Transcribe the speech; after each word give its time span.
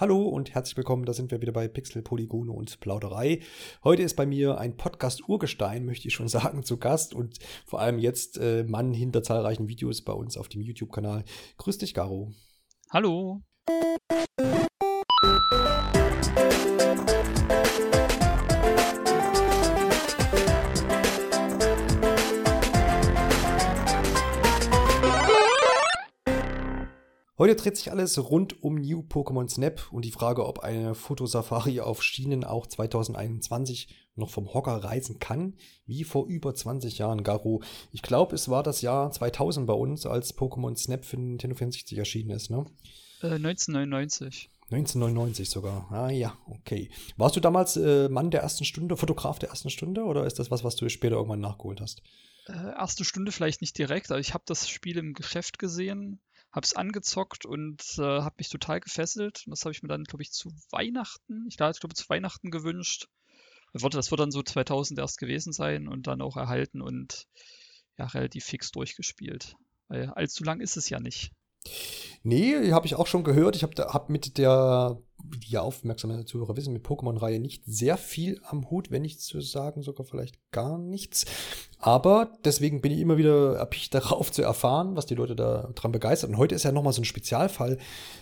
Hallo 0.00 0.28
und 0.28 0.54
herzlich 0.54 0.76
willkommen, 0.76 1.06
da 1.06 1.12
sind 1.12 1.32
wir 1.32 1.40
wieder 1.40 1.50
bei 1.50 1.66
Pixel, 1.66 2.02
Polygone 2.02 2.52
und 2.52 2.78
Plauderei. 2.78 3.40
Heute 3.82 4.04
ist 4.04 4.14
bei 4.14 4.26
mir 4.26 4.56
ein 4.56 4.76
Podcast-Urgestein, 4.76 5.84
möchte 5.84 6.06
ich 6.06 6.14
schon 6.14 6.28
sagen, 6.28 6.62
zu 6.62 6.76
Gast 6.76 7.14
und 7.14 7.40
vor 7.66 7.80
allem 7.80 7.98
jetzt 7.98 8.38
äh, 8.38 8.62
Mann 8.62 8.94
hinter 8.94 9.24
zahlreichen 9.24 9.66
Videos 9.66 10.02
bei 10.02 10.12
uns 10.12 10.36
auf 10.36 10.48
dem 10.48 10.60
YouTube-Kanal. 10.60 11.24
Grüß 11.56 11.78
dich, 11.78 11.94
Garo. 11.94 12.30
Hallo. 12.92 13.42
Heute 27.38 27.54
dreht 27.54 27.76
sich 27.76 27.92
alles 27.92 28.18
rund 28.18 28.64
um 28.64 28.74
New 28.74 28.98
Pokémon 28.98 29.48
Snap 29.48 29.92
und 29.92 30.04
die 30.04 30.10
Frage, 30.10 30.44
ob 30.44 30.58
eine 30.58 30.96
Fotosafari 30.96 31.78
auf 31.78 32.02
Schienen 32.02 32.42
auch 32.42 32.66
2021 32.66 33.94
noch 34.16 34.28
vom 34.28 34.52
Hocker 34.52 34.82
reisen 34.82 35.20
kann, 35.20 35.54
wie 35.86 36.02
vor 36.02 36.26
über 36.26 36.52
20 36.52 36.98
Jahren, 36.98 37.22
Garo. 37.22 37.62
Ich 37.92 38.02
glaube, 38.02 38.34
es 38.34 38.48
war 38.48 38.64
das 38.64 38.82
Jahr 38.82 39.12
2000 39.12 39.68
bei 39.68 39.72
uns, 39.72 40.04
als 40.04 40.36
Pokémon 40.36 40.76
Snap 40.76 41.04
für 41.04 41.16
Nintendo 41.16 41.54
64 41.54 41.96
erschienen 41.96 42.30
ist, 42.30 42.50
ne? 42.50 42.66
Äh, 43.22 43.36
1999. 43.36 44.50
1999 44.72 45.48
sogar. 45.48 45.86
Ah 45.92 46.10
ja, 46.10 46.36
okay. 46.46 46.90
Warst 47.18 47.36
du 47.36 47.40
damals 47.40 47.76
äh, 47.76 48.08
Mann 48.08 48.32
der 48.32 48.42
ersten 48.42 48.64
Stunde, 48.64 48.96
Fotograf 48.96 49.38
der 49.38 49.50
ersten 49.50 49.70
Stunde 49.70 50.02
oder 50.02 50.26
ist 50.26 50.40
das 50.40 50.50
was, 50.50 50.64
was 50.64 50.74
du 50.74 50.88
später 50.88 51.14
irgendwann 51.14 51.40
nachgeholt 51.40 51.80
hast? 51.80 52.02
Äh, 52.48 52.72
erste 52.76 53.04
Stunde 53.04 53.30
vielleicht 53.30 53.60
nicht 53.60 53.78
direkt, 53.78 54.10
aber 54.10 54.18
ich 54.18 54.34
habe 54.34 54.42
das 54.44 54.68
Spiel 54.68 54.98
im 54.98 55.14
Geschäft 55.14 55.60
gesehen 55.60 56.18
habe 56.52 56.64
es 56.64 56.74
angezockt 56.74 57.44
und 57.44 57.82
äh, 57.98 58.02
habe 58.02 58.36
mich 58.38 58.48
total 58.48 58.80
gefesselt. 58.80 59.42
Und 59.46 59.50
das 59.50 59.64
habe 59.64 59.72
ich 59.72 59.82
mir 59.82 59.88
dann, 59.88 60.04
glaube 60.04 60.22
ich, 60.22 60.32
zu 60.32 60.50
Weihnachten, 60.70 61.46
ich 61.48 61.56
glaube, 61.56 61.94
zu 61.94 62.08
Weihnachten 62.08 62.50
gewünscht. 62.50 63.08
Das 63.72 63.82
wird 63.82 64.20
dann 64.20 64.30
so 64.30 64.42
2000 64.42 64.98
erst 64.98 65.18
gewesen 65.18 65.52
sein 65.52 65.88
und 65.88 66.06
dann 66.06 66.22
auch 66.22 66.36
erhalten 66.36 66.80
und 66.80 67.26
ja, 67.98 68.06
relativ 68.06 68.44
fix 68.44 68.70
durchgespielt. 68.70 69.56
Weil 69.88 70.10
allzu 70.10 70.42
lang 70.44 70.60
ist 70.60 70.76
es 70.76 70.88
ja 70.88 71.00
nicht. 71.00 71.32
Nee, 72.22 72.72
habe 72.72 72.86
ich 72.86 72.94
auch 72.94 73.06
schon 73.06 73.24
gehört. 73.24 73.56
Ich 73.56 73.62
habe 73.62 73.82
hab 73.82 74.08
mit 74.08 74.38
der, 74.38 74.98
die 75.22 75.52
ja 75.52 75.60
aufmerksame 75.60 76.24
Zuhörer 76.24 76.56
wissen, 76.56 76.72
mit 76.72 76.84
Pokémon-Reihe 76.84 77.40
nicht 77.40 77.64
sehr 77.66 77.96
viel 77.96 78.40
am 78.44 78.70
Hut, 78.70 78.90
wenn 78.90 79.02
nicht 79.02 79.20
zu 79.20 79.40
sagen, 79.40 79.82
sogar 79.82 80.06
vielleicht 80.06 80.38
gar 80.50 80.78
nichts. 80.78 81.26
Aber 81.78 82.32
deswegen 82.44 82.80
bin 82.80 82.92
ich 82.92 83.00
immer 83.00 83.18
wieder 83.18 83.56
erpicht 83.56 83.94
darauf 83.94 84.32
zu 84.32 84.42
erfahren, 84.42 84.96
was 84.96 85.06
die 85.06 85.14
Leute 85.14 85.36
da 85.36 85.70
dran 85.74 85.92
begeistert. 85.92 86.30
Und 86.30 86.38
heute 86.38 86.54
ist 86.54 86.64
ja 86.64 86.72
nochmal 86.72 86.92
so 86.92 87.02
ein 87.02 87.06
Spezialfall, 87.06 87.78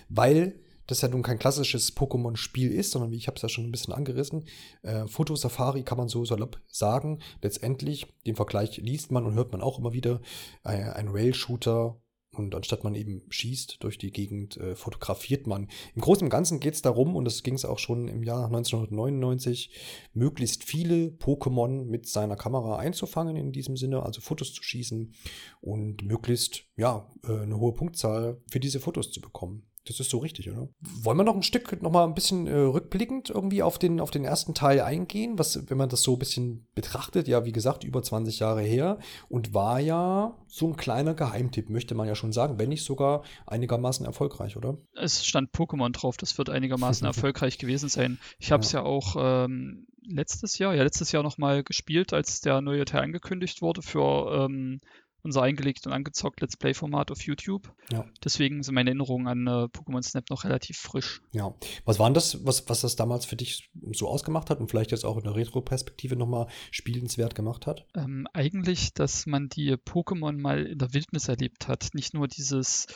weil 0.09 0.59
das 0.87 1.01
ja 1.01 1.09
nun 1.09 1.21
kein 1.21 1.37
klassisches 1.37 1.95
Pokémon-Spiel 1.95 2.71
ist, 2.71 2.91
sondern 2.91 3.11
wie 3.11 3.17
ich 3.17 3.27
habe 3.27 3.35
es 3.35 3.41
ja 3.41 3.49
schon 3.49 3.65
ein 3.65 3.71
bisschen 3.71 3.93
angerissen, 3.93 4.45
äh, 4.83 5.05
Fotosafari 5.05 5.83
kann 5.83 5.97
man 5.97 6.07
so 6.07 6.23
salopp 6.23 6.61
sagen. 6.67 7.19
Letztendlich, 7.41 8.07
den 8.25 8.37
Vergleich 8.37 8.77
liest 8.77 9.11
man 9.11 9.25
und 9.25 9.35
hört 9.35 9.51
man 9.51 9.61
auch 9.61 9.79
immer 9.79 9.91
wieder, 9.91 10.21
äh, 10.63 10.69
ein 10.69 11.09
Rail-Shooter 11.09 12.01
und 12.37 12.55
anstatt 12.55 12.83
man 12.83 12.95
eben 12.95 13.23
schießt 13.29 13.77
durch 13.83 13.97
die 13.97 14.11
Gegend, 14.11 14.57
äh, 14.57 14.75
fotografiert 14.75 15.47
man. 15.47 15.67
Im 15.95 16.01
Großen 16.01 16.23
und 16.23 16.29
Ganzen 16.29 16.59
geht 16.59 16.73
es 16.73 16.81
darum, 16.81 17.15
und 17.15 17.25
das 17.25 17.43
ging 17.43 17.55
es 17.55 17.65
auch 17.65 17.79
schon 17.79 18.07
im 18.07 18.23
Jahr 18.23 18.45
1999, 18.45 19.71
möglichst 20.13 20.63
viele 20.63 21.07
Pokémon 21.07 21.85
mit 21.85 22.07
seiner 22.07 22.35
Kamera 22.35 22.77
einzufangen 22.77 23.35
in 23.35 23.51
diesem 23.51 23.77
Sinne, 23.77 24.03
also 24.03 24.21
Fotos 24.21 24.53
zu 24.53 24.63
schießen 24.63 25.13
und 25.61 26.03
möglichst 26.03 26.65
ja, 26.75 27.09
äh, 27.23 27.39
eine 27.39 27.59
hohe 27.59 27.73
Punktzahl 27.73 28.41
für 28.49 28.59
diese 28.59 28.79
Fotos 28.79 29.11
zu 29.11 29.21
bekommen. 29.21 29.67
Das 29.87 29.99
ist 29.99 30.09
so 30.09 30.17
richtig, 30.17 30.51
oder? 30.51 30.67
Wollen 31.01 31.17
wir 31.17 31.23
noch 31.23 31.35
ein 31.35 31.43
Stück, 31.43 31.81
noch 31.81 31.91
mal 31.91 32.03
ein 32.03 32.13
bisschen 32.13 32.45
äh, 32.47 32.53
rückblickend 32.53 33.29
irgendwie 33.29 33.63
auf 33.63 33.79
den, 33.79 34.01
auf 34.01 34.11
den 34.11 34.25
ersten 34.25 34.53
Teil 34.53 34.81
eingehen? 34.81 35.39
Was, 35.39 35.69
wenn 35.69 35.77
man 35.77 35.89
das 35.89 36.03
so 36.03 36.13
ein 36.13 36.19
bisschen 36.19 36.67
betrachtet, 36.75 37.27
ja, 37.27 37.45
wie 37.45 37.51
gesagt, 37.51 37.83
über 37.83 38.03
20 38.03 38.39
Jahre 38.39 38.61
her 38.61 38.99
und 39.29 39.53
war 39.53 39.79
ja 39.79 40.37
so 40.47 40.67
ein 40.67 40.75
kleiner 40.75 41.13
Geheimtipp, 41.13 41.69
möchte 41.69 41.95
man 41.95 42.07
ja 42.07 42.15
schon 42.15 42.33
sagen, 42.33 42.59
wenn 42.59 42.69
nicht 42.69 42.83
sogar 42.83 43.23
einigermaßen 43.45 44.05
erfolgreich, 44.05 44.57
oder? 44.57 44.77
Es 44.93 45.25
stand 45.25 45.51
Pokémon 45.51 45.91
drauf, 45.91 46.17
das 46.17 46.37
wird 46.37 46.49
einigermaßen 46.49 47.05
erfolgreich 47.07 47.57
gewesen 47.57 47.89
sein. 47.89 48.19
Ich 48.39 48.51
habe 48.51 48.63
es 48.63 48.73
ja. 48.73 48.81
ja. 48.81 48.85
auch 48.85 49.15
ähm, 49.17 49.87
letztes 50.07 50.57
Jahr, 50.57 50.73
ja, 50.73 50.83
letztes 50.83 51.11
Jahr 51.11 51.23
nochmal 51.23 51.63
gespielt, 51.63 52.13
als 52.13 52.41
der 52.41 52.61
neue 52.61 52.85
Teil 52.85 53.03
angekündigt 53.03 53.61
wurde 53.61 53.81
für 53.81 54.45
ähm, 54.45 54.79
unser 55.27 55.43
eingelegt 55.43 55.85
und 55.85 55.93
angezockt 55.93 56.41
Let's 56.41 56.57
Play-Format 56.57 57.11
auf 57.11 57.21
YouTube. 57.21 57.71
Ja. 57.91 58.05
Deswegen 58.23 58.63
sind 58.63 58.75
meine 58.75 58.89
Erinnerungen 58.89 59.27
an 59.27 59.47
äh, 59.47 59.67
Pokémon 59.67 60.01
Snap 60.01 60.29
noch 60.29 60.43
relativ 60.43 60.77
frisch. 60.77 61.21
Ja. 61.31 61.53
Was 61.85 61.99
war 61.99 62.07
denn 62.09 62.15
das, 62.15 62.45
was, 62.45 62.67
was 62.69 62.81
das 62.81 62.95
damals 62.95 63.25
für 63.25 63.35
dich 63.35 63.69
so 63.91 64.07
ausgemacht 64.07 64.49
hat 64.49 64.59
und 64.59 64.69
vielleicht 64.69 64.91
jetzt 64.91 65.05
auch 65.05 65.17
in 65.17 65.23
der 65.23 65.35
Retro-Perspektive 65.35 66.15
nochmal 66.15 66.47
spielenswert 66.71 67.35
gemacht 67.35 67.67
hat? 67.67 67.85
Ähm, 67.95 68.27
eigentlich, 68.33 68.93
dass 68.93 69.25
man 69.25 69.49
die 69.49 69.73
Pokémon 69.73 70.37
mal 70.37 70.65
in 70.65 70.79
der 70.79 70.93
Wildnis 70.93 71.27
erlebt 71.27 71.67
hat. 71.67 71.89
Nicht 71.93 72.13
nur 72.13 72.27
dieses 72.27 72.87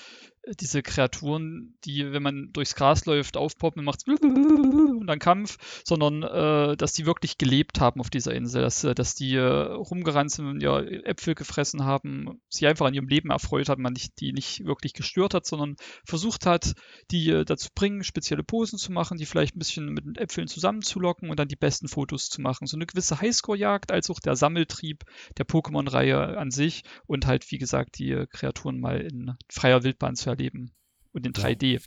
diese 0.59 0.81
Kreaturen, 0.81 1.75
die, 1.85 2.11
wenn 2.11 2.23
man 2.23 2.49
durchs 2.51 2.75
Gras 2.75 3.05
läuft, 3.05 3.37
aufpoppen, 3.37 3.83
macht 3.83 4.07
und 4.07 5.05
dann 5.05 5.19
Kampf, 5.19 5.57
sondern 5.85 6.23
äh, 6.23 6.75
dass 6.77 6.93
die 6.93 7.05
wirklich 7.05 7.37
gelebt 7.37 7.79
haben 7.79 7.99
auf 7.99 8.09
dieser 8.09 8.33
Insel, 8.33 8.63
dass, 8.63 8.83
äh, 8.83 8.95
dass 8.95 9.13
die 9.13 9.35
äh, 9.35 9.41
rumgerannt 9.41 10.31
sind 10.31 10.47
und 10.47 10.63
ja, 10.63 10.79
Äpfel 10.79 11.35
gefressen 11.35 11.83
haben, 11.83 12.41
sie 12.49 12.65
einfach 12.65 12.87
an 12.87 12.93
ihrem 12.93 13.07
Leben 13.07 13.29
erfreut 13.29 13.69
hat, 13.69 13.77
man 13.77 13.93
nicht, 13.93 14.19
die 14.19 14.33
nicht 14.33 14.65
wirklich 14.65 14.93
gestört 14.93 15.35
hat, 15.35 15.45
sondern 15.45 15.75
versucht 16.05 16.47
hat, 16.47 16.73
die 17.11 17.29
äh, 17.29 17.45
dazu 17.45 17.69
bringen, 17.75 18.03
spezielle 18.03 18.43
Posen 18.43 18.79
zu 18.79 18.91
machen, 18.91 19.17
die 19.17 19.27
vielleicht 19.27 19.55
ein 19.55 19.59
bisschen 19.59 19.93
mit 19.93 20.05
den 20.05 20.15
Äpfeln 20.15 20.47
zusammenzulocken 20.47 21.29
und 21.29 21.39
dann 21.39 21.49
die 21.49 21.55
besten 21.55 21.87
Fotos 21.87 22.29
zu 22.29 22.41
machen. 22.41 22.65
So 22.65 22.77
eine 22.77 22.87
gewisse 22.87 23.21
Highscore-Jagd, 23.21 23.91
als 23.91 24.09
auch 24.09 24.19
der 24.19 24.35
Sammeltrieb 24.35 25.03
der 25.37 25.45
Pokémon-Reihe 25.45 26.37
an 26.37 26.49
sich 26.49 26.83
und 27.05 27.27
halt, 27.27 27.49
wie 27.51 27.59
gesagt, 27.59 27.99
die 27.99 28.11
äh, 28.11 28.25
Kreaturen 28.25 28.79
mal 28.79 28.99
in 28.99 29.35
freier 29.49 29.83
Wildbahn 29.83 30.15
zu 30.15 30.30
erleben. 30.31 30.71
Und 31.13 31.25
in 31.25 31.33
3D. 31.33 31.73
Ja. 31.73 31.79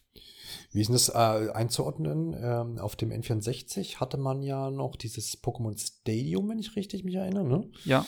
Wie 0.72 0.80
ist 0.80 0.92
das 0.92 1.08
äh, 1.08 1.50
einzuordnen? 1.52 2.36
Ähm, 2.38 2.78
auf 2.78 2.94
dem 2.96 3.10
N64 3.10 3.96
hatte 3.96 4.18
man 4.18 4.42
ja 4.42 4.70
noch 4.70 4.96
dieses 4.96 5.42
Pokémon 5.42 5.78
Stadium, 5.78 6.48
wenn 6.50 6.58
ich 6.58 6.76
richtig 6.76 7.04
mich 7.04 7.14
erinnere, 7.14 7.44
ne? 7.44 7.70
Ja. 7.84 8.06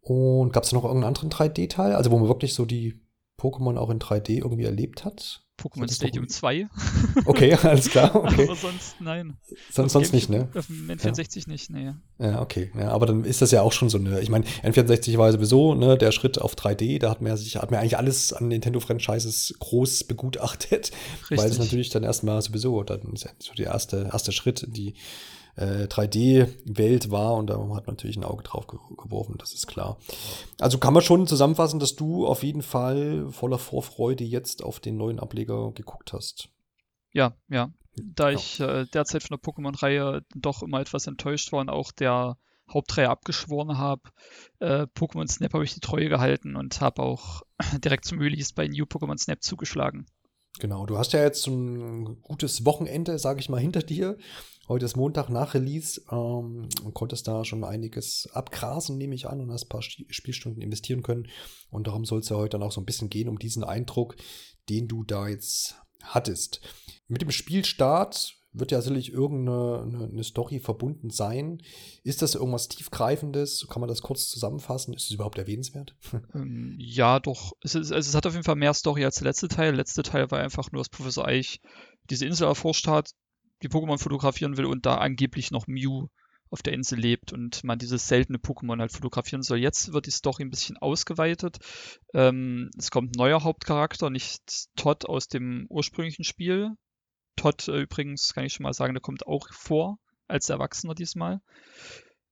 Und 0.00 0.52
gab 0.52 0.62
es 0.62 0.72
noch 0.72 0.84
irgendeinen 0.84 1.16
anderen 1.16 1.30
3D-Teil? 1.30 1.94
Also 1.94 2.12
wo 2.12 2.18
man 2.18 2.28
wirklich 2.28 2.54
so 2.54 2.64
die 2.64 3.00
Pokémon 3.38 3.76
auch 3.76 3.90
in 3.90 3.98
3D 3.98 4.38
irgendwie 4.38 4.64
erlebt 4.64 5.04
hat? 5.04 5.45
Pokémon 5.58 5.90
Stadium 5.90 6.28
2. 6.28 6.68
Okay, 7.24 7.54
alles 7.54 7.88
klar. 7.88 8.14
Okay. 8.14 8.44
aber 8.44 8.56
sonst 8.56 9.00
nein. 9.00 9.36
Sonst, 9.72 9.92
sonst 9.92 10.12
nicht, 10.12 10.28
ne? 10.28 10.48
Auf 10.54 10.66
dem 10.66 10.90
N64 10.90 11.36
ja. 11.46 11.52
nicht, 11.52 11.70
ne. 11.70 12.00
Ja, 12.18 12.42
okay. 12.42 12.70
Ja, 12.78 12.90
aber 12.90 13.06
dann 13.06 13.24
ist 13.24 13.40
das 13.40 13.50
ja 13.50 13.62
auch 13.62 13.72
schon 13.72 13.88
so 13.88 13.98
eine. 13.98 14.20
Ich 14.20 14.28
meine, 14.28 14.44
N64 14.62 15.16
war 15.16 15.32
sowieso, 15.32 15.74
ne, 15.74 15.96
der 15.96 16.12
Schritt 16.12 16.40
auf 16.40 16.54
3D, 16.54 16.98
da 16.98 17.10
hat 17.10 17.22
man 17.22 17.30
ja 17.30 17.36
sich, 17.36 17.56
hat 17.56 17.70
man 17.70 17.80
eigentlich 17.80 17.96
alles 17.96 18.32
an 18.32 18.48
Nintendo-Franchises 18.48 19.54
groß 19.58 20.04
begutachtet. 20.04 20.92
Richtig. 21.22 21.38
Weil 21.38 21.50
es 21.50 21.58
natürlich 21.58 21.88
dann 21.88 22.04
erstmal 22.04 22.42
sowieso, 22.42 22.82
dann 22.82 23.14
ist 23.14 23.24
ja 23.24 23.30
so 23.38 23.54
der 23.54 23.66
erste, 23.66 24.10
erste 24.12 24.32
Schritt, 24.32 24.66
die 24.68 24.94
äh, 25.56 25.84
3D-Welt 25.84 27.10
war 27.10 27.34
und 27.34 27.48
da 27.48 27.58
hat 27.58 27.86
man 27.86 27.94
natürlich 27.94 28.16
ein 28.16 28.24
Auge 28.24 28.42
drauf 28.44 28.66
geworfen, 28.66 29.36
das 29.38 29.52
ist 29.52 29.66
klar. 29.66 29.98
Also 30.60 30.78
kann 30.78 30.94
man 30.94 31.02
schon 31.02 31.26
zusammenfassen, 31.26 31.80
dass 31.80 31.96
du 31.96 32.26
auf 32.26 32.42
jeden 32.42 32.62
Fall 32.62 33.26
voller 33.30 33.58
Vorfreude 33.58 34.24
jetzt 34.24 34.62
auf 34.62 34.80
den 34.80 34.96
neuen 34.96 35.18
Ableger 35.18 35.72
geguckt 35.72 36.12
hast. 36.12 36.48
Ja, 37.12 37.34
ja. 37.48 37.70
Da 37.98 38.30
ja. 38.30 38.36
ich 38.36 38.60
äh, 38.60 38.84
derzeit 38.92 39.22
von 39.22 39.38
der 39.38 39.52
Pokémon-Reihe 39.52 40.22
doch 40.34 40.62
immer 40.62 40.80
etwas 40.80 41.06
enttäuscht 41.06 41.52
war 41.52 41.60
und 41.60 41.70
auch 41.70 41.92
der 41.92 42.36
Hauptreihe 42.72 43.08
abgeschworen 43.08 43.78
habe, 43.78 44.02
äh, 44.58 44.86
Pokémon 44.94 45.30
Snap 45.30 45.54
habe 45.54 45.64
ich 45.64 45.74
die 45.74 45.80
Treue 45.80 46.08
gehalten 46.08 46.56
und 46.56 46.80
habe 46.80 47.02
auch 47.02 47.42
direkt 47.84 48.04
zum 48.04 48.18
Release 48.18 48.52
bei 48.54 48.66
New 48.68 48.84
Pokémon 48.84 49.18
Snap 49.18 49.42
zugeschlagen. 49.42 50.06
Genau, 50.58 50.86
du 50.86 50.98
hast 50.98 51.12
ja 51.12 51.22
jetzt 51.22 51.46
ein 51.46 52.22
gutes 52.22 52.64
Wochenende, 52.64 53.18
sage 53.18 53.40
ich 53.40 53.48
mal, 53.48 53.60
hinter 53.60 53.80
dir. 53.80 54.16
Heute 54.68 54.84
ist 54.84 54.96
Montag 54.96 55.28
nach 55.28 55.54
Release 55.54 56.02
ähm, 56.10 56.68
und 56.82 56.94
konntest 56.94 57.28
da 57.28 57.44
schon 57.44 57.62
einiges 57.62 58.28
abgrasen, 58.32 58.98
nehme 58.98 59.14
ich 59.14 59.28
an, 59.28 59.40
und 59.40 59.52
hast 59.52 59.66
ein 59.66 59.68
paar 59.68 59.82
Spielstunden 59.82 60.60
investieren 60.60 61.04
können. 61.04 61.28
Und 61.70 61.86
darum 61.86 62.04
soll 62.04 62.18
es 62.20 62.28
ja 62.30 62.36
heute 62.36 62.58
dann 62.58 62.66
auch 62.66 62.72
so 62.72 62.80
ein 62.80 62.86
bisschen 62.86 63.08
gehen, 63.08 63.28
um 63.28 63.38
diesen 63.38 63.62
Eindruck, 63.62 64.16
den 64.68 64.88
du 64.88 65.04
da 65.04 65.28
jetzt 65.28 65.76
hattest. 66.02 66.60
Mit 67.06 67.22
dem 67.22 67.30
Spielstart 67.30 68.34
wird 68.58 68.72
ja 68.72 68.80
sicherlich 68.80 69.12
irgendeine 69.12 70.08
eine, 70.10 70.24
Story 70.24 70.58
verbunden 70.58 71.10
sein. 71.10 71.62
Ist 72.02 72.22
das 72.22 72.34
irgendwas 72.34 72.68
Tiefgreifendes? 72.68 73.66
Kann 73.68 73.80
man 73.80 73.88
das 73.88 74.00
kurz 74.00 74.28
zusammenfassen? 74.28 74.94
Ist 74.94 75.04
es 75.04 75.12
überhaupt 75.12 75.38
erwähnenswert? 75.38 75.94
Ähm, 76.34 76.74
ja, 76.78 77.20
doch. 77.20 77.52
Es, 77.62 77.74
ist, 77.74 77.92
also 77.92 78.08
es 78.08 78.14
hat 78.14 78.26
auf 78.26 78.32
jeden 78.32 78.44
Fall 78.44 78.56
mehr 78.56 78.74
Story 78.74 79.04
als 79.04 79.16
der 79.16 79.24
letzte 79.28 79.48
Teil. 79.48 79.66
Der 79.66 79.76
letzte 79.76 80.02
Teil 80.02 80.30
war 80.30 80.40
einfach 80.40 80.72
nur, 80.72 80.80
dass 80.80 80.88
Professor 80.88 81.26
Eich 81.26 81.60
diese 82.10 82.26
Insel 82.26 82.46
erforscht 82.46 82.88
hat, 82.88 83.10
die 83.62 83.68
Pokémon 83.68 83.98
fotografieren 83.98 84.56
will 84.56 84.66
und 84.66 84.86
da 84.86 84.96
angeblich 84.96 85.50
noch 85.50 85.66
Mew 85.66 86.08
auf 86.50 86.62
der 86.62 86.74
Insel 86.74 86.98
lebt 86.98 87.32
und 87.32 87.64
man 87.64 87.78
dieses 87.78 88.06
seltene 88.06 88.38
Pokémon 88.38 88.78
halt 88.78 88.92
fotografieren 88.92 89.42
soll. 89.42 89.58
Jetzt 89.58 89.92
wird 89.92 90.06
die 90.06 90.12
Story 90.12 90.44
ein 90.44 90.50
bisschen 90.50 90.76
ausgeweitet. 90.76 91.58
Ähm, 92.14 92.70
es 92.78 92.90
kommt 92.90 93.10
ein 93.10 93.18
neuer 93.18 93.42
Hauptcharakter, 93.42 94.10
nicht 94.10 94.68
Todd 94.76 95.06
aus 95.06 95.28
dem 95.28 95.66
ursprünglichen 95.68 96.24
Spiel, 96.24 96.76
Todd 97.36 97.68
äh, 97.68 97.82
übrigens, 97.82 98.32
kann 98.32 98.44
ich 98.44 98.54
schon 98.54 98.64
mal 98.64 98.72
sagen, 98.72 98.94
der 98.94 99.02
kommt 99.02 99.26
auch 99.26 99.52
vor 99.52 99.98
als 100.26 100.48
Erwachsener 100.48 100.94
diesmal. 100.94 101.40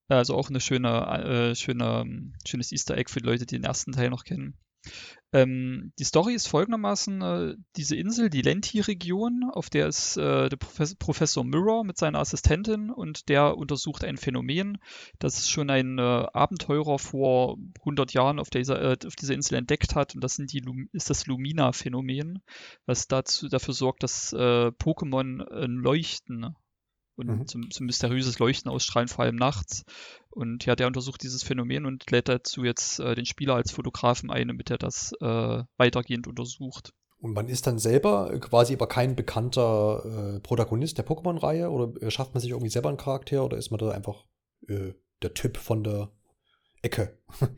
Also 0.09 0.35
auch 0.35 0.51
eine 0.51 0.61
schöne, 0.61 1.53
äh, 1.53 1.55
schöne, 1.55 2.33
schönes 2.47 2.73
Easter 2.73 2.97
Egg 2.97 3.11
für 3.11 3.21
die 3.21 3.27
Leute, 3.27 3.47
die 3.47 3.57
den 3.57 3.65
ersten 3.65 3.93
Teil 3.93 4.11
noch 4.11 4.25
kennen. 4.25 4.59
Ähm, 5.35 5.93
die 5.99 6.05
Story 6.05 6.33
ist 6.33 6.47
folgendermaßen: 6.47 7.23
äh, 7.23 7.55
Diese 7.77 7.97
Insel, 7.97 8.31
die 8.31 8.41
Lenti-Region, 8.41 9.51
auf 9.53 9.69
der 9.69 9.89
ist 9.89 10.17
äh, 10.17 10.49
der 10.49 10.57
Professor, 10.57 10.97
Professor 10.97 11.45
Mirror 11.45 11.83
mit 11.83 11.99
seiner 11.99 12.21
Assistentin 12.21 12.91
und 12.91 13.29
der 13.29 13.57
untersucht 13.57 14.05
ein 14.05 14.17
Phänomen, 14.17 14.79
das 15.19 15.49
schon 15.49 15.71
ein 15.71 15.99
äh, 15.99 16.03
Abenteurer 16.33 17.01
vor 17.01 17.59
100 17.81 18.13
Jahren 18.13 18.39
auf 18.39 18.49
dieser, 18.49 18.81
äh, 18.81 18.97
auf 19.05 19.17
dieser 19.17 19.35
Insel 19.35 19.57
entdeckt 19.57 19.97
hat. 19.97 20.15
Und 20.15 20.23
das 20.23 20.37
sind 20.37 20.53
die, 20.53 20.63
ist 20.93 21.11
das 21.11 21.27
Lumina-Phänomen, 21.27 22.41
was 22.87 23.09
dazu, 23.09 23.49
dafür 23.49 23.75
sorgt, 23.75 24.05
dass 24.05 24.33
äh, 24.33 24.37
Pokémon 24.69 25.45
leuchten 25.67 26.55
und 27.17 27.27
mhm. 27.27 27.47
zum, 27.47 27.71
zum 27.71 27.87
mysteriöses 27.87 28.39
Leuchten 28.39 28.71
ausstrahlen, 28.71 29.09
vor 29.09 29.25
allem 29.25 29.37
nachts. 29.37 29.85
Und 30.31 30.65
ja, 30.67 30.75
der 30.75 30.87
untersucht 30.87 31.23
dieses 31.23 31.43
Phänomen 31.43 31.87
und 31.87 32.11
lädt 32.11 32.29
dazu 32.29 32.65
jetzt 32.65 32.99
äh, 33.01 33.15
den 33.15 33.27
Spieler 33.27 33.55
als 33.55 33.71
Fotografen 33.71 34.31
ein, 34.31 34.49
damit 34.49 34.71
er 34.71 34.79
das 34.79 35.13
äh, 35.21 35.63
weitergehend 35.77 36.27
untersucht. 36.27 36.93
Und 37.19 37.33
man 37.33 37.49
ist 37.49 37.67
dann 37.67 37.79
selber 37.79 38.39
quasi 38.41 38.75
aber 38.75 38.87
kein 38.87 39.17
bekannter 39.17 40.35
äh, 40.37 40.41
Protagonist 40.41 40.99
der 40.99 41.07
Pokémon-Reihe 41.07 41.71
oder 41.71 42.03
äh, 42.03 42.11
schafft 42.11 42.35
man 42.35 42.41
sich 42.41 42.51
irgendwie 42.51 42.71
selber 42.71 42.91
einen 42.91 42.99
Charakter 42.99 43.45
oder 43.45 43.57
ist 43.57 43.71
man 43.71 43.79
da 43.79 43.93
einfach 43.93 44.25
äh, 44.69 44.93
der 45.23 45.33
Typ 45.33 45.57
von 45.57 45.85
der 45.85 46.11
Ecke? 46.83 47.19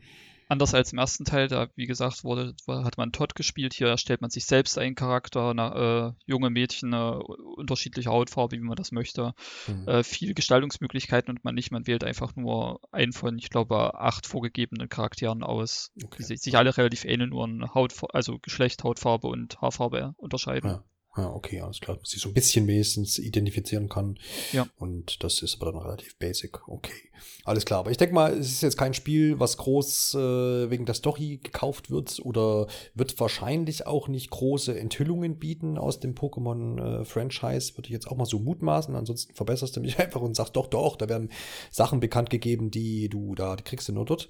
Anders 0.49 0.73
als 0.73 0.93
im 0.93 0.99
ersten 0.99 1.25
Teil, 1.25 1.49
da 1.49 1.67
wie 1.75 1.87
gesagt 1.87 2.23
wurde, 2.23 2.55
hat 2.67 2.97
man 2.97 3.11
Todd 3.11 3.35
gespielt. 3.35 3.73
Hier 3.73 3.87
erstellt 3.87 4.21
man 4.21 4.29
sich 4.29 4.45
selbst 4.45 4.77
einen 4.77 4.95
Charakter, 4.95 5.53
na, 5.53 6.07
äh, 6.07 6.13
junge 6.25 6.49
Mädchen, 6.49 6.93
äh, 6.93 7.19
unterschiedliche 7.57 8.09
Hautfarbe, 8.09 8.55
wie 8.55 8.61
man 8.61 8.77
das 8.77 8.93
möchte. 8.93 9.33
Mhm. 9.67 9.87
Äh, 9.87 10.03
viel 10.03 10.33
Gestaltungsmöglichkeiten 10.33 11.29
und 11.29 11.43
man 11.43 11.55
nicht, 11.55 11.71
man 11.71 11.85
wählt 11.85 12.05
einfach 12.05 12.35
nur 12.35 12.79
einen 12.91 13.11
von, 13.11 13.37
ich 13.37 13.49
glaube, 13.49 13.99
acht 13.99 14.25
vorgegebenen 14.25 14.87
Charakteren 14.87 15.43
aus, 15.43 15.91
okay. 16.01 16.23
die 16.29 16.37
sich 16.37 16.57
alle 16.57 16.75
relativ 16.77 17.03
ähneln, 17.03 17.31
nur 17.31 17.45
in 17.45 17.73
Hautfarbe, 17.73 18.13
also 18.13 18.39
Geschlecht, 18.39 18.83
Hautfarbe 18.85 19.27
und 19.27 19.61
Haarfarbe 19.61 20.13
unterscheiden. 20.17 20.69
Ja. 20.69 20.83
Ja, 21.17 21.33
okay, 21.33 21.61
alles 21.61 21.79
klar. 21.79 21.97
Dass 21.97 22.11
sie 22.11 22.19
so 22.19 22.29
ein 22.29 22.33
bisschen 22.33 22.67
wenigstens 22.67 23.17
identifizieren 23.17 23.89
kann. 23.89 24.19
Ja. 24.51 24.67
Und 24.77 25.23
das 25.23 25.41
ist 25.41 25.55
aber 25.55 25.71
dann 25.71 25.81
relativ 25.81 26.15
basic. 26.17 26.67
Okay. 26.67 27.09
Alles 27.43 27.65
klar. 27.65 27.79
Aber 27.79 27.91
ich 27.91 27.97
denke 27.97 28.13
mal, 28.13 28.33
es 28.33 28.51
ist 28.51 28.61
jetzt 28.61 28.77
kein 28.77 28.93
Spiel, 28.93 29.39
was 29.39 29.57
groß 29.57 30.13
äh, 30.13 30.69
wegen 30.69 30.85
der 30.85 30.93
Story 30.93 31.39
gekauft 31.41 31.89
wird 31.89 32.19
oder 32.23 32.67
wird 32.93 33.19
wahrscheinlich 33.19 33.87
auch 33.87 34.07
nicht 34.07 34.29
große 34.29 34.77
Enthüllungen 34.77 35.39
bieten 35.39 35.79
aus 35.79 35.99
dem 35.99 36.13
Pokémon-Franchise. 36.13 37.71
Äh, 37.71 37.77
Würde 37.77 37.87
ich 37.87 37.93
jetzt 37.93 38.07
auch 38.07 38.17
mal 38.17 38.25
so 38.25 38.37
mutmaßen. 38.39 38.95
Ansonsten 38.95 39.33
verbesserst 39.33 39.75
du 39.75 39.79
mich 39.79 39.97
einfach 39.99 40.21
und 40.21 40.35
sagst 40.35 40.55
doch, 40.55 40.67
doch, 40.67 40.95
da 40.97 41.09
werden 41.09 41.29
Sachen 41.71 41.99
bekannt 41.99 42.29
gegeben, 42.29 42.69
die 42.69 43.09
du 43.09 43.33
da, 43.33 43.55
die 43.55 43.63
kriegst 43.63 43.89
du 43.89 43.93
nur 43.93 44.05
dort. 44.05 44.29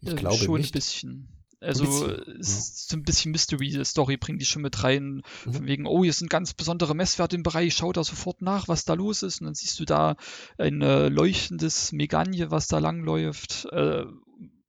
Ich 0.00 0.12
äh, 0.12 0.14
glaube 0.14 0.36
schon 0.36 0.58
nicht. 0.58 0.70
ein 0.70 0.78
bisschen. 0.78 1.28
Also 1.64 1.84
bisschen, 1.84 2.40
es 2.40 2.48
ist 2.48 2.88
so 2.88 2.96
ein 2.96 3.02
bisschen 3.02 3.32
Mystery-Story, 3.32 4.16
bringt 4.16 4.40
die 4.40 4.46
schon 4.46 4.62
mit 4.62 4.82
rein. 4.82 5.22
Mhm. 5.44 5.52
Von 5.52 5.66
wegen, 5.66 5.86
oh, 5.86 6.04
hier 6.04 6.12
sind 6.12 6.30
ganz 6.30 6.54
besondere 6.54 6.94
Messwerte 6.94 7.36
im 7.36 7.42
Bereich, 7.42 7.74
schau 7.74 7.92
da 7.92 8.04
sofort 8.04 8.42
nach, 8.42 8.68
was 8.68 8.84
da 8.84 8.94
los 8.94 9.22
ist. 9.22 9.40
Und 9.40 9.46
dann 9.46 9.54
siehst 9.54 9.78
du 9.80 9.84
da 9.84 10.16
ein 10.58 10.82
äh, 10.82 11.08
leuchtendes 11.08 11.92
Meganje, 11.92 12.50
was 12.50 12.68
da 12.68 12.78
langläuft. 12.78 13.66
Äh, 13.72 14.04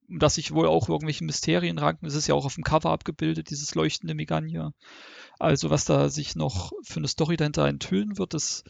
dass 0.07 0.35
sich 0.35 0.51
wohl 0.51 0.67
auch 0.67 0.87
irgendwelche 0.89 1.23
Mysterien 1.23 1.79
ranken. 1.79 2.05
Es 2.05 2.13
ist 2.13 2.27
ja 2.27 2.35
auch 2.35 2.45
auf 2.45 2.55
dem 2.55 2.63
Cover 2.63 2.91
abgebildet, 2.91 3.49
dieses 3.49 3.73
leuchtende 3.73 4.13
Meganje. 4.13 4.71
Also 5.39 5.69
was 5.69 5.85
da 5.85 6.09
sich 6.09 6.35
noch 6.35 6.71
für 6.83 6.97
eine 6.97 7.07
Story 7.07 7.37
dahinter 7.37 7.67
enthüllen 7.67 8.17
wird, 8.17 8.33
das 8.33 8.63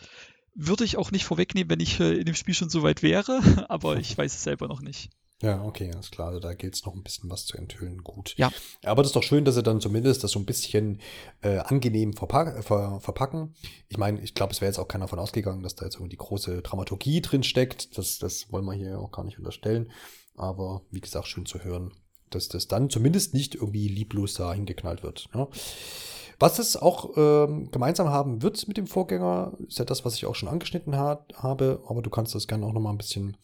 würde 0.55 0.85
ich 0.85 0.97
auch 0.97 1.11
nicht 1.11 1.25
vorwegnehmen, 1.25 1.69
wenn 1.69 1.81
ich 1.81 1.99
äh, 1.99 2.13
in 2.13 2.25
dem 2.25 2.35
Spiel 2.35 2.53
schon 2.53 2.69
so 2.69 2.81
weit 2.83 3.03
wäre, 3.03 3.41
aber 3.69 3.97
ich 3.97 4.17
weiß 4.17 4.33
es 4.33 4.43
selber 4.43 4.67
noch 4.67 4.81
nicht. 4.81 5.09
Ja, 5.45 5.63
okay, 5.63 5.91
alles 5.93 6.09
klar. 6.09 6.29
Also 6.29 6.39
da 6.39 6.55
gilt 6.55 6.73
es 6.73 6.83
noch 6.87 6.95
ein 6.95 7.03
bisschen 7.03 7.29
was 7.29 7.45
zu 7.45 7.55
enthüllen. 7.55 7.99
Gut. 8.03 8.33
Ja. 8.35 8.51
Aber 8.83 9.03
das 9.03 9.11
ist 9.11 9.15
doch 9.15 9.21
schön, 9.21 9.45
dass 9.45 9.53
sie 9.53 9.61
dann 9.61 9.79
zumindest 9.79 10.23
das 10.23 10.31
so 10.31 10.39
ein 10.39 10.45
bisschen 10.47 10.99
äh, 11.41 11.59
angenehm 11.59 12.13
verpack 12.13 12.63
ver 12.63 12.99
verpacken. 12.99 13.53
Ich 13.87 13.99
meine, 13.99 14.19
ich 14.21 14.33
glaube, 14.33 14.53
es 14.53 14.61
wäre 14.61 14.71
jetzt 14.71 14.79
auch 14.79 14.87
keiner 14.87 15.07
von 15.07 15.19
ausgegangen, 15.19 15.61
dass 15.61 15.75
da 15.75 15.85
jetzt 15.85 15.97
irgendwie 15.97 16.09
die 16.09 16.17
große 16.17 16.63
Dramaturgie 16.63 17.21
drin 17.21 17.43
steckt. 17.43 17.95
Das, 17.95 18.17
das 18.17 18.51
wollen 18.51 18.65
wir 18.65 18.73
hier 18.73 18.97
auch 18.97 19.11
gar 19.11 19.23
nicht 19.23 19.37
unterstellen. 19.37 19.91
Aber 20.35 20.81
wie 20.89 21.01
gesagt, 21.01 21.27
schön 21.27 21.45
zu 21.45 21.63
hören, 21.63 21.93
dass 22.31 22.47
das 22.47 22.67
dann 22.67 22.89
zumindest 22.89 23.35
nicht 23.35 23.53
irgendwie 23.53 23.87
lieblos 23.87 24.33
da 24.33 24.51
hingeknallt 24.51 25.03
wird. 25.03 25.29
Ja? 25.35 25.47
Was 26.39 26.59
es 26.59 26.75
auch 26.75 27.11
ähm, 27.15 27.71
gemeinsam 27.71 28.09
haben 28.09 28.41
wird 28.41 28.67
mit 28.67 28.77
dem 28.77 28.87
Vorgänger, 28.87 29.53
ist 29.67 29.79
ja 29.79 29.85
das, 29.85 30.03
was 30.05 30.15
ich 30.15 30.25
auch 30.25 30.35
schon 30.35 30.49
angeschnitten 30.49 30.97
hat, 30.97 31.33
habe, 31.35 31.81
aber 31.87 32.01
du 32.01 32.09
kannst 32.09 32.35
das 32.35 32.47
gerne 32.47 32.65
auch 32.65 32.73
nochmal 32.73 32.93
ein 32.93 32.97
bisschen 32.97 33.37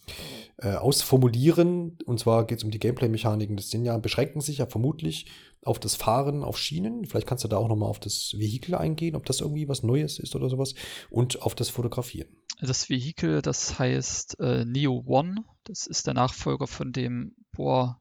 äh, 0.58 0.76
ausformulieren. 0.76 1.98
Und 2.06 2.20
zwar 2.20 2.46
geht 2.46 2.60
es 2.60 2.64
um 2.64 2.72
die 2.72 2.80
Gameplay-Mechaniken. 2.80 3.58
Sind 3.58 3.86
ja, 3.86 3.98
beschränken 3.98 4.42
sich 4.42 4.60
ja 4.60 4.66
vermutlich 4.66 5.28
auf 5.64 5.80
das 5.80 5.96
Fahren 5.96 6.44
auf 6.44 6.58
Schienen. 6.58 7.06
Vielleicht 7.06 7.28
kannst 7.28 7.44
du 7.44 7.48
da 7.48 7.58
auch 7.58 7.68
nochmal 7.68 7.90
auf 7.90 8.00
das 8.00 8.34
Vehikel 8.38 8.76
eingehen, 8.76 9.16
ob 9.16 9.26
das 9.26 9.42
irgendwie 9.42 9.68
was 9.68 9.84
Neues 9.84 10.20
ist 10.20 10.36
oder 10.36 10.50
sowas. 10.50 10.74
Und 11.10 11.42
auf 11.42 11.56
das 11.56 11.70
Fotografieren. 11.70 12.30
Das 12.62 12.90
Vehikel, 12.90 13.42
das 13.42 13.80
heißt 13.80 14.40
äh, 14.40 14.66
Neo 14.66 15.04
One. 15.06 15.44
Das 15.64 15.88
ist 15.88 16.08
der 16.08 16.14
Nachfolger 16.14 16.68
von 16.68 16.92
dem, 16.92 17.36
boah, 17.54 18.00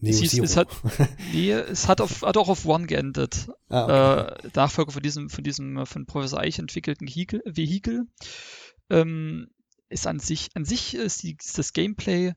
Neo 0.00 0.12
es, 0.12 0.20
hieß, 0.20 0.38
es, 0.38 0.56
hat, 0.56 0.68
nee, 1.32 1.52
es 1.52 1.88
hat, 1.88 2.00
auf, 2.00 2.22
hat 2.22 2.36
auch 2.36 2.48
auf 2.48 2.64
One 2.64 2.86
geendet. 2.86 3.48
Ah, 3.68 4.28
okay. 4.28 4.46
äh, 4.46 4.50
Nachfolger 4.54 4.92
von 4.92 5.02
diesem, 5.02 5.28
von 5.28 5.44
diesem 5.44 5.86
von 5.86 6.06
Professor 6.06 6.40
Eich 6.40 6.58
entwickelten 6.58 7.06
Vehikel. 7.06 8.06
Ähm, 8.88 9.48
ist 9.88 10.06
an 10.06 10.20
sich, 10.20 10.48
an 10.54 10.64
sich 10.64 10.94
ist, 10.94 11.22
die, 11.22 11.36
ist 11.38 11.58
das 11.58 11.72
Gameplay 11.72 12.32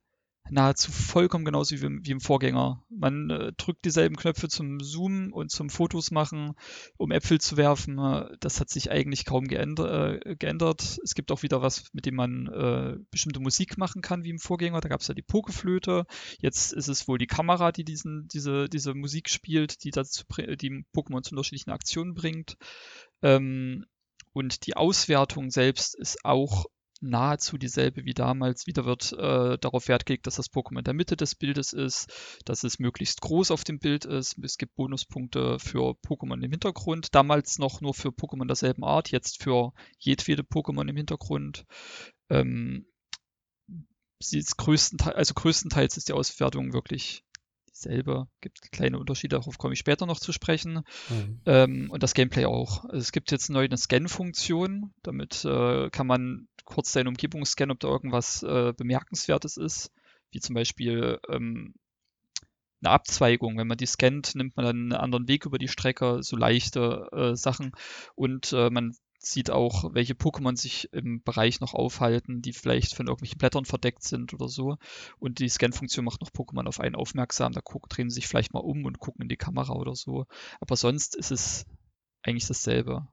nahezu 0.49 0.91
vollkommen 0.91 1.45
genauso 1.45 1.75
wie, 1.75 2.05
wie 2.05 2.11
im 2.11 2.19
Vorgänger. 2.19 2.83
Man 2.89 3.29
äh, 3.29 3.53
drückt 3.53 3.85
dieselben 3.85 4.15
Knöpfe 4.15 4.49
zum 4.49 4.79
Zoomen 4.79 5.31
und 5.31 5.51
zum 5.51 5.69
Fotos 5.69 6.11
machen, 6.11 6.53
um 6.97 7.11
Äpfel 7.11 7.39
zu 7.39 7.57
werfen. 7.57 7.97
Das 8.39 8.59
hat 8.59 8.69
sich 8.69 8.91
eigentlich 8.91 9.25
kaum 9.25 9.47
geändert. 9.47 10.25
Äh, 10.25 10.35
geändert. 10.35 10.99
Es 11.03 11.15
gibt 11.15 11.31
auch 11.31 11.43
wieder 11.43 11.61
was, 11.61 11.93
mit 11.93 12.05
dem 12.05 12.15
man 12.15 12.47
äh, 12.47 12.97
bestimmte 13.11 13.39
Musik 13.39 13.77
machen 13.77 14.01
kann, 14.01 14.23
wie 14.23 14.29
im 14.29 14.39
Vorgänger. 14.39 14.81
Da 14.81 14.89
gab 14.89 15.01
es 15.01 15.07
ja 15.07 15.13
die 15.13 15.21
Pokeflöte. 15.21 16.05
Jetzt 16.39 16.73
ist 16.73 16.87
es 16.87 17.07
wohl 17.07 17.17
die 17.17 17.27
Kamera, 17.27 17.71
die 17.71 17.83
diesen, 17.83 18.27
diese, 18.27 18.67
diese 18.67 18.93
Musik 18.93 19.29
spielt, 19.29 19.83
die 19.83 19.91
dazu 19.91 20.23
die 20.37 20.85
Pokémon 20.93 21.23
zu 21.23 21.31
unterschiedlichen 21.31 21.71
Aktionen 21.71 22.13
bringt. 22.13 22.57
Ähm, 23.21 23.85
und 24.33 24.65
die 24.65 24.75
Auswertung 24.75 25.51
selbst 25.51 25.95
ist 25.95 26.25
auch 26.25 26.65
nahezu 27.03 27.57
dieselbe 27.57 28.05
wie 28.05 28.13
damals. 28.13 28.65
Wieder 28.65 28.85
wird 28.85 29.11
äh, 29.13 29.57
darauf 29.59 29.87
Wert 29.87 30.05
gelegt, 30.05 30.25
dass 30.27 30.35
das 30.35 30.51
Pokémon 30.51 30.79
in 30.79 30.83
der 30.83 30.93
Mitte 30.93 31.15
des 31.15 31.35
Bildes 31.35 31.73
ist, 31.73 32.11
dass 32.45 32.63
es 32.63 32.79
möglichst 32.79 33.21
groß 33.21 33.51
auf 33.51 33.63
dem 33.63 33.79
Bild 33.79 34.05
ist. 34.05 34.37
Es 34.39 34.57
gibt 34.57 34.75
Bonuspunkte 34.75 35.59
für 35.59 35.95
Pokémon 36.05 36.43
im 36.43 36.51
Hintergrund. 36.51 37.13
Damals 37.13 37.59
noch 37.59 37.81
nur 37.81 37.93
für 37.93 38.09
Pokémon 38.09 38.47
derselben 38.47 38.83
Art, 38.83 39.11
jetzt 39.11 39.43
für 39.43 39.73
jedwede 39.99 40.43
Pokémon 40.43 40.89
im 40.89 40.97
Hintergrund. 40.97 41.65
Ähm, 42.29 42.87
sie 44.19 44.39
ist 44.39 44.57
größtenteils, 44.57 45.15
also 45.15 45.33
größtenteils 45.33 45.97
ist 45.97 46.07
die 46.07 46.13
Auswertung 46.13 46.73
wirklich 46.73 47.23
selber. 47.83 48.27
Gibt 48.41 48.71
kleine 48.71 48.99
Unterschiede, 48.99 49.37
darauf 49.37 49.57
komme 49.57 49.73
ich 49.73 49.79
später 49.79 50.05
noch 50.05 50.19
zu 50.19 50.31
sprechen. 50.31 50.81
Mhm. 51.09 51.41
Ähm, 51.45 51.91
und 51.91 52.03
das 52.03 52.13
Gameplay 52.13 52.45
auch. 52.45 52.85
Also 52.85 52.97
es 52.97 53.11
gibt 53.11 53.31
jetzt 53.31 53.49
neu 53.49 53.65
eine 53.65 53.77
Scan-Funktion. 53.77 54.93
Damit 55.03 55.45
äh, 55.45 55.89
kann 55.89 56.07
man 56.07 56.47
kurz 56.65 56.91
seine 56.91 57.09
Umgebung 57.09 57.45
scannen, 57.45 57.73
ob 57.73 57.79
da 57.79 57.87
irgendwas 57.87 58.43
äh, 58.43 58.73
Bemerkenswertes 58.75 59.57
ist. 59.57 59.91
Wie 60.31 60.39
zum 60.39 60.55
Beispiel 60.55 61.19
ähm, 61.29 61.75
eine 62.81 62.91
Abzweigung. 62.91 63.57
Wenn 63.57 63.67
man 63.67 63.77
die 63.77 63.85
scannt, 63.85 64.35
nimmt 64.35 64.55
man 64.55 64.65
dann 64.65 64.77
einen 64.77 64.93
anderen 64.93 65.27
Weg 65.27 65.45
über 65.45 65.57
die 65.57 65.67
Strecke, 65.67 66.19
so 66.21 66.35
leichte 66.35 67.07
äh, 67.11 67.35
Sachen. 67.35 67.71
Und 68.15 68.51
äh, 68.53 68.69
man 68.69 68.95
sieht 69.25 69.49
auch, 69.49 69.93
welche 69.93 70.13
Pokémon 70.13 70.57
sich 70.57 70.91
im 70.93 71.21
Bereich 71.23 71.59
noch 71.59 71.73
aufhalten, 71.73 72.41
die 72.41 72.53
vielleicht 72.53 72.93
von 72.95 73.07
irgendwelchen 73.07 73.37
Blättern 73.37 73.65
verdeckt 73.65 74.03
sind 74.03 74.33
oder 74.33 74.49
so. 74.49 74.77
Und 75.19 75.39
die 75.39 75.49
Scan-Funktion 75.49 76.05
macht 76.05 76.21
noch 76.21 76.31
Pokémon 76.31 76.67
auf 76.67 76.79
einen 76.79 76.95
aufmerksam. 76.95 77.53
Da 77.53 77.61
drehen 77.89 78.09
sie 78.09 78.15
sich 78.15 78.27
vielleicht 78.27 78.53
mal 78.53 78.59
um 78.59 78.85
und 78.85 78.99
gucken 78.99 79.23
in 79.23 79.29
die 79.29 79.37
Kamera 79.37 79.73
oder 79.73 79.95
so. 79.95 80.25
Aber 80.59 80.75
sonst 80.75 81.15
ist 81.15 81.31
es 81.31 81.65
eigentlich 82.23 82.47
dasselbe. 82.47 83.07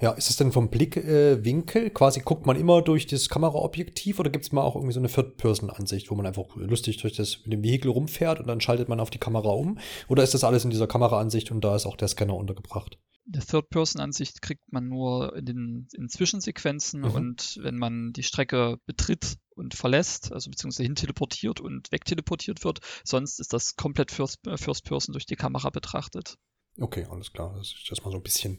Ja, 0.00 0.10
ist 0.10 0.30
es 0.30 0.36
denn 0.36 0.50
vom 0.50 0.68
Blickwinkel? 0.68 1.86
Äh, 1.86 1.90
quasi 1.90 2.20
guckt 2.20 2.44
man 2.44 2.56
immer 2.56 2.82
durch 2.82 3.06
das 3.06 3.28
Kameraobjektiv 3.28 4.18
oder 4.18 4.30
gibt 4.30 4.44
es 4.44 4.50
mal 4.50 4.62
auch 4.62 4.74
irgendwie 4.74 4.94
so 4.94 4.98
eine 4.98 5.08
Third-Person-Ansicht, 5.08 6.10
wo 6.10 6.16
man 6.16 6.26
einfach 6.26 6.56
lustig 6.56 6.96
durch 6.96 7.14
das 7.14 7.38
mit 7.44 7.52
dem 7.52 7.62
Vehikel 7.62 7.88
rumfährt 7.88 8.40
und 8.40 8.48
dann 8.48 8.60
schaltet 8.60 8.88
man 8.88 8.98
auf 8.98 9.10
die 9.10 9.18
Kamera 9.18 9.50
um? 9.50 9.78
Oder 10.08 10.24
ist 10.24 10.34
das 10.34 10.42
alles 10.42 10.64
in 10.64 10.70
dieser 10.70 10.88
Kameraansicht 10.88 11.52
und 11.52 11.60
da 11.60 11.76
ist 11.76 11.86
auch 11.86 11.96
der 11.96 12.08
Scanner 12.08 12.34
untergebracht? 12.34 12.98
Eine 13.32 13.44
Third-Person-Ansicht 13.44 14.42
kriegt 14.42 14.72
man 14.72 14.88
nur 14.88 15.34
in 15.36 15.44
den 15.46 15.88
in 15.94 16.08
Zwischensequenzen 16.08 17.00
mhm. 17.00 17.10
und 17.10 17.58
wenn 17.62 17.78
man 17.78 18.12
die 18.12 18.22
Strecke 18.22 18.78
betritt 18.86 19.38
und 19.54 19.74
verlässt, 19.74 20.32
also 20.32 20.50
beziehungsweise 20.50 20.82
hin 20.82 20.94
teleportiert 20.94 21.60
und 21.60 21.90
wegteleportiert 21.92 22.64
wird. 22.64 22.80
Sonst 23.04 23.40
ist 23.40 23.52
das 23.52 23.76
komplett 23.76 24.10
First, 24.10 24.40
First 24.56 24.84
Person 24.84 25.12
durch 25.12 25.26
die 25.26 25.36
Kamera 25.36 25.70
betrachtet. 25.70 26.36
Okay, 26.80 27.06
alles 27.10 27.32
klar, 27.34 27.54
dass 27.54 27.66
ich 27.66 27.86
das 27.88 28.02
mal 28.02 28.10
so 28.10 28.16
ein 28.16 28.22
bisschen 28.22 28.58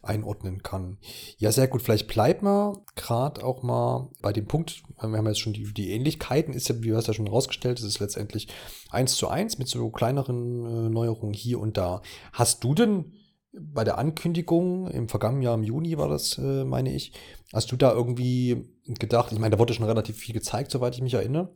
einordnen 0.00 0.62
kann. 0.62 0.96
Ja, 1.36 1.52
sehr 1.52 1.68
gut. 1.68 1.82
Vielleicht 1.82 2.08
bleibt 2.08 2.42
man 2.42 2.78
gerade 2.94 3.44
auch 3.44 3.62
mal 3.62 4.10
bei 4.22 4.32
dem 4.32 4.46
Punkt, 4.46 4.82
wir 5.00 5.18
haben 5.18 5.26
jetzt 5.26 5.40
schon 5.40 5.52
die, 5.52 5.70
die 5.74 5.90
Ähnlichkeiten, 5.90 6.54
ist 6.54 6.68
ja, 6.68 6.82
wie 6.82 6.88
du 6.88 6.96
hast 6.96 7.08
ja 7.08 7.14
schon 7.14 7.28
rausgestellt, 7.28 7.78
es 7.78 7.84
ist 7.84 7.98
letztendlich 7.98 8.48
eins 8.90 9.16
zu 9.16 9.28
eins 9.28 9.58
mit 9.58 9.68
so 9.68 9.90
kleineren 9.90 10.64
äh, 10.64 10.88
Neuerungen 10.88 11.34
hier 11.34 11.60
und 11.60 11.76
da. 11.76 12.00
Hast 12.32 12.64
du 12.64 12.74
denn 12.74 13.12
bei 13.52 13.84
der 13.84 13.98
Ankündigung 13.98 14.88
im 14.88 15.08
vergangenen 15.08 15.42
Jahr 15.42 15.54
im 15.54 15.62
Juni 15.62 15.98
war 15.98 16.08
das, 16.08 16.38
äh, 16.38 16.64
meine 16.64 16.94
ich, 16.94 17.12
hast 17.52 17.70
du 17.70 17.76
da 17.76 17.92
irgendwie 17.92 18.64
gedacht, 18.86 19.32
ich 19.32 19.38
meine, 19.38 19.50
da 19.50 19.58
wurde 19.58 19.74
schon 19.74 19.86
relativ 19.86 20.16
viel 20.16 20.32
gezeigt, 20.34 20.70
soweit 20.70 20.94
ich 20.94 21.02
mich 21.02 21.14
erinnere, 21.14 21.52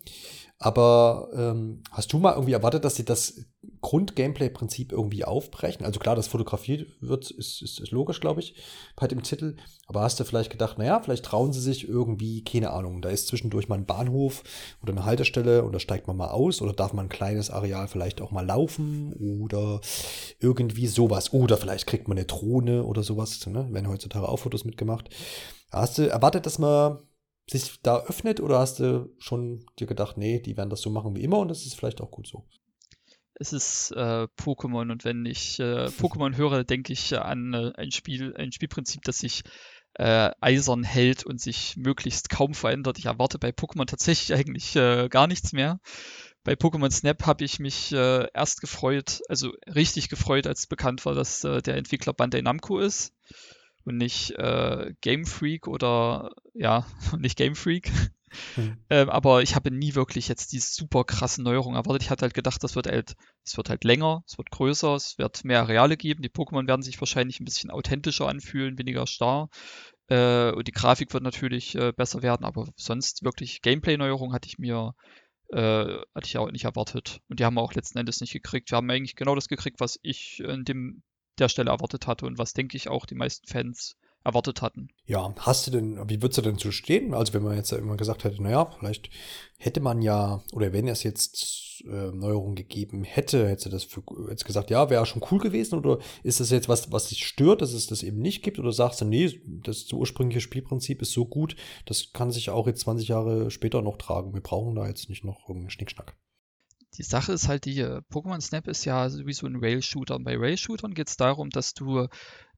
aber 0.58 1.28
ähm, 1.34 1.82
hast 1.90 2.12
du 2.12 2.18
mal 2.18 2.34
irgendwie 2.34 2.52
erwartet, 2.52 2.84
dass 2.84 2.96
sie 2.96 3.04
das 3.04 3.46
Grund-Gameplay-Prinzip 3.86 4.90
irgendwie 4.90 5.24
aufbrechen? 5.24 5.86
Also 5.86 6.00
klar, 6.00 6.16
dass 6.16 6.26
fotografiert 6.26 6.88
wird, 7.00 7.30
ist, 7.30 7.62
ist, 7.62 7.78
ist 7.78 7.92
logisch, 7.92 8.18
glaube 8.18 8.40
ich, 8.40 8.56
bei 8.96 9.06
dem 9.06 9.22
Titel. 9.22 9.54
Aber 9.86 10.00
hast 10.00 10.18
du 10.18 10.24
vielleicht 10.24 10.50
gedacht, 10.50 10.76
naja, 10.76 10.98
vielleicht 10.98 11.24
trauen 11.24 11.52
sie 11.52 11.60
sich 11.60 11.88
irgendwie, 11.88 12.42
keine 12.42 12.70
Ahnung, 12.70 13.00
da 13.00 13.10
ist 13.10 13.28
zwischendurch 13.28 13.68
mal 13.68 13.76
ein 13.76 13.86
Bahnhof 13.86 14.42
oder 14.82 14.90
eine 14.90 15.04
Haltestelle 15.04 15.62
und 15.62 15.72
da 15.72 15.78
steigt 15.78 16.08
man 16.08 16.16
mal 16.16 16.30
aus 16.30 16.60
oder 16.60 16.72
darf 16.72 16.94
man 16.94 17.06
ein 17.06 17.10
kleines 17.10 17.48
Areal 17.48 17.86
vielleicht 17.86 18.20
auch 18.20 18.32
mal 18.32 18.44
laufen 18.44 19.12
oder 19.12 19.80
irgendwie 20.40 20.88
sowas. 20.88 21.32
Oder 21.32 21.56
vielleicht 21.56 21.86
kriegt 21.86 22.08
man 22.08 22.18
eine 22.18 22.26
Drohne 22.26 22.82
oder 22.82 23.04
sowas, 23.04 23.46
ne? 23.46 23.72
Werden 23.72 23.88
heutzutage 23.88 24.28
auch 24.28 24.38
Fotos 24.38 24.64
mitgemacht. 24.64 25.10
Hast 25.70 25.98
du 25.98 26.10
erwartet, 26.10 26.44
dass 26.46 26.58
man 26.58 26.98
sich 27.48 27.80
da 27.84 28.00
öffnet 28.00 28.40
oder 28.40 28.58
hast 28.58 28.80
du 28.80 29.14
schon 29.18 29.64
dir 29.78 29.86
gedacht, 29.86 30.16
nee, 30.18 30.40
die 30.40 30.56
werden 30.56 30.70
das 30.70 30.80
so 30.80 30.90
machen 30.90 31.14
wie 31.14 31.22
immer 31.22 31.38
und 31.38 31.48
das 31.48 31.64
ist 31.64 31.76
vielleicht 31.76 32.00
auch 32.00 32.10
gut 32.10 32.26
so? 32.26 32.44
Es 33.38 33.52
ist 33.52 33.92
äh, 33.92 34.26
Pokémon 34.38 34.90
und 34.90 35.04
wenn 35.04 35.26
ich 35.26 35.60
äh, 35.60 35.86
Pokémon 36.00 36.36
höre, 36.36 36.64
denke 36.64 36.92
ich 36.92 37.18
an 37.18 37.54
äh, 37.54 37.72
ein 37.76 37.90
Spiel, 37.90 38.34
ein 38.36 38.52
Spielprinzip, 38.52 39.02
das 39.02 39.18
sich 39.18 39.42
äh, 39.94 40.30
eisern 40.40 40.84
hält 40.84 41.24
und 41.24 41.40
sich 41.40 41.76
möglichst 41.76 42.28
kaum 42.28 42.54
verändert. 42.54 42.98
Ich 42.98 43.06
erwarte 43.06 43.38
bei 43.38 43.50
Pokémon 43.50 43.86
tatsächlich 43.86 44.34
eigentlich 44.38 44.76
äh, 44.76 45.08
gar 45.08 45.26
nichts 45.26 45.52
mehr. 45.52 45.80
Bei 46.44 46.52
Pokémon 46.52 46.90
Snap 46.90 47.26
habe 47.26 47.44
ich 47.44 47.58
mich 47.58 47.92
äh, 47.92 48.28
erst 48.32 48.60
gefreut, 48.60 49.20
also 49.28 49.52
richtig 49.74 50.08
gefreut, 50.08 50.46
als 50.46 50.68
bekannt 50.68 51.04
war, 51.04 51.14
dass 51.14 51.40
der 51.40 51.74
Entwickler 51.74 52.12
Bandai 52.12 52.40
Namco 52.40 52.78
ist 52.78 53.12
und 53.86 53.96
nicht 53.96 54.32
äh, 54.32 54.92
Game 55.00 55.24
Freak 55.24 55.66
oder 55.68 56.30
ja, 56.54 56.86
nicht 57.18 57.36
Game 57.36 57.54
Freak. 57.54 57.90
Hm. 58.54 58.76
Ähm, 58.90 59.10
aber 59.10 59.42
ich 59.42 59.54
habe 59.54 59.70
nie 59.70 59.94
wirklich 59.94 60.28
jetzt 60.28 60.52
die 60.52 60.58
super 60.58 61.04
krassen 61.04 61.44
Neuerungen 61.44 61.76
erwartet. 61.76 62.02
Ich 62.02 62.10
hatte 62.10 62.22
halt 62.22 62.34
gedacht, 62.34 62.62
das 62.62 62.76
wird 62.76 62.86
halt, 62.86 63.14
es 63.44 63.56
wird 63.56 63.70
halt 63.70 63.84
länger, 63.84 64.22
es 64.26 64.38
wird 64.38 64.50
größer, 64.50 64.94
es 64.94 65.18
wird 65.18 65.44
mehr 65.44 65.60
Areale 65.60 65.96
geben. 65.96 66.22
Die 66.22 66.28
Pokémon 66.28 66.66
werden 66.66 66.82
sich 66.82 67.00
wahrscheinlich 67.00 67.40
ein 67.40 67.44
bisschen 67.44 67.70
authentischer 67.70 68.28
anfühlen, 68.28 68.78
weniger 68.78 69.06
starr. 69.06 69.48
Äh, 70.08 70.52
und 70.52 70.68
die 70.68 70.72
Grafik 70.72 71.12
wird 71.12 71.22
natürlich 71.22 71.74
äh, 71.74 71.92
besser 71.92 72.22
werden, 72.22 72.44
aber 72.44 72.68
sonst 72.76 73.24
wirklich 73.24 73.62
Gameplay-Neuerungen 73.62 74.34
hatte 74.34 74.48
ich 74.48 74.58
mir 74.58 74.94
äh, 75.48 75.98
hatte 76.14 76.26
ich 76.26 76.38
auch 76.38 76.50
nicht 76.50 76.64
erwartet. 76.64 77.20
Und 77.28 77.40
die 77.40 77.44
haben 77.44 77.54
wir 77.54 77.62
auch 77.62 77.74
letzten 77.74 77.98
Endes 77.98 78.20
nicht 78.20 78.32
gekriegt. 78.32 78.70
Wir 78.70 78.76
haben 78.76 78.90
eigentlich 78.90 79.16
genau 79.16 79.34
das 79.34 79.48
gekriegt, 79.48 79.80
was 79.80 79.98
ich 80.02 80.40
in 80.40 80.64
dem 80.64 81.02
der 81.38 81.48
Stelle 81.48 81.70
erwartet 81.70 82.06
hatte 82.06 82.26
und 82.26 82.38
was, 82.38 82.52
denke 82.52 82.76
ich, 82.76 82.88
auch 82.88 83.06
die 83.06 83.14
meisten 83.14 83.46
Fans 83.46 83.96
erwartet 84.26 84.60
hatten. 84.60 84.88
Ja, 85.06 85.34
hast 85.38 85.66
du 85.66 85.70
denn, 85.70 85.96
wie 86.08 86.20
würdest 86.20 86.38
du 86.38 86.42
denn 86.42 86.58
so 86.58 86.70
stehen? 86.70 87.14
Also 87.14 87.32
wenn 87.32 87.42
man 87.42 87.56
jetzt 87.56 87.72
immer 87.72 87.96
gesagt 87.96 88.24
hätte, 88.24 88.42
naja, 88.42 88.70
vielleicht 88.78 89.08
hätte 89.58 89.80
man 89.80 90.02
ja, 90.02 90.42
oder 90.52 90.72
wenn 90.72 90.88
es 90.88 91.02
jetzt 91.04 91.82
äh, 91.84 92.10
Neuerungen 92.10 92.56
gegeben 92.56 93.04
hätte, 93.04 93.48
hätte 93.48 93.70
das 93.70 93.84
für, 93.84 94.02
jetzt 94.28 94.44
gesagt, 94.44 94.70
ja, 94.70 94.90
wäre 94.90 95.06
schon 95.06 95.22
cool 95.30 95.38
gewesen, 95.38 95.78
oder 95.78 95.98
ist 96.22 96.40
das 96.40 96.50
jetzt 96.50 96.68
was, 96.68 96.90
was 96.92 97.08
dich 97.08 97.24
stört, 97.24 97.62
dass 97.62 97.72
es 97.72 97.86
das 97.86 98.02
eben 98.02 98.18
nicht 98.18 98.42
gibt, 98.42 98.58
oder 98.58 98.72
sagst 98.72 99.00
du, 99.00 99.04
nee, 99.04 99.40
das 99.46 99.90
ursprüngliche 99.92 100.40
Spielprinzip 100.40 101.00
ist 101.02 101.12
so 101.12 101.24
gut, 101.24 101.56
das 101.86 102.12
kann 102.12 102.30
sich 102.30 102.50
auch 102.50 102.66
jetzt 102.66 102.80
20 102.80 103.08
Jahre 103.08 103.50
später 103.50 103.82
noch 103.82 103.96
tragen. 103.96 104.34
Wir 104.34 104.42
brauchen 104.42 104.74
da 104.74 104.86
jetzt 104.86 105.08
nicht 105.08 105.24
noch 105.24 105.48
irgendeinen 105.48 105.70
Schnickschnack. 105.70 106.16
Die 106.98 107.02
Sache 107.02 107.32
ist 107.32 107.48
halt 107.48 107.66
die, 107.66 107.78
äh, 107.80 108.00
Pokémon 108.10 108.40
Snap 108.40 108.68
ist 108.68 108.84
ja 108.84 109.10
sowieso 109.10 109.46
ein 109.46 109.56
Rail-Shooter. 109.56 110.16
Und 110.16 110.24
bei 110.24 110.36
Rail-Shootern 110.36 110.94
geht 110.94 111.08
es 111.08 111.16
darum, 111.16 111.50
dass 111.50 111.74
du, 111.74 112.06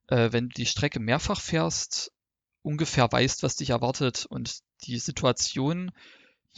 äh, 0.08 0.32
wenn 0.32 0.48
du 0.48 0.54
die 0.54 0.66
Strecke 0.66 1.00
mehrfach 1.00 1.40
fährst, 1.40 2.12
ungefähr 2.62 3.10
weißt, 3.10 3.42
was 3.42 3.56
dich 3.56 3.70
erwartet. 3.70 4.26
Und 4.28 4.58
die 4.84 4.98
Situation 4.98 5.92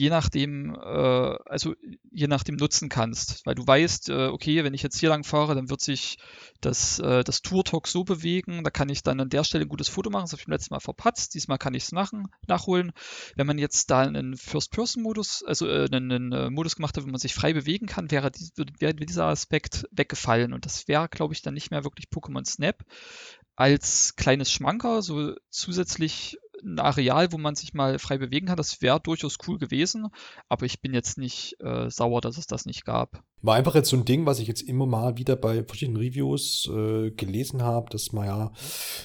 je 0.00 0.08
nachdem, 0.08 0.74
äh, 0.74 1.36
also 1.44 1.74
je 2.10 2.26
nachdem 2.26 2.56
nutzen 2.56 2.88
kannst. 2.88 3.44
Weil 3.44 3.54
du 3.54 3.66
weißt, 3.66 4.08
äh, 4.08 4.28
okay, 4.28 4.64
wenn 4.64 4.72
ich 4.72 4.82
jetzt 4.82 4.98
hier 4.98 5.10
lang 5.10 5.24
fahre, 5.24 5.54
dann 5.54 5.68
wird 5.68 5.82
sich 5.82 6.16
das, 6.62 6.98
äh, 7.00 7.22
das 7.22 7.42
Tour-Talk 7.42 7.86
so 7.86 8.02
bewegen, 8.04 8.64
da 8.64 8.70
kann 8.70 8.88
ich 8.88 9.02
dann 9.02 9.20
an 9.20 9.28
der 9.28 9.44
Stelle 9.44 9.66
ein 9.66 9.68
gutes 9.68 9.90
Foto 9.90 10.08
machen, 10.08 10.24
das 10.24 10.32
habe 10.32 10.40
ich 10.40 10.46
beim 10.46 10.52
letzten 10.52 10.74
Mal 10.74 10.80
verpatzt, 10.80 11.34
diesmal 11.34 11.58
kann 11.58 11.74
ich 11.74 11.84
es 11.84 11.92
machen, 11.92 12.28
nachholen. 12.46 12.92
Wenn 13.36 13.46
man 13.46 13.58
jetzt 13.58 13.90
da 13.90 14.00
einen 14.00 14.38
First-Person-Modus, 14.38 15.44
also 15.44 15.68
äh, 15.68 15.86
einen, 15.92 16.10
einen, 16.10 16.32
äh, 16.32 16.50
Modus 16.50 16.76
gemacht 16.76 16.96
hat, 16.96 17.04
wo 17.04 17.08
man 17.10 17.20
sich 17.20 17.34
frei 17.34 17.52
bewegen 17.52 17.86
kann, 17.86 18.10
wäre, 18.10 18.30
die, 18.30 18.50
wäre 18.78 18.94
dieser 18.94 19.26
Aspekt 19.26 19.86
weggefallen. 19.90 20.54
Und 20.54 20.64
das 20.64 20.88
wäre, 20.88 21.10
glaube 21.10 21.34
ich, 21.34 21.42
dann 21.42 21.52
nicht 21.52 21.70
mehr 21.70 21.84
wirklich 21.84 22.06
Pokémon 22.08 22.46
Snap 22.46 22.82
als 23.56 24.16
kleines 24.16 24.50
Schmanker, 24.50 25.02
so 25.02 25.34
zusätzlich 25.50 26.38
ein 26.62 26.78
Areal, 26.78 27.32
wo 27.32 27.38
man 27.38 27.54
sich 27.54 27.74
mal 27.74 27.98
frei 27.98 28.18
bewegen 28.18 28.46
kann. 28.46 28.56
Das 28.56 28.82
wäre 28.82 29.00
durchaus 29.00 29.38
cool 29.46 29.58
gewesen, 29.58 30.08
aber 30.48 30.66
ich 30.66 30.80
bin 30.80 30.94
jetzt 30.94 31.18
nicht 31.18 31.56
äh, 31.60 31.90
sauer, 31.90 32.20
dass 32.20 32.38
es 32.38 32.46
das 32.46 32.66
nicht 32.66 32.84
gab. 32.84 33.22
War 33.42 33.54
einfach 33.54 33.74
jetzt 33.74 33.88
so 33.88 33.96
ein 33.96 34.04
Ding, 34.04 34.26
was 34.26 34.38
ich 34.38 34.48
jetzt 34.48 34.60
immer 34.60 34.84
mal 34.84 35.16
wieder 35.16 35.34
bei 35.34 35.64
verschiedenen 35.64 35.96
Reviews 35.96 36.68
äh, 36.70 37.10
gelesen 37.10 37.62
habe, 37.62 37.88
dass 37.88 38.12
man 38.12 38.26
ja 38.26 38.52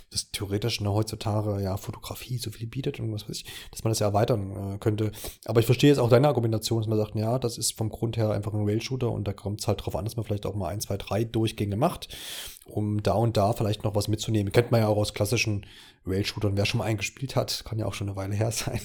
das 0.10 0.30
theoretisch 0.32 0.82
ne, 0.82 0.92
heutzutage 0.92 1.62
ja 1.64 1.78
Fotografie 1.78 2.38
so 2.38 2.52
viel 2.52 2.68
bietet 2.68 3.00
und 3.00 3.14
was 3.14 3.30
weiß 3.30 3.38
ich, 3.38 3.46
dass 3.72 3.84
man 3.86 3.92
das 3.92 4.00
ja 4.00 4.08
erweitern 4.08 4.74
äh, 4.74 4.78
könnte. 4.78 5.12
Aber 5.46 5.62
ich 5.62 5.66
verstehe 5.66 5.90
jetzt 5.90 6.00
auch 6.00 6.10
deine 6.10 6.28
Argumentation, 6.28 6.80
dass 6.82 6.88
man 6.88 6.98
sagt, 6.98 7.16
ja, 7.16 7.40
das 7.40 7.58
ist 7.58 7.78
vom 7.78 7.90
Grund 7.90 8.18
her 8.18 8.32
einfach 8.32 8.54
ein 8.54 8.66
Rail-Shooter 8.66 9.10
und 9.10 9.26
da 9.26 9.32
kommt 9.32 9.62
es 9.62 9.68
halt 9.68 9.86
drauf 9.86 9.96
an, 9.96 10.04
dass 10.04 10.18
man 10.18 10.26
vielleicht 10.26 10.46
auch 10.46 10.56
mal 10.56 10.68
ein, 10.68 10.82
zwei, 10.82 10.98
drei 10.98 11.24
Durchgänge 11.24 11.78
macht, 11.78 12.10
um 12.66 13.02
da 13.04 13.14
und 13.14 13.38
da 13.38 13.54
vielleicht 13.54 13.86
noch 13.86 13.96
was 13.96 14.10
mitzunehmen. 14.10 14.52
Kennt 14.52 14.72
man 14.72 14.82
ja 14.82 14.88
auch 14.88 14.98
aus 14.98 15.14
klassischen 15.14 15.66
Rail-Shootern, 16.06 16.58
wer 16.58 16.66
schon 16.66 16.80
mal 16.80 16.86
eingespielt 16.86 17.36
hat, 17.36 17.64
kann 17.66 17.80
ja 17.80 17.86
auch 17.86 17.94
schon 17.94 18.08
eine 18.08 18.18
Weile 18.18 18.36
her 18.36 18.52
sein 18.52 18.82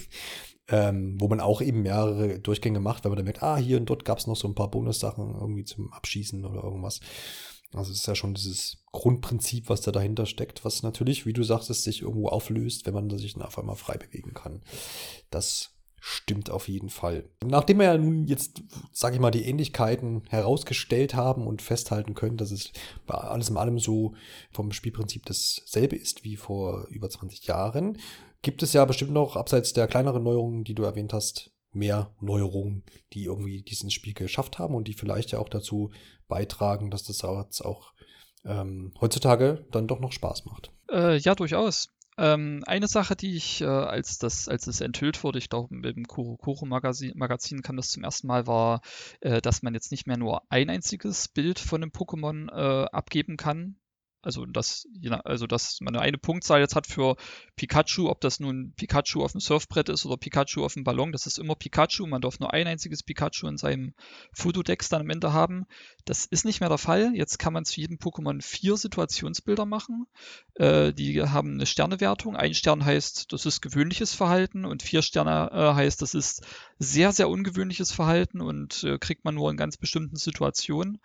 ähm, 0.70 1.20
wo 1.20 1.28
man 1.28 1.40
auch 1.40 1.60
eben 1.60 1.82
mehrere 1.82 2.38
Durchgänge 2.38 2.80
macht, 2.80 3.04
wenn 3.04 3.10
man 3.10 3.16
dann 3.16 3.24
merkt, 3.24 3.42
ah, 3.42 3.56
hier 3.56 3.76
und 3.76 3.86
dort 3.86 4.04
gab 4.04 4.18
es 4.18 4.26
noch 4.26 4.36
so 4.36 4.46
ein 4.46 4.54
paar 4.54 4.70
Bonussachen 4.70 5.34
irgendwie 5.34 5.64
zum 5.64 5.92
Abschießen 5.92 6.44
oder 6.44 6.62
irgendwas. 6.62 7.00
Also 7.72 7.92
es 7.92 7.98
ist 7.98 8.06
ja 8.06 8.14
schon 8.14 8.34
dieses 8.34 8.78
Grundprinzip, 8.92 9.68
was 9.68 9.80
da 9.80 9.92
dahinter 9.92 10.26
steckt, 10.26 10.64
was 10.64 10.82
natürlich, 10.82 11.26
wie 11.26 11.32
du 11.32 11.42
sagst, 11.42 11.68
sich 11.68 12.02
irgendwo 12.02 12.28
auflöst, 12.28 12.86
wenn 12.86 12.94
man 12.94 13.10
sich 13.18 13.34
dann 13.34 13.42
auf 13.42 13.58
einmal 13.58 13.76
frei 13.76 13.96
bewegen 13.96 14.34
kann. 14.34 14.62
Das 15.30 15.70
stimmt 16.00 16.50
auf 16.50 16.68
jeden 16.68 16.88
Fall. 16.88 17.28
Nachdem 17.44 17.78
wir 17.78 17.86
ja 17.86 17.98
nun 17.98 18.24
jetzt, 18.24 18.62
sage 18.92 19.14
ich 19.14 19.20
mal, 19.20 19.30
die 19.30 19.44
Ähnlichkeiten 19.44 20.22
herausgestellt 20.28 21.14
haben 21.14 21.46
und 21.46 21.62
festhalten 21.62 22.14
können, 22.14 22.36
dass 22.36 22.50
es 22.50 22.72
bei 23.06 23.14
alles 23.14 23.50
in 23.50 23.56
allem 23.56 23.78
so 23.78 24.14
vom 24.50 24.72
Spielprinzip 24.72 25.26
dasselbe 25.26 25.96
ist 25.96 26.24
wie 26.24 26.36
vor 26.36 26.86
über 26.88 27.08
20 27.08 27.46
Jahren, 27.46 27.98
gibt 28.42 28.62
es 28.62 28.72
ja 28.72 28.84
bestimmt 28.84 29.12
noch, 29.12 29.36
abseits 29.36 29.72
der 29.72 29.86
kleineren 29.86 30.22
Neuerungen, 30.22 30.64
die 30.64 30.74
du 30.74 30.82
erwähnt 30.82 31.12
hast, 31.12 31.50
mehr 31.72 32.14
Neuerungen, 32.20 32.82
die 33.12 33.24
irgendwie 33.24 33.62
dieses 33.62 33.92
Spiel 33.92 34.14
geschafft 34.14 34.58
haben 34.58 34.74
und 34.74 34.88
die 34.88 34.94
vielleicht 34.94 35.32
ja 35.32 35.38
auch 35.38 35.48
dazu 35.48 35.90
beitragen, 36.28 36.90
dass 36.90 37.04
das 37.04 37.22
jetzt 37.22 37.60
auch 37.60 37.92
ähm, 38.44 38.92
heutzutage 39.00 39.66
dann 39.70 39.86
doch 39.86 40.00
noch 40.00 40.12
Spaß 40.12 40.46
macht. 40.46 40.72
Äh, 40.90 41.18
ja, 41.18 41.34
durchaus. 41.34 41.90
Ähm, 42.20 42.62
eine 42.66 42.86
Sache, 42.86 43.16
die 43.16 43.34
ich, 43.34 43.62
äh, 43.62 43.64
als 43.64 44.18
das, 44.18 44.46
als 44.46 44.66
es 44.66 44.82
enthüllt 44.82 45.24
wurde, 45.24 45.38
ich 45.38 45.48
glaube, 45.48 45.74
im 45.88 46.06
Kuro 46.06 46.36
Kuro 46.36 46.66
Magazin, 46.66 47.12
Magazin 47.16 47.62
kam 47.62 47.76
das 47.76 47.88
zum 47.88 48.04
ersten 48.04 48.26
Mal, 48.26 48.46
war, 48.46 48.82
äh, 49.20 49.40
dass 49.40 49.62
man 49.62 49.72
jetzt 49.72 49.90
nicht 49.90 50.06
mehr 50.06 50.18
nur 50.18 50.42
ein 50.50 50.68
einziges 50.68 51.28
Bild 51.28 51.58
von 51.58 51.82
einem 51.82 51.92
Pokémon 51.92 52.50
äh, 52.50 52.90
abgeben 52.90 53.38
kann, 53.38 53.76
also 54.22 54.46
dass, 54.46 54.86
also 55.24 55.46
dass 55.46 55.78
man 55.80 55.96
eine 55.96 56.18
Punktzahl 56.18 56.60
jetzt 56.60 56.76
hat 56.76 56.86
für 56.86 57.16
Pikachu, 57.56 58.08
ob 58.08 58.20
das 58.20 58.40
nun 58.40 58.72
Pikachu 58.76 59.22
auf 59.22 59.32
dem 59.32 59.40
Surfbrett 59.40 59.88
ist 59.88 60.06
oder 60.06 60.16
Pikachu 60.16 60.64
auf 60.64 60.74
dem 60.74 60.84
Ballon, 60.84 61.12
das 61.12 61.26
ist 61.26 61.38
immer 61.38 61.54
Pikachu. 61.54 62.06
Man 62.06 62.20
darf 62.20 62.40
nur 62.40 62.52
ein 62.52 62.66
einziges 62.66 63.02
Pikachu 63.02 63.46
in 63.46 63.56
seinem 63.56 63.94
Fotodex 64.32 64.88
dann 64.88 65.02
am 65.02 65.10
Ende 65.10 65.32
haben. 65.32 65.66
Das 66.04 66.26
ist 66.26 66.44
nicht 66.44 66.60
mehr 66.60 66.68
der 66.68 66.78
Fall. 66.78 67.12
Jetzt 67.14 67.38
kann 67.38 67.52
man 67.52 67.64
zu 67.64 67.80
jedem 67.80 67.98
Pokémon 67.98 68.42
vier 68.42 68.76
Situationsbilder 68.76 69.66
machen. 69.66 70.06
Äh, 70.54 70.92
die 70.92 71.22
haben 71.22 71.54
eine 71.54 71.66
Sternewertung. 71.66 72.36
Ein 72.36 72.54
Stern 72.54 72.84
heißt, 72.84 73.32
das 73.32 73.46
ist 73.46 73.60
gewöhnliches 73.60 74.14
Verhalten 74.14 74.64
und 74.64 74.82
vier 74.82 75.02
Sterne 75.02 75.50
äh, 75.52 75.74
heißt, 75.74 76.02
das 76.02 76.14
ist 76.14 76.46
sehr, 76.78 77.12
sehr 77.12 77.28
ungewöhnliches 77.28 77.92
Verhalten 77.92 78.40
und 78.40 78.84
äh, 78.84 78.98
kriegt 78.98 79.24
man 79.24 79.34
nur 79.34 79.50
in 79.50 79.56
ganz 79.56 79.76
bestimmten 79.76 80.16
Situationen. 80.16 81.00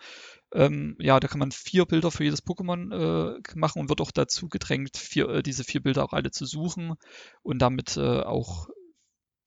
Ähm, 0.54 0.96
ja, 1.00 1.20
da 1.20 1.28
kann 1.28 1.40
man 1.40 1.52
vier 1.52 1.86
Bilder 1.86 2.12
für 2.12 2.24
jedes 2.24 2.46
Pokémon 2.46 2.94
äh, 2.94 3.42
machen 3.56 3.80
und 3.82 3.90
wird 3.90 4.02
auch 4.02 4.12
dazu 4.12 4.48
gedrängt, 4.48 4.96
vier, 4.98 5.30
äh, 5.30 5.44
diese 5.44 5.64
vier 5.64 5.82
Bilder 5.82 6.04
auch 6.04 6.14
alle 6.14 6.32
zu 6.32 6.46
suchen 6.46 6.96
und 7.42 7.60
damit 7.60 7.98
äh, 7.98 8.22
auch 8.22 8.68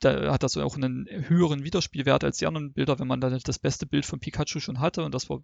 da 0.00 0.32
hat 0.32 0.44
das 0.44 0.56
auch 0.56 0.76
einen 0.76 1.06
höheren 1.08 1.64
Wiederspielwert 1.64 2.22
als 2.22 2.38
die 2.38 2.46
anderen 2.46 2.72
Bilder, 2.72 2.98
wenn 2.98 3.08
man 3.08 3.20
dann 3.20 3.36
das 3.42 3.58
beste 3.58 3.86
Bild 3.86 4.06
von 4.06 4.20
Pikachu 4.20 4.60
schon 4.60 4.80
hatte 4.80 5.04
und 5.04 5.12
das 5.12 5.28
war 5.28 5.42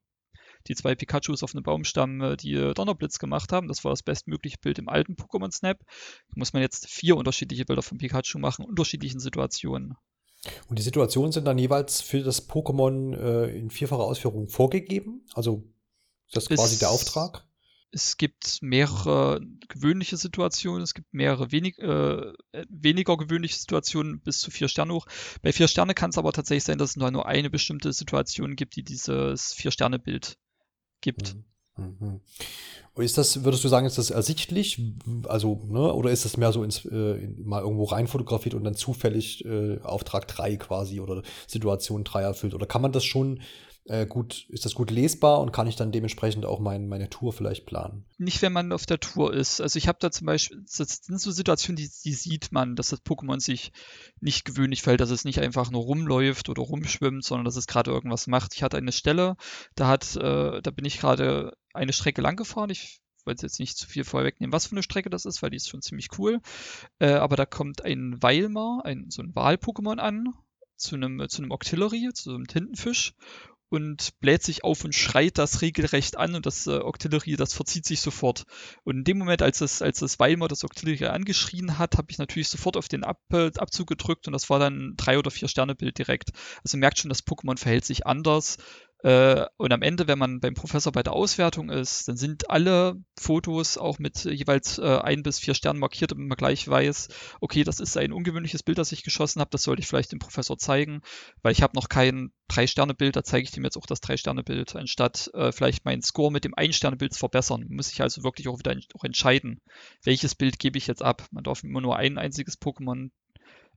die 0.68 0.74
zwei 0.74 0.94
Pikachus 0.94 1.42
auf 1.42 1.54
einem 1.54 1.62
Baumstamm, 1.62 2.20
äh, 2.20 2.36
die 2.36 2.54
äh, 2.54 2.74
Donnerblitz 2.74 3.18
gemacht 3.18 3.52
haben. 3.52 3.68
Das 3.68 3.84
war 3.84 3.90
das 3.90 4.02
bestmögliche 4.02 4.58
Bild 4.58 4.78
im 4.78 4.88
alten 4.88 5.14
Pokémon 5.14 5.50
Snap. 5.52 5.78
Da 5.80 6.34
muss 6.36 6.52
man 6.52 6.62
jetzt 6.62 6.88
vier 6.88 7.16
unterschiedliche 7.16 7.64
Bilder 7.64 7.82
von 7.82 7.98
Pikachu 7.98 8.38
machen, 8.38 8.64
unterschiedlichen 8.64 9.20
Situationen. 9.20 9.94
Und 10.68 10.78
die 10.78 10.82
Situationen 10.82 11.32
sind 11.32 11.46
dann 11.46 11.58
jeweils 11.58 12.00
für 12.00 12.22
das 12.22 12.48
Pokémon 12.48 13.16
äh, 13.16 13.58
in 13.58 13.70
vierfacher 13.70 14.02
Ausführung 14.02 14.48
vorgegeben? 14.48 15.26
Also 15.34 15.64
ist 16.26 16.36
das 16.36 16.48
quasi 16.48 16.78
der 16.78 16.90
Auftrag? 16.90 17.46
Es 17.90 18.16
gibt 18.16 18.58
mehrere 18.60 19.40
gewöhnliche 19.68 20.16
Situationen, 20.16 20.82
es 20.82 20.94
gibt 20.94 21.14
mehrere 21.14 21.52
wenig, 21.52 21.78
äh, 21.78 22.32
weniger 22.68 23.16
gewöhnliche 23.16 23.56
Situationen 23.56 24.20
bis 24.20 24.40
zu 24.40 24.50
vier 24.50 24.66
Sterne 24.66 24.94
hoch. 24.94 25.06
Bei 25.42 25.52
vier 25.52 25.68
Sterne 25.68 25.94
kann 25.94 26.10
es 26.10 26.18
aber 26.18 26.32
tatsächlich 26.32 26.64
sein, 26.64 26.78
dass 26.78 26.90
es 26.90 26.96
nur, 26.96 27.10
nur 27.12 27.26
eine 27.26 27.50
bestimmte 27.50 27.92
Situation 27.92 28.56
gibt, 28.56 28.74
die 28.74 28.82
dieses 28.82 29.52
Vier-Sterne-Bild 29.52 30.38
gibt. 31.00 31.36
Mhm. 31.36 31.44
Mhm. 31.76 32.20
Ist 32.96 33.18
das, 33.18 33.42
würdest 33.42 33.64
du 33.64 33.68
sagen, 33.68 33.86
ist 33.86 33.98
das 33.98 34.10
ersichtlich? 34.10 34.80
Also, 35.26 35.60
ne, 35.66 35.92
oder 35.92 36.10
ist 36.10 36.24
das 36.24 36.36
mehr 36.36 36.52
so 36.52 36.62
ins, 36.62 36.84
äh, 36.84 37.28
mal 37.42 37.62
irgendwo 37.62 37.84
rein 37.84 38.06
fotografiert 38.06 38.54
und 38.54 38.62
dann 38.62 38.76
zufällig 38.76 39.44
äh, 39.44 39.80
Auftrag 39.80 40.28
3 40.28 40.56
quasi 40.56 41.00
oder 41.00 41.22
Situation 41.48 42.04
3 42.04 42.22
erfüllt? 42.22 42.54
Oder 42.54 42.66
kann 42.66 42.82
man 42.82 42.92
das 42.92 43.04
schon 43.04 43.40
äh, 43.86 44.06
gut, 44.06 44.46
ist 44.48 44.64
das 44.64 44.74
gut 44.74 44.90
lesbar 44.90 45.40
und 45.40 45.52
kann 45.52 45.66
ich 45.66 45.76
dann 45.76 45.92
dementsprechend 45.92 46.46
auch 46.46 46.58
mein, 46.58 46.88
meine 46.88 47.10
Tour 47.10 47.32
vielleicht 47.32 47.66
planen? 47.66 48.06
Nicht, 48.16 48.40
wenn 48.40 48.52
man 48.52 48.72
auf 48.72 48.86
der 48.86 48.98
Tour 48.98 49.34
ist. 49.34 49.60
Also 49.60 49.76
ich 49.76 49.88
habe 49.88 49.98
da 50.00 50.10
zum 50.10 50.26
Beispiel, 50.26 50.64
das 50.76 51.00
sind 51.02 51.20
so 51.20 51.30
Situationen, 51.30 51.76
die, 51.76 51.90
die 52.04 52.14
sieht 52.14 52.50
man, 52.50 52.76
dass 52.76 52.88
das 52.88 53.04
Pokémon 53.04 53.40
sich 53.40 53.72
nicht 54.20 54.46
gewöhnlich 54.46 54.82
fällt, 54.82 55.00
dass 55.00 55.10
es 55.10 55.24
nicht 55.24 55.40
einfach 55.40 55.70
nur 55.70 55.82
rumläuft 55.82 56.48
oder 56.48 56.62
rumschwimmt, 56.62 57.24
sondern 57.24 57.44
dass 57.44 57.56
es 57.56 57.66
gerade 57.66 57.90
irgendwas 57.90 58.26
macht. 58.26 58.54
Ich 58.54 58.62
hatte 58.62 58.78
eine 58.78 58.92
Stelle, 58.92 59.36
da 59.74 59.88
hat, 59.88 60.16
äh, 60.16 60.62
da 60.62 60.70
bin 60.70 60.86
ich 60.86 60.98
gerade 60.98 61.54
eine 61.74 61.92
Strecke 61.92 62.22
lang 62.22 62.36
gefahren. 62.36 62.70
Ich 62.70 63.00
wollte 63.26 63.44
jetzt 63.44 63.60
nicht 63.60 63.76
zu 63.76 63.86
viel 63.86 64.04
vorwegnehmen, 64.04 64.52
was 64.52 64.66
für 64.66 64.72
eine 64.72 64.82
Strecke 64.82 65.10
das 65.10 65.26
ist, 65.26 65.42
weil 65.42 65.50
die 65.50 65.56
ist 65.56 65.68
schon 65.68 65.82
ziemlich 65.82 66.08
cool. 66.18 66.40
Äh, 67.00 67.12
aber 67.12 67.36
da 67.36 67.44
kommt 67.44 67.84
ein 67.84 68.22
Weilmar, 68.22 68.82
ein, 68.84 69.10
so 69.10 69.22
ein 69.22 69.34
Wal-Pokémon 69.34 69.98
an, 69.98 70.32
zu 70.76 70.96
einem, 70.96 71.28
zu 71.28 71.42
einem 71.42 71.50
Octillery, 71.50 72.10
zu 72.12 72.30
einem 72.30 72.46
Tintenfisch 72.46 73.14
und 73.68 74.18
bläht 74.20 74.42
sich 74.42 74.64
auf 74.64 74.84
und 74.84 74.94
schreit 74.94 75.38
das 75.38 75.62
regelrecht 75.62 76.16
an 76.16 76.34
und 76.34 76.46
das 76.46 76.66
äh, 76.66 76.78
Octillery, 76.78 77.36
das 77.36 77.54
verzieht 77.54 77.86
sich 77.86 78.00
sofort. 78.00 78.44
Und 78.84 78.98
in 78.98 79.04
dem 79.04 79.18
Moment, 79.18 79.42
als 79.42 79.58
das, 79.58 79.82
als 79.82 79.98
das 79.98 80.18
Weimar 80.18 80.48
das 80.48 80.64
Octillery 80.64 81.06
angeschrien 81.06 81.78
hat, 81.78 81.96
habe 81.96 82.08
ich 82.10 82.18
natürlich 82.18 82.48
sofort 82.48 82.76
auf 82.76 82.88
den 82.88 83.04
Ab 83.04 83.20
äh, 83.32 83.50
Abzug 83.56 83.88
gedrückt 83.88 84.26
und 84.26 84.32
das 84.32 84.50
war 84.50 84.58
dann 84.58 84.90
ein 84.90 84.96
drei 84.96 85.18
oder 85.18 85.30
vier 85.30 85.48
Sterne 85.48 85.74
Bild 85.74 85.98
direkt. 85.98 86.30
Also 86.62 86.76
merkt 86.76 86.98
schon, 86.98 87.08
das 87.08 87.26
Pokémon 87.26 87.58
verhält 87.58 87.84
sich 87.84 88.06
anders. 88.06 88.58
Äh, 89.04 89.44
und 89.58 89.70
am 89.70 89.82
Ende, 89.82 90.08
wenn 90.08 90.18
man 90.18 90.40
beim 90.40 90.54
Professor 90.54 90.90
bei 90.90 91.02
der 91.02 91.12
Auswertung 91.12 91.68
ist, 91.68 92.08
dann 92.08 92.16
sind 92.16 92.48
alle 92.48 92.96
Fotos 93.20 93.76
auch 93.76 93.98
mit 93.98 94.24
jeweils 94.24 94.78
äh, 94.78 94.96
ein 94.96 95.22
bis 95.22 95.38
vier 95.38 95.52
Sternen 95.52 95.78
markiert, 95.78 96.12
damit 96.12 96.26
man 96.26 96.38
gleich 96.38 96.66
weiß, 96.66 97.08
okay, 97.42 97.64
das 97.64 97.80
ist 97.80 97.98
ein 97.98 98.14
ungewöhnliches 98.14 98.62
Bild, 98.62 98.78
das 98.78 98.92
ich 98.92 99.02
geschossen 99.02 99.40
habe, 99.40 99.50
das 99.50 99.64
sollte 99.64 99.80
ich 99.80 99.88
vielleicht 99.88 100.12
dem 100.12 100.20
Professor 100.20 100.56
zeigen, 100.56 101.02
weil 101.42 101.52
ich 101.52 101.60
habe 101.60 101.76
noch 101.76 101.90
kein 101.90 102.32
Drei-Sterne-Bild, 102.48 103.14
da 103.14 103.22
zeige 103.22 103.46
ich 103.46 103.54
ihm 103.54 103.64
jetzt 103.64 103.76
auch 103.76 103.84
das 103.84 104.00
Drei-Sterne-Bild, 104.00 104.74
anstatt 104.74 105.30
äh, 105.34 105.52
vielleicht 105.52 105.84
meinen 105.84 106.00
Score 106.00 106.32
mit 106.32 106.44
dem 106.44 106.54
Ein-Sterne-Bild 106.54 107.12
zu 107.12 107.18
verbessern. 107.18 107.66
Muss 107.68 107.92
ich 107.92 108.00
also 108.00 108.24
wirklich 108.24 108.48
auch 108.48 108.58
wieder 108.58 108.74
auch 108.94 109.04
entscheiden, 109.04 109.60
welches 110.02 110.34
Bild 110.34 110.58
gebe 110.58 110.78
ich 110.78 110.86
jetzt 110.86 111.02
ab. 111.02 111.26
Man 111.30 111.44
darf 111.44 111.62
immer 111.62 111.82
nur 111.82 111.96
ein 111.96 112.16
einziges 112.16 112.58
Pokémon, 112.58 113.10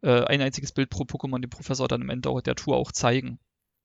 äh, 0.04 0.24
ein 0.24 0.42
einziges 0.42 0.72
Bild 0.72 0.90
pro 0.90 1.04
Pokémon 1.04 1.42
dem 1.42 1.50
Professor 1.50 1.90
dann 1.90 2.04
am 2.04 2.10
Ende 2.10 2.30
auch 2.30 2.40
der 2.40 2.56
Tour 2.56 2.78
auch 2.78 2.94
zeigen 2.94 3.40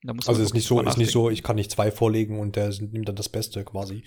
also 0.04 0.42
ist 0.42 0.54
nicht 0.54 0.66
so, 0.66 0.80
ist 0.80 0.98
nicht 0.98 1.12
so, 1.12 1.30
ich 1.30 1.42
kann 1.42 1.56
nicht 1.56 1.70
zwei 1.70 1.92
vorlegen 1.92 2.40
und 2.40 2.56
der 2.56 2.68
nimmt 2.80 3.08
dann 3.08 3.14
das 3.14 3.28
Beste 3.28 3.64
quasi. 3.64 4.02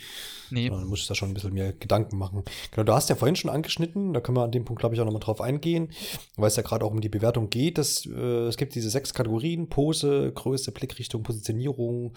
Nee. 0.50 0.70
Dann 0.70 0.88
muss 0.88 1.00
ich 1.00 1.08
da 1.08 1.16
schon 1.16 1.30
ein 1.30 1.34
bisschen 1.34 1.54
mehr 1.54 1.72
Gedanken 1.72 2.18
machen. 2.18 2.44
Genau, 2.72 2.84
du 2.84 2.94
hast 2.94 3.10
ja 3.10 3.16
vorhin 3.16 3.38
schon 3.38 3.50
angeschnitten, 3.50 4.14
da 4.14 4.20
können 4.20 4.38
wir 4.38 4.44
an 4.44 4.52
dem 4.52 4.66
Punkt, 4.66 4.82
glaube 4.82 4.96
ich, 4.96 5.02
auch 5.02 5.06
nochmal 5.06 5.22
drauf 5.22 5.40
eingehen, 5.40 5.90
weil 6.36 6.48
es 6.48 6.58
ja 6.58 6.64
gerade 6.64 6.84
auch 6.84 6.92
um 6.92 7.00
die 7.00 7.10
Bewertung 7.10 7.50
geht. 7.50 7.78
Dass, 7.78 8.06
äh, 8.06 8.48
es 8.48 8.58
gibt 8.58 8.75
diese 8.75 8.90
sechs 8.90 9.14
Kategorien, 9.14 9.70
Pose, 9.70 10.32
Größe, 10.34 10.72
Blickrichtung, 10.72 11.24
Positionierung, 11.24 12.13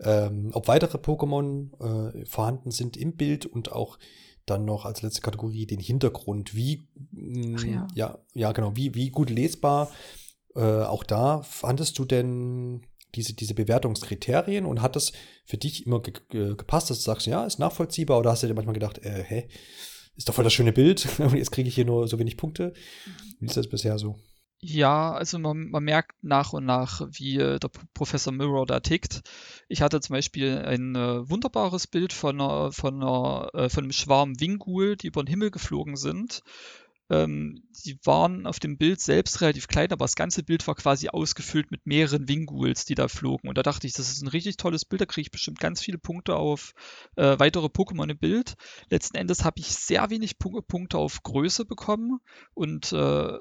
ähm, 0.00 0.50
ob 0.54 0.68
weitere 0.68 0.96
Pokémon 0.96 2.14
äh, 2.14 2.24
vorhanden 2.24 2.70
sind 2.70 2.96
im 2.96 3.16
Bild 3.16 3.44
und 3.44 3.72
auch 3.72 3.98
dann 4.46 4.64
noch 4.64 4.86
als 4.86 5.02
letzte 5.02 5.20
Kategorie 5.20 5.66
den 5.66 5.78
Hintergrund. 5.78 6.54
Wie, 6.54 6.88
mh, 7.12 7.66
ja. 7.66 7.86
ja. 7.94 8.18
ja, 8.32 8.52
genau, 8.52 8.76
wie, 8.76 8.94
wie 8.94 9.10
gut 9.10 9.28
lesbar 9.28 9.90
äh, 10.56 10.82
auch 10.82 11.04
da 11.04 11.42
fandest 11.42 11.98
du 11.98 12.04
denn 12.04 12.82
diese, 13.14 13.34
diese 13.34 13.54
Bewertungskriterien 13.54 14.64
und 14.64 14.82
hat 14.82 14.96
das 14.96 15.12
für 15.44 15.56
dich 15.56 15.86
immer 15.86 16.00
ge 16.00 16.14
ge 16.28 16.56
gepasst, 16.56 16.90
dass 16.90 16.98
du 16.98 17.04
sagst, 17.04 17.26
ja, 17.26 17.44
ist 17.44 17.58
nachvollziehbar 17.58 18.18
oder 18.18 18.30
hast 18.30 18.42
du 18.42 18.46
dir 18.46 18.54
manchmal 18.54 18.74
gedacht, 18.74 18.98
äh, 18.98 19.24
hä, 19.26 19.48
ist 20.16 20.28
doch 20.28 20.34
voll 20.34 20.44
das 20.44 20.52
schöne 20.52 20.72
Bild 20.72 21.08
und 21.18 21.34
jetzt 21.34 21.50
kriege 21.50 21.68
ich 21.68 21.74
hier 21.74 21.84
nur 21.84 22.08
so 22.08 22.18
wenig 22.18 22.36
Punkte. 22.36 22.72
Wie 23.38 23.46
ist 23.46 23.56
das 23.56 23.68
bisher 23.68 23.98
so? 23.98 24.16
Ja, 24.62 25.12
also 25.12 25.38
man, 25.38 25.70
man 25.70 25.84
merkt 25.84 26.22
nach 26.22 26.52
und 26.52 26.66
nach, 26.66 27.00
wie 27.12 27.38
äh, 27.38 27.58
der 27.58 27.70
Professor 27.94 28.30
Mirror 28.30 28.66
da 28.66 28.80
tickt. 28.80 29.22
Ich 29.68 29.80
hatte 29.80 30.00
zum 30.00 30.12
Beispiel 30.12 30.58
ein 30.58 30.94
äh, 30.94 31.28
wunderbares 31.30 31.86
Bild 31.86 32.12
von, 32.12 32.38
einer, 32.38 32.70
von, 32.70 33.02
einer, 33.02 33.48
äh, 33.54 33.68
von 33.70 33.84
einem 33.84 33.92
Schwarm 33.92 34.38
Wingul, 34.38 34.96
die 34.96 35.06
über 35.06 35.22
den 35.24 35.28
Himmel 35.28 35.50
geflogen 35.50 35.96
sind. 35.96 36.42
Ähm, 37.10 37.62
die 37.84 37.98
waren 38.04 38.46
auf 38.46 38.60
dem 38.60 38.78
Bild 38.78 39.00
selbst 39.00 39.40
relativ 39.40 39.66
klein, 39.68 39.90
aber 39.92 40.04
das 40.04 40.14
ganze 40.14 40.42
Bild 40.42 40.66
war 40.66 40.74
quasi 40.74 41.08
ausgefüllt 41.08 41.70
mit 41.70 41.86
mehreren 41.86 42.28
Winguls, 42.28 42.84
die 42.84 42.94
da 42.94 43.08
flogen. 43.08 43.48
Und 43.48 43.58
da 43.58 43.62
dachte 43.62 43.86
ich, 43.86 43.92
das 43.92 44.10
ist 44.10 44.22
ein 44.22 44.28
richtig 44.28 44.56
tolles 44.56 44.84
Bild, 44.84 45.00
da 45.00 45.06
kriege 45.06 45.22
ich 45.22 45.30
bestimmt 45.30 45.60
ganz 45.60 45.80
viele 45.80 45.98
Punkte 45.98 46.36
auf 46.36 46.72
äh, 47.16 47.38
weitere 47.38 47.66
Pokémon 47.66 48.10
im 48.10 48.18
Bild. 48.18 48.54
Letzten 48.90 49.16
Endes 49.16 49.44
habe 49.44 49.60
ich 49.60 49.74
sehr 49.74 50.08
wenig 50.10 50.38
Punkte 50.38 50.98
auf 50.98 51.22
Größe 51.22 51.64
bekommen 51.64 52.20
und 52.54 52.92
äh, 52.92 53.38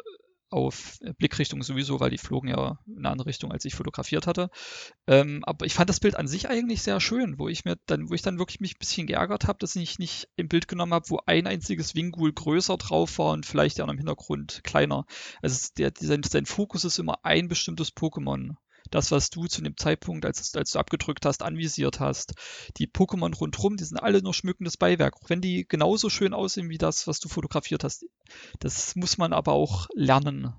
auf 0.49 0.99
Blickrichtung 1.17 1.61
sowieso, 1.63 1.99
weil 1.99 2.09
die 2.09 2.17
flogen 2.17 2.49
ja 2.49 2.79
in 2.87 2.99
eine 2.99 3.09
andere 3.09 3.27
Richtung, 3.27 3.51
als 3.51 3.65
ich 3.65 3.75
fotografiert 3.75 4.27
hatte. 4.27 4.49
Ähm, 5.07 5.43
aber 5.43 5.65
ich 5.65 5.73
fand 5.73 5.89
das 5.89 5.99
Bild 5.99 6.15
an 6.15 6.27
sich 6.27 6.49
eigentlich 6.49 6.81
sehr 6.81 6.99
schön, 6.99 7.37
wo 7.37 7.47
ich 7.47 7.65
mir 7.65 7.77
dann, 7.85 8.09
wo 8.09 8.13
ich 8.13 8.21
dann 8.21 8.39
wirklich 8.39 8.59
mich 8.59 8.75
ein 8.75 8.79
bisschen 8.79 9.07
geärgert 9.07 9.47
habe, 9.47 9.59
dass 9.59 9.75
ich 9.75 9.99
nicht 9.99 10.29
im 10.35 10.47
Bild 10.47 10.67
genommen 10.67 10.93
habe, 10.93 11.09
wo 11.09 11.19
ein 11.25 11.47
einziges 11.47 11.95
Wingul 11.95 12.33
größer 12.33 12.77
drauf 12.77 13.17
war 13.19 13.33
und 13.33 13.45
vielleicht 13.45 13.77
der 13.77 13.87
im 13.87 13.97
Hintergrund 13.97 14.61
kleiner. 14.63 15.05
Also 15.41 15.69
der, 15.77 15.91
sein, 15.97 16.23
sein 16.23 16.45
Fokus 16.45 16.83
ist 16.83 16.99
immer 16.99 17.19
ein 17.23 17.47
bestimmtes 17.47 17.95
Pokémon 17.95 18.55
das, 18.89 19.11
was 19.11 19.29
du 19.29 19.47
zu 19.47 19.61
dem 19.61 19.77
Zeitpunkt, 19.77 20.25
als, 20.25 20.55
als 20.55 20.71
du 20.71 20.79
abgedrückt 20.79 21.25
hast, 21.25 21.43
anvisiert 21.43 21.99
hast. 21.99 22.33
Die 22.77 22.87
Pokémon 22.87 23.35
rundherum, 23.35 23.77
die 23.77 23.83
sind 23.83 23.97
alle 23.97 24.21
nur 24.21 24.33
schmückendes 24.33 24.77
Beiwerk, 24.77 25.15
auch 25.15 25.29
wenn 25.29 25.41
die 25.41 25.67
genauso 25.67 26.09
schön 26.09 26.33
aussehen 26.33 26.69
wie 26.69 26.77
das, 26.77 27.07
was 27.07 27.19
du 27.19 27.29
fotografiert 27.29 27.83
hast. 27.83 28.05
Das 28.59 28.95
muss 28.95 29.17
man 29.17 29.33
aber 29.33 29.53
auch 29.53 29.87
lernen. 29.93 30.53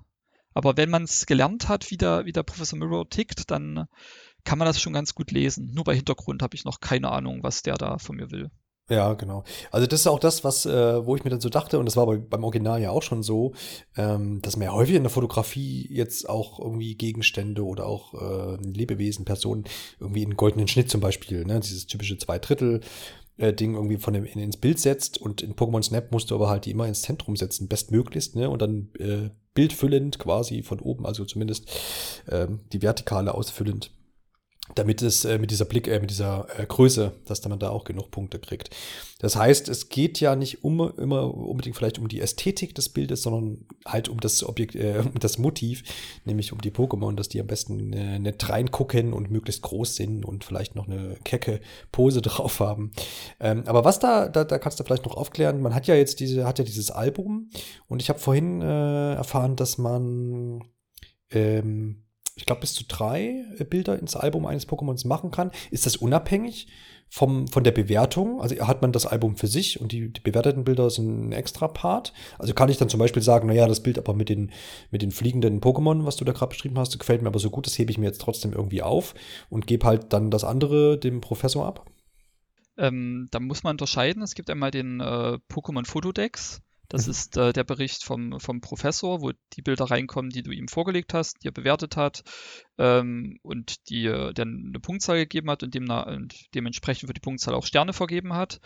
Aber 0.53 0.75
wenn 0.77 0.89
man 0.89 1.03
es 1.03 1.25
gelernt 1.25 1.69
hat, 1.69 1.91
wie 1.91 1.97
der, 1.97 2.25
wie 2.25 2.33
der 2.33 2.43
Professor 2.43 2.77
Mirror 2.77 3.09
tickt, 3.09 3.51
dann 3.51 3.87
kann 4.43 4.57
man 4.57 4.65
das 4.65 4.81
schon 4.81 4.93
ganz 4.93 5.15
gut 5.15 5.31
lesen. 5.31 5.71
Nur 5.73 5.83
bei 5.83 5.95
Hintergrund 5.95 6.41
habe 6.41 6.55
ich 6.55 6.65
noch 6.65 6.79
keine 6.79 7.09
Ahnung, 7.09 7.43
was 7.43 7.61
der 7.61 7.75
da 7.75 7.97
von 7.97 8.17
mir 8.17 8.31
will. 8.31 8.51
Ja, 8.89 9.13
genau. 9.13 9.43
Also 9.71 9.87
das 9.87 10.01
ist 10.01 10.07
auch 10.07 10.19
das, 10.19 10.43
was, 10.43 10.65
äh, 10.65 11.05
wo 11.05 11.15
ich 11.15 11.23
mir 11.23 11.29
dann 11.29 11.39
so 11.39 11.47
dachte, 11.47 11.79
und 11.79 11.85
das 11.85 11.95
war 11.95 12.05
bei, 12.07 12.17
beim 12.17 12.43
Original 12.43 12.81
ja 12.81 12.91
auch 12.91 13.03
schon 13.03 13.23
so, 13.23 13.53
ähm, 13.95 14.41
dass 14.41 14.57
man 14.57 14.65
ja 14.65 14.73
häufig 14.73 14.95
in 14.95 15.03
der 15.03 15.09
Fotografie 15.09 15.87
jetzt 15.89 16.27
auch 16.27 16.59
irgendwie 16.59 16.95
Gegenstände 16.95 17.63
oder 17.65 17.85
auch 17.85 18.13
äh, 18.13 18.57
Lebewesen, 18.61 19.23
Personen 19.23 19.63
irgendwie 19.99 20.23
in 20.23 20.35
goldenen 20.35 20.67
Schnitt 20.67 20.89
zum 20.89 20.99
Beispiel, 20.99 21.45
ne, 21.45 21.61
dieses 21.61 21.87
typische 21.87 22.17
zwei 22.17 22.37
Drittel 22.37 22.81
äh, 23.37 23.53
Ding 23.53 23.75
irgendwie 23.75 23.97
von 23.97 24.13
dem 24.13 24.25
in, 24.25 24.39
ins 24.41 24.57
Bild 24.57 24.77
setzt 24.79 25.17
und 25.17 25.41
in 25.41 25.55
Pokémon 25.55 25.83
Snap 25.83 26.11
musst 26.11 26.29
du 26.29 26.35
aber 26.35 26.49
halt 26.49 26.65
die 26.65 26.71
immer 26.71 26.87
ins 26.87 27.01
Zentrum 27.01 27.37
setzen, 27.37 27.69
bestmöglichst, 27.69 28.35
ne, 28.35 28.49
und 28.49 28.61
dann 28.61 28.89
äh, 28.99 29.29
bildfüllend 29.53 30.19
quasi 30.19 30.63
von 30.63 30.79
oben, 30.81 31.05
also 31.05 31.23
zumindest 31.23 31.69
äh, 32.27 32.47
die 32.73 32.81
Vertikale 32.81 33.33
ausfüllend 33.33 33.91
damit 34.75 35.01
es 35.01 35.25
äh, 35.25 35.37
mit 35.37 35.51
dieser 35.51 35.65
Blick, 35.65 35.87
äh, 35.87 35.99
mit 35.99 36.09
dieser 36.09 36.47
äh, 36.57 36.65
Größe, 36.65 37.13
dass 37.25 37.47
man 37.47 37.59
da 37.59 37.69
auch 37.69 37.83
genug 37.83 38.11
Punkte 38.11 38.39
kriegt. 38.39 38.69
Das 39.19 39.35
heißt, 39.35 39.69
es 39.69 39.89
geht 39.89 40.19
ja 40.19 40.35
nicht 40.35 40.63
um, 40.63 40.91
immer 40.97 41.33
unbedingt 41.33 41.75
vielleicht 41.75 41.99
um 41.99 42.07
die 42.07 42.21
Ästhetik 42.21 42.73
des 42.73 42.89
Bildes, 42.89 43.21
sondern 43.21 43.65
halt 43.85 44.09
um 44.09 44.19
das 44.19 44.43
Objekt, 44.43 44.75
äh, 44.75 45.03
um 45.05 45.19
das 45.19 45.37
Motiv, 45.37 45.83
nämlich 46.25 46.51
um 46.53 46.61
die 46.61 46.71
Pokémon, 46.71 47.15
dass 47.15 47.29
die 47.29 47.39
am 47.39 47.47
besten 47.47 47.93
äh, 47.93 48.19
nett 48.19 48.49
reingucken 48.49 49.13
und 49.13 49.29
möglichst 49.29 49.61
groß 49.61 49.95
sind 49.95 50.25
und 50.25 50.43
vielleicht 50.43 50.75
noch 50.75 50.87
eine 50.87 51.17
kecke 51.23 51.61
Pose 51.91 52.21
drauf 52.23 52.59
haben. 52.59 52.91
Ähm, 53.39 53.63
aber 53.67 53.85
was 53.85 53.99
da, 53.99 54.27
da, 54.27 54.43
da 54.43 54.57
kannst 54.57 54.79
du 54.79 54.83
vielleicht 54.83 55.05
noch 55.05 55.15
aufklären, 55.15 55.61
man 55.61 55.75
hat 55.75 55.87
ja 55.87 55.95
jetzt 55.95 56.19
diese, 56.19 56.45
hat 56.45 56.59
ja 56.59 56.65
dieses 56.65 56.91
Album 56.91 57.49
und 57.87 58.01
ich 58.01 58.09
habe 58.09 58.19
vorhin 58.19 58.61
äh, 58.61 59.13
erfahren, 59.13 59.55
dass 59.55 59.77
man 59.77 60.63
ähm, 61.29 62.03
ich 62.35 62.45
glaube, 62.45 62.61
bis 62.61 62.73
zu 62.73 62.83
drei 62.87 63.45
Bilder 63.69 63.99
ins 63.99 64.15
Album 64.15 64.45
eines 64.45 64.67
Pokémons 64.67 65.07
machen 65.07 65.31
kann. 65.31 65.51
Ist 65.69 65.85
das 65.85 65.97
unabhängig 65.97 66.67
vom, 67.09 67.47
von 67.47 67.63
der 67.63 67.71
Bewertung? 67.71 68.41
Also 68.41 68.55
hat 68.67 68.81
man 68.81 68.93
das 68.93 69.05
Album 69.05 69.35
für 69.35 69.47
sich 69.47 69.81
und 69.81 69.91
die, 69.91 70.11
die 70.11 70.21
bewerteten 70.21 70.63
Bilder 70.63 70.89
sind 70.89 71.29
ein 71.29 71.31
extra 71.33 71.67
Part? 71.67 72.13
Also 72.39 72.53
kann 72.53 72.69
ich 72.69 72.77
dann 72.77 72.89
zum 72.89 72.99
Beispiel 72.99 73.21
sagen, 73.21 73.47
naja, 73.47 73.67
das 73.67 73.83
Bild 73.83 73.97
aber 73.97 74.13
mit 74.13 74.29
den, 74.29 74.51
mit 74.91 75.01
den 75.01 75.11
fliegenden 75.11 75.59
Pokémon, 75.59 76.05
was 76.05 76.15
du 76.15 76.25
da 76.25 76.31
gerade 76.31 76.49
beschrieben 76.49 76.79
hast, 76.79 76.97
gefällt 76.97 77.21
mir 77.21 77.27
aber 77.27 77.39
so 77.39 77.49
gut, 77.49 77.67
das 77.67 77.77
hebe 77.77 77.91
ich 77.91 77.97
mir 77.97 78.05
jetzt 78.05 78.21
trotzdem 78.21 78.53
irgendwie 78.53 78.81
auf 78.81 79.13
und 79.49 79.67
gebe 79.67 79.85
halt 79.85 80.13
dann 80.13 80.31
das 80.31 80.45
andere 80.45 80.97
dem 80.97 81.19
Professor 81.19 81.65
ab? 81.65 81.85
Ähm, 82.77 83.27
da 83.31 83.41
muss 83.41 83.63
man 83.63 83.71
unterscheiden. 83.71 84.23
Es 84.23 84.33
gibt 84.33 84.49
einmal 84.49 84.71
den 84.71 85.01
äh, 85.01 85.37
Pokémon 85.49 85.85
Fotodex. 85.85 86.61
Das 86.91 87.05
mhm. 87.05 87.11
ist 87.11 87.37
äh, 87.37 87.53
der 87.53 87.63
Bericht 87.63 88.03
vom, 88.03 88.37
vom 88.41 88.59
Professor, 88.59 89.21
wo 89.21 89.31
die 89.53 89.61
Bilder 89.61 89.85
reinkommen, 89.85 90.29
die 90.29 90.43
du 90.43 90.51
ihm 90.51 90.67
vorgelegt 90.67 91.13
hast, 91.13 91.41
die 91.41 91.47
er 91.47 91.53
bewertet 91.53 91.95
hat 91.95 92.23
ähm, 92.77 93.39
und 93.43 93.87
die 93.89 94.07
äh, 94.07 94.33
dann 94.33 94.65
eine 94.67 94.79
Punktzahl 94.81 95.17
gegeben 95.17 95.49
hat 95.49 95.63
und, 95.63 95.73
dem, 95.73 95.89
und 95.89 96.35
dementsprechend 96.53 97.07
für 97.07 97.13
die 97.13 97.21
Punktzahl 97.21 97.53
auch 97.53 97.65
Sterne 97.65 97.93
vergeben 97.93 98.33
hat. 98.33 98.59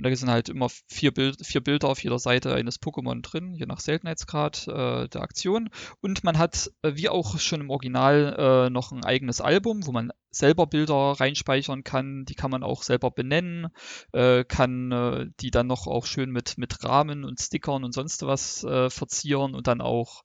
Und 0.00 0.10
da 0.10 0.16
sind 0.16 0.30
halt 0.30 0.48
immer 0.48 0.70
vier, 0.88 1.12
Bild, 1.12 1.44
vier 1.44 1.60
Bilder 1.60 1.88
auf 1.88 2.02
jeder 2.02 2.18
Seite 2.18 2.54
eines 2.54 2.80
Pokémon 2.80 3.20
drin, 3.20 3.52
je 3.52 3.66
nach 3.66 3.80
Seltenheitsgrad 3.80 4.66
äh, 4.66 5.08
der 5.08 5.20
Aktion. 5.20 5.68
Und 6.00 6.24
man 6.24 6.38
hat, 6.38 6.70
äh, 6.80 6.92
wie 6.94 7.10
auch 7.10 7.38
schon 7.38 7.60
im 7.60 7.68
Original, 7.68 8.34
äh, 8.38 8.70
noch 8.70 8.92
ein 8.92 9.04
eigenes 9.04 9.42
Album, 9.42 9.86
wo 9.86 9.92
man 9.92 10.10
selber 10.30 10.66
Bilder 10.66 10.94
reinspeichern 11.20 11.84
kann. 11.84 12.24
Die 12.24 12.34
kann 12.34 12.50
man 12.50 12.62
auch 12.62 12.82
selber 12.82 13.10
benennen, 13.10 13.68
äh, 14.12 14.42
kann 14.44 14.90
äh, 14.90 15.26
die 15.40 15.50
dann 15.50 15.66
noch 15.66 15.86
auch 15.86 16.06
schön 16.06 16.30
mit, 16.30 16.56
mit 16.56 16.82
Rahmen 16.82 17.26
und 17.26 17.38
Stickern 17.38 17.84
und 17.84 17.92
sonst 17.92 18.22
was 18.22 18.64
äh, 18.64 18.88
verzieren 18.88 19.54
und 19.54 19.66
dann 19.66 19.82
auch 19.82 20.22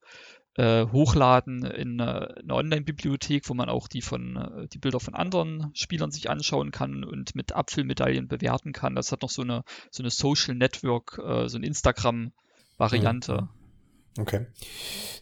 äh, 0.55 0.85
hochladen 0.91 1.63
in 1.63 1.99
eine, 1.99 2.35
eine 2.37 2.53
Online-Bibliothek, 2.53 3.49
wo 3.49 3.53
man 3.53 3.69
auch 3.69 3.87
die 3.87 4.01
von 4.01 4.37
äh, 4.37 4.67
die 4.69 4.77
Bilder 4.77 4.99
von 4.99 5.13
anderen 5.13 5.71
Spielern 5.73 6.11
sich 6.11 6.29
anschauen 6.29 6.71
kann 6.71 7.03
und 7.03 7.35
mit 7.35 7.53
Apfelmedaillen 7.53 8.27
bewerten 8.27 8.71
kann. 8.71 8.95
Das 8.95 9.11
hat 9.11 9.21
noch 9.21 9.29
so 9.29 9.41
eine 9.41 9.63
so 9.91 10.01
eine 10.01 10.09
Social 10.09 10.55
Network, 10.55 11.19
äh, 11.23 11.49
so 11.49 11.57
eine 11.57 11.65
Instagram-Variante. 11.67 13.41
Mhm. 13.41 14.21
Okay, 14.21 14.45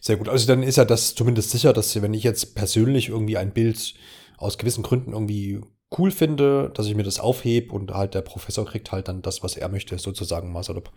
sehr 0.00 0.16
gut. 0.16 0.28
Also 0.28 0.46
dann 0.46 0.62
ist 0.62 0.76
ja 0.76 0.84
das 0.84 1.16
zumindest 1.16 1.50
sicher, 1.50 1.72
dass 1.72 2.00
wenn 2.00 2.14
ich 2.14 2.22
jetzt 2.22 2.54
persönlich 2.54 3.08
irgendwie 3.08 3.36
ein 3.36 3.52
Bild 3.52 3.94
aus 4.36 4.56
gewissen 4.56 4.84
Gründen 4.84 5.12
irgendwie 5.12 5.60
cool 5.98 6.12
finde, 6.12 6.70
dass 6.74 6.86
ich 6.86 6.94
mir 6.94 7.02
das 7.02 7.18
aufhebe 7.18 7.72
und 7.72 7.92
halt 7.92 8.14
der 8.14 8.22
Professor 8.22 8.64
kriegt 8.64 8.92
halt 8.92 9.08
dann 9.08 9.22
das, 9.22 9.42
was 9.42 9.56
er 9.56 9.68
möchte, 9.68 9.98
sozusagen 9.98 10.52
mal 10.52 10.62
salopp. 10.62 10.92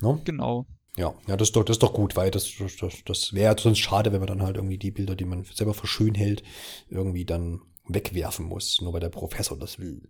No? 0.00 0.20
Genau. 0.24 0.66
Ja, 0.96 1.14
ja, 1.26 1.36
das 1.36 1.48
ist 1.48 1.56
doch, 1.56 1.64
das 1.64 1.76
ist 1.76 1.82
doch 1.82 1.92
gut, 1.92 2.16
weil 2.16 2.30
das, 2.30 2.50
das, 2.80 3.04
das 3.04 3.34
wäre 3.34 3.56
sonst 3.58 3.78
schade, 3.78 4.12
wenn 4.12 4.20
man 4.20 4.28
dann 4.28 4.42
halt 4.42 4.56
irgendwie 4.56 4.78
die 4.78 4.90
Bilder, 4.90 5.14
die 5.14 5.26
man 5.26 5.44
selber 5.44 5.74
für 5.74 5.86
schön 5.86 6.14
hält, 6.14 6.42
irgendwie 6.88 7.24
dann 7.24 7.60
wegwerfen 7.88 8.46
muss, 8.46 8.80
nur 8.80 8.92
weil 8.92 9.00
der 9.00 9.10
Professor 9.10 9.58
das 9.58 9.78
will. 9.78 10.02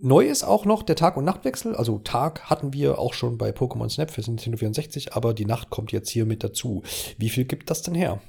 Neu 0.00 0.26
ist 0.26 0.44
auch 0.44 0.64
noch 0.64 0.82
der 0.82 0.96
Tag- 0.96 1.16
und 1.16 1.24
Nachtwechsel. 1.24 1.74
Also 1.74 1.98
Tag 1.98 2.48
hatten 2.48 2.72
wir 2.72 2.98
auch 2.98 3.12
schon 3.12 3.38
bei 3.38 3.50
Pokémon 3.50 3.90
Snap 3.90 4.10
für 4.10 4.22
Nintendo 4.22 4.56
64, 4.56 5.14
aber 5.14 5.34
die 5.34 5.44
Nacht 5.44 5.70
kommt 5.70 5.92
jetzt 5.92 6.10
hier 6.10 6.24
mit 6.24 6.42
dazu. 6.42 6.82
Wie 7.18 7.28
viel 7.28 7.44
gibt 7.44 7.68
das 7.68 7.82
denn 7.82 7.94
her? 7.94 8.22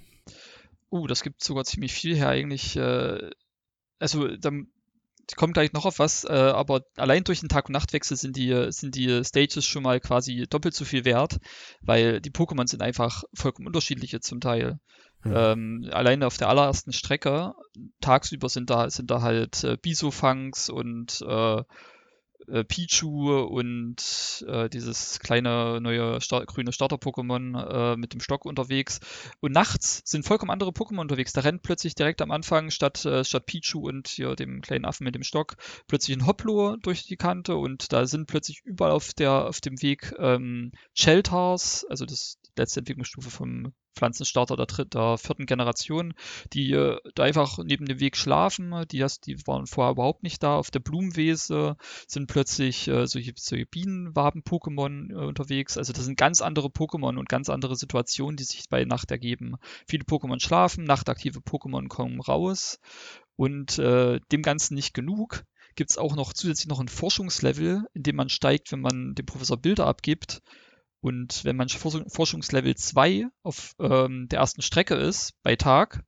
Uh, 0.91 1.07
das 1.07 1.23
gibt 1.23 1.43
sogar 1.43 1.63
ziemlich 1.63 1.93
viel 1.93 2.15
her 2.15 2.29
eigentlich. 2.29 2.75
Äh, 2.75 3.29
also 3.99 4.35
dann 4.35 4.67
ich 5.29 5.35
komme 5.35 5.53
gleich 5.53 5.73
noch 5.73 5.85
auf 5.85 5.99
was, 5.99 6.25
äh, 6.25 6.31
aber 6.33 6.81
allein 6.97 7.23
durch 7.23 7.39
den 7.39 7.49
Tag- 7.49 7.69
und 7.69 7.73
Nachtwechsel 7.73 8.17
sind 8.17 8.35
die, 8.35 8.71
sind 8.71 8.95
die 8.95 9.23
Stages 9.23 9.65
schon 9.65 9.83
mal 9.83 9.99
quasi 9.99 10.45
doppelt 10.49 10.73
so 10.73 10.85
viel 10.85 11.05
wert, 11.05 11.37
weil 11.81 12.19
die 12.19 12.31
Pokémon 12.31 12.67
sind 12.67 12.81
einfach 12.81 13.23
vollkommen 13.33 13.67
unterschiedliche 13.67 14.19
zum 14.19 14.41
Teil. 14.41 14.79
Mhm. 15.23 15.33
Ähm, 15.35 15.89
alleine 15.91 16.27
auf 16.27 16.37
der 16.37 16.49
allerersten 16.49 16.91
Strecke, 16.91 17.53
tagsüber 18.01 18.49
sind 18.49 18.69
da, 18.69 18.89
sind 18.89 19.09
da 19.09 19.21
halt 19.21 19.63
äh, 19.63 19.77
Bisofangs 19.77 20.69
und 20.69 21.21
äh, 21.27 21.63
äh, 22.47 22.63
Pichu 22.63 23.33
und 23.33 24.45
äh, 24.47 24.69
dieses 24.69 25.19
kleine 25.19 25.79
neue 25.81 26.19
Star 26.21 26.45
grüne 26.45 26.71
Starter-Pokémon 26.71 27.93
äh, 27.93 27.97
mit 27.97 28.13
dem 28.13 28.19
Stock 28.19 28.45
unterwegs. 28.45 28.99
Und 29.39 29.51
nachts 29.51 30.01
sind 30.05 30.25
vollkommen 30.25 30.51
andere 30.51 30.71
Pokémon 30.71 31.01
unterwegs. 31.01 31.33
Da 31.33 31.41
rennt 31.41 31.63
plötzlich 31.63 31.95
direkt 31.95 32.21
am 32.21 32.31
Anfang 32.31 32.71
statt, 32.71 33.05
äh, 33.05 33.23
statt 33.23 33.45
Pichu 33.45 33.87
und 33.87 34.07
hier 34.07 34.35
dem 34.35 34.61
kleinen 34.61 34.85
Affen 34.85 35.03
mit 35.03 35.15
dem 35.15 35.23
Stock 35.23 35.55
plötzlich 35.87 36.17
ein 36.17 36.27
Hoplo 36.27 36.75
durch 36.77 37.05
die 37.05 37.17
Kante 37.17 37.55
und 37.55 37.91
da 37.93 38.05
sind 38.05 38.27
plötzlich 38.27 38.61
überall 38.63 38.91
auf, 38.91 39.13
der, 39.13 39.47
auf 39.47 39.61
dem 39.61 39.81
Weg 39.81 40.13
ähm, 40.19 40.71
Shelters, 40.93 41.85
also 41.89 42.05
das 42.05 42.37
letzte 42.57 42.79
Entwicklungsstufe 42.79 43.29
vom 43.29 43.73
Pflanzenstarter 43.95 44.55
der, 44.55 44.65
dritten, 44.65 44.89
der 44.91 45.17
vierten 45.17 45.45
Generation, 45.45 46.13
die 46.51 46.71
äh, 46.71 46.97
da 47.15 47.23
einfach 47.23 47.59
neben 47.63 47.85
dem 47.85 47.99
Weg 47.99 48.17
schlafen. 48.17 48.73
Die, 48.91 49.05
die 49.25 49.47
waren 49.47 49.67
vorher 49.67 49.91
überhaupt 49.91 50.23
nicht 50.23 50.41
da. 50.41 50.57
Auf 50.57 50.71
der 50.71 50.79
Blumenwiese 50.79 51.77
sind 52.07 52.27
plötzlich 52.27 52.87
äh, 52.87 53.05
solche, 53.05 53.33
solche 53.35 53.65
Bienenwaben-Pokémon 53.65 55.11
äh, 55.11 55.25
unterwegs. 55.25 55.77
Also 55.77 55.93
das 55.93 56.05
sind 56.05 56.17
ganz 56.17 56.41
andere 56.41 56.67
Pokémon 56.67 57.17
und 57.17 57.29
ganz 57.29 57.49
andere 57.49 57.75
Situationen, 57.75 58.37
die 58.37 58.43
sich 58.43 58.63
bei 58.69 58.85
Nacht 58.85 59.11
ergeben. 59.11 59.55
Viele 59.87 60.03
Pokémon 60.03 60.41
schlafen, 60.41 60.83
nachtaktive 60.85 61.39
Pokémon 61.39 61.87
kommen 61.87 62.19
raus. 62.19 62.79
Und 63.35 63.79
äh, 63.79 64.19
dem 64.31 64.41
Ganzen 64.41 64.75
nicht 64.75 64.93
genug 64.93 65.43
gibt 65.75 65.89
es 65.89 65.97
auch 65.97 66.15
noch 66.15 66.33
zusätzlich 66.33 66.67
noch 66.67 66.79
ein 66.79 66.87
Forschungslevel, 66.87 67.83
in 67.93 68.03
dem 68.03 68.15
man 68.15 68.29
steigt, 68.29 68.71
wenn 68.71 68.81
man 68.81 69.15
dem 69.15 69.25
Professor 69.25 69.57
Bilder 69.57 69.87
abgibt. 69.87 70.41
Und 71.03 71.43
wenn 71.43 71.57
man 71.57 71.67
Forschungslevel 71.67 72.75
2 72.75 73.27
auf 73.43 73.75
ähm, 73.77 74.29
der 74.29 74.39
ersten 74.39 74.61
Strecke 74.61 74.95
ist, 74.95 75.33
bei 75.43 75.57
Tag, 75.57 76.05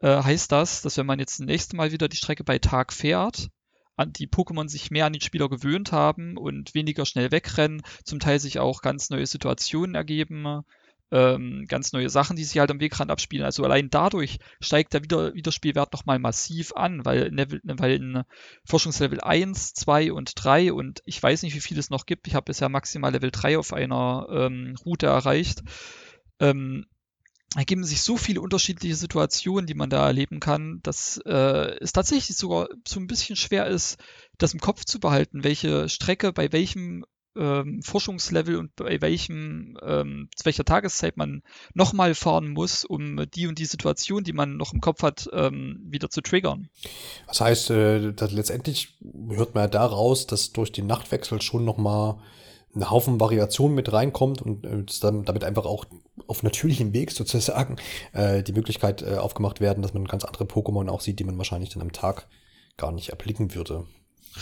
äh, 0.00 0.22
heißt 0.22 0.52
das, 0.52 0.80
dass 0.80 0.96
wenn 0.96 1.06
man 1.06 1.18
jetzt 1.18 1.40
das 1.40 1.46
nächste 1.46 1.74
Mal 1.74 1.90
wieder 1.90 2.06
die 2.06 2.16
Strecke 2.16 2.44
bei 2.44 2.60
Tag 2.60 2.92
fährt, 2.92 3.48
an 3.96 4.12
die 4.12 4.28
Pokémon 4.28 4.68
sich 4.68 4.92
mehr 4.92 5.06
an 5.06 5.12
den 5.12 5.22
Spieler 5.22 5.48
gewöhnt 5.48 5.90
haben 5.90 6.36
und 6.36 6.72
weniger 6.72 7.04
schnell 7.04 7.32
wegrennen, 7.32 7.82
zum 8.04 8.20
Teil 8.20 8.38
sich 8.38 8.60
auch 8.60 8.80
ganz 8.80 9.10
neue 9.10 9.26
Situationen 9.26 9.96
ergeben, 9.96 10.62
ähm, 11.10 11.64
ganz 11.68 11.92
neue 11.92 12.10
Sachen, 12.10 12.36
die 12.36 12.44
sich 12.44 12.58
halt 12.58 12.70
am 12.70 12.80
Wegrand 12.80 13.10
abspielen. 13.10 13.44
Also 13.44 13.64
allein 13.64 13.90
dadurch 13.90 14.38
steigt 14.60 14.92
der 14.92 15.02
Wieder 15.02 15.34
Wiederspielwert 15.34 15.92
nochmal 15.92 16.18
massiv 16.18 16.72
an, 16.74 17.04
weil, 17.04 17.24
in, 17.24 17.36
Level, 17.36 17.60
weil 17.64 17.92
in 17.92 18.22
Forschungslevel 18.64 19.20
1, 19.20 19.74
2 19.74 20.12
und 20.12 20.32
3 20.34 20.72
und 20.72 21.02
ich 21.06 21.22
weiß 21.22 21.42
nicht, 21.42 21.54
wie 21.54 21.60
viel 21.60 21.78
es 21.78 21.90
noch 21.90 22.06
gibt, 22.06 22.26
ich 22.26 22.34
habe 22.34 22.44
bisher 22.44 22.68
maximal 22.68 23.12
Level 23.12 23.30
3 23.30 23.58
auf 23.58 23.72
einer 23.72 24.26
ähm, 24.30 24.74
Route 24.84 25.06
erreicht, 25.06 25.62
ähm, 26.40 26.86
ergeben 27.56 27.84
sich 27.84 28.02
so 28.02 28.18
viele 28.18 28.42
unterschiedliche 28.42 28.94
Situationen, 28.94 29.66
die 29.66 29.74
man 29.74 29.88
da 29.88 30.06
erleben 30.06 30.38
kann, 30.38 30.80
dass 30.82 31.18
äh, 31.24 31.78
es 31.80 31.92
tatsächlich 31.92 32.36
sogar 32.36 32.68
so 32.86 33.00
ein 33.00 33.06
bisschen 33.06 33.36
schwer 33.36 33.66
ist, 33.66 33.98
das 34.36 34.52
im 34.52 34.60
Kopf 34.60 34.84
zu 34.84 35.00
behalten, 35.00 35.44
welche 35.44 35.88
Strecke 35.88 36.32
bei 36.34 36.52
welchem 36.52 37.06
ähm, 37.36 37.82
Forschungslevel 37.82 38.56
und 38.56 38.74
bei 38.76 39.00
welchem, 39.00 39.76
ähm, 39.82 40.28
zu 40.34 40.44
welcher 40.44 40.64
Tageszeit 40.64 41.16
man 41.16 41.42
nochmal 41.74 42.14
fahren 42.14 42.48
muss, 42.50 42.84
um 42.84 43.24
die 43.34 43.46
und 43.46 43.58
die 43.58 43.64
Situation, 43.64 44.24
die 44.24 44.32
man 44.32 44.56
noch 44.56 44.72
im 44.72 44.80
Kopf 44.80 45.02
hat, 45.02 45.28
ähm, 45.32 45.80
wieder 45.84 46.10
zu 46.10 46.20
triggern. 46.20 46.68
Das 47.26 47.40
heißt, 47.40 47.70
äh, 47.70 48.12
dass 48.12 48.32
letztendlich 48.32 48.96
hört 49.28 49.54
man 49.54 49.64
ja 49.64 49.68
daraus, 49.68 50.26
dass 50.26 50.52
durch 50.52 50.72
den 50.72 50.86
Nachtwechsel 50.86 51.40
schon 51.42 51.64
nochmal 51.64 52.16
ein 52.74 52.90
Haufen 52.90 53.18
Variation 53.18 53.74
mit 53.74 53.92
reinkommt 53.92 54.42
und 54.42 54.64
äh, 54.64 54.84
damit 55.00 55.44
einfach 55.44 55.64
auch 55.64 55.86
auf 56.26 56.42
natürlichem 56.42 56.92
Weg 56.92 57.12
sozusagen 57.12 57.76
äh, 58.12 58.42
die 58.42 58.52
Möglichkeit 58.52 59.02
äh, 59.02 59.16
aufgemacht 59.16 59.60
werden, 59.60 59.82
dass 59.82 59.94
man 59.94 60.04
ganz 60.04 60.24
andere 60.24 60.44
Pokémon 60.44 60.88
auch 60.88 61.00
sieht, 61.00 61.18
die 61.18 61.24
man 61.24 61.38
wahrscheinlich 61.38 61.70
dann 61.70 61.82
am 61.82 61.92
Tag 61.92 62.28
gar 62.76 62.92
nicht 62.92 63.08
erblicken 63.08 63.54
würde. 63.54 63.86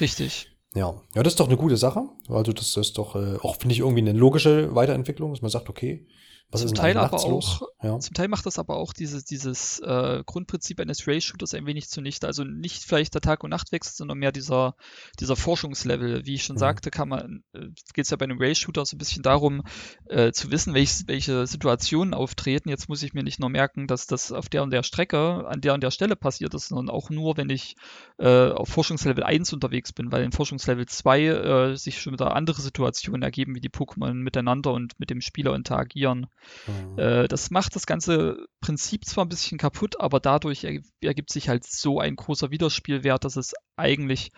Richtig. 0.01 0.56
Ja, 0.77 0.95
ja, 1.15 1.23
das 1.23 1.33
ist 1.33 1.41
doch 1.41 1.47
eine 1.49 1.57
gute 1.57 1.79
Sache. 1.79 2.03
Also 2.29 2.53
das 2.53 2.77
ist 2.77 2.99
doch 2.99 3.17
äh, 3.17 3.39
auch, 3.41 3.57
finde 3.57 3.73
ich, 3.73 3.81
irgendwie 3.81 4.03
eine 4.03 4.12
logische 4.12 4.75
Weiterentwicklung, 4.75 5.31
dass 5.33 5.41
man 5.41 5.51
sagt, 5.51 5.71
okay, 5.71 6.07
was 6.51 6.61
zum 6.63 6.75
Teil 6.75 6.97
aber 6.97 7.25
auch, 7.25 7.63
ja. 7.83 7.99
Zum 7.99 8.15
Teil 8.15 8.29
macht 8.29 8.47
das 8.47 8.59
aber 8.59 8.77
auch 8.77 8.93
dieses, 8.93 9.25
dieses 9.25 9.81
äh, 9.81 10.23
Grundprinzip 10.25 10.81
eines 10.81 11.07
Race-Shooters 11.07 11.55
ein 11.55 11.67
wenig 11.67 11.89
zunichte. 11.89 12.27
Also 12.27 12.45
nicht 12.45 12.85
vielleicht 12.85 13.15
der 13.15 13.21
Tag- 13.21 13.45
und 13.45 13.51
Nachtwechsel, 13.51 13.95
sondern 13.95 14.19
mehr 14.19 14.33
dieser, 14.33 14.77
dieser 15.21 15.37
Forschungslevel. 15.37 16.25
Wie 16.25 16.35
ich 16.35 16.45
schon 16.45 16.57
mhm. 16.57 16.61
sagte, 16.61 16.91
kann 16.91 17.09
man, 17.09 17.45
äh, 17.53 17.67
geht 17.95 18.05
es 18.05 18.11
ja 18.11 18.17
bei 18.17 18.25
einem 18.25 18.41
Race-Shooter 18.41 18.87
so 18.87 18.97
ein 18.97 18.99
bisschen 18.99 19.23
darum, 19.23 19.63
äh, 20.09 20.33
zu 20.33 20.51
wissen, 20.51 20.75
welch, 20.75 21.07
welche 21.07 21.47
Situationen 21.47 22.15
auftreten. 22.15 22.69
Jetzt 22.69 22.89
muss 22.89 23.03
ich 23.03 23.13
mir 23.13 23.23
nicht 23.23 23.41
nur 23.41 23.51
merken, 23.51 23.87
dass 23.87 24.07
das 24.07 24.33
auf 24.33 24.49
der 24.49 24.63
und 24.63 24.71
der 24.71 24.83
Strecke, 24.83 25.47
an 25.47 25.61
der 25.61 25.75
und 25.75 25.83
der 25.83 25.91
Stelle 25.91 26.17
passiert 26.17 26.55
ist, 26.55 26.69
sondern 26.69 26.95
auch 26.95 27.11
nur, 27.11 27.37
wenn 27.37 27.51
ich 27.51 27.77
äh, 28.19 28.51
auf 28.51 28.69
Forschungslevel 28.69 29.25
1 29.25 29.53
unterwegs 29.53 29.93
bin, 29.93 30.13
weil 30.13 30.25
in 30.25 30.33
Forschungslevel 30.33 30.87
2 30.87 31.25
äh, 31.25 31.77
sich 31.77 32.01
schon 32.01 32.13
wieder 32.13 32.35
andere 32.35 32.63
Situationen 32.63 33.23
ergeben, 33.23 33.55
wie 33.55 33.61
die 33.61 33.71
Pokémon 33.71 34.15
miteinander 34.15 34.73
und 34.73 34.99
mit 34.99 35.11
dem 35.11 35.21
Spieler 35.21 35.55
interagieren. 35.55 36.29
Mhm. 36.66 36.99
Äh, 36.99 37.29
das 37.29 37.51
macht 37.51 37.75
das 37.77 37.87
ganze 37.87 38.46
Prinzip 38.61 39.05
zwar 39.05 39.25
ein 39.25 39.29
bisschen 39.29 39.59
kaputt, 39.59 40.01
aber 40.01 40.20
dadurch 40.20 40.64
ergibt 40.64 41.31
sich 41.31 41.49
halt 41.49 41.64
so 41.64 42.01
ein 42.01 42.16
großer 42.16 42.51
Widerspielwert, 42.51 43.25
dass 43.25 43.37
es 43.37 43.55
eigentlich 43.77 44.31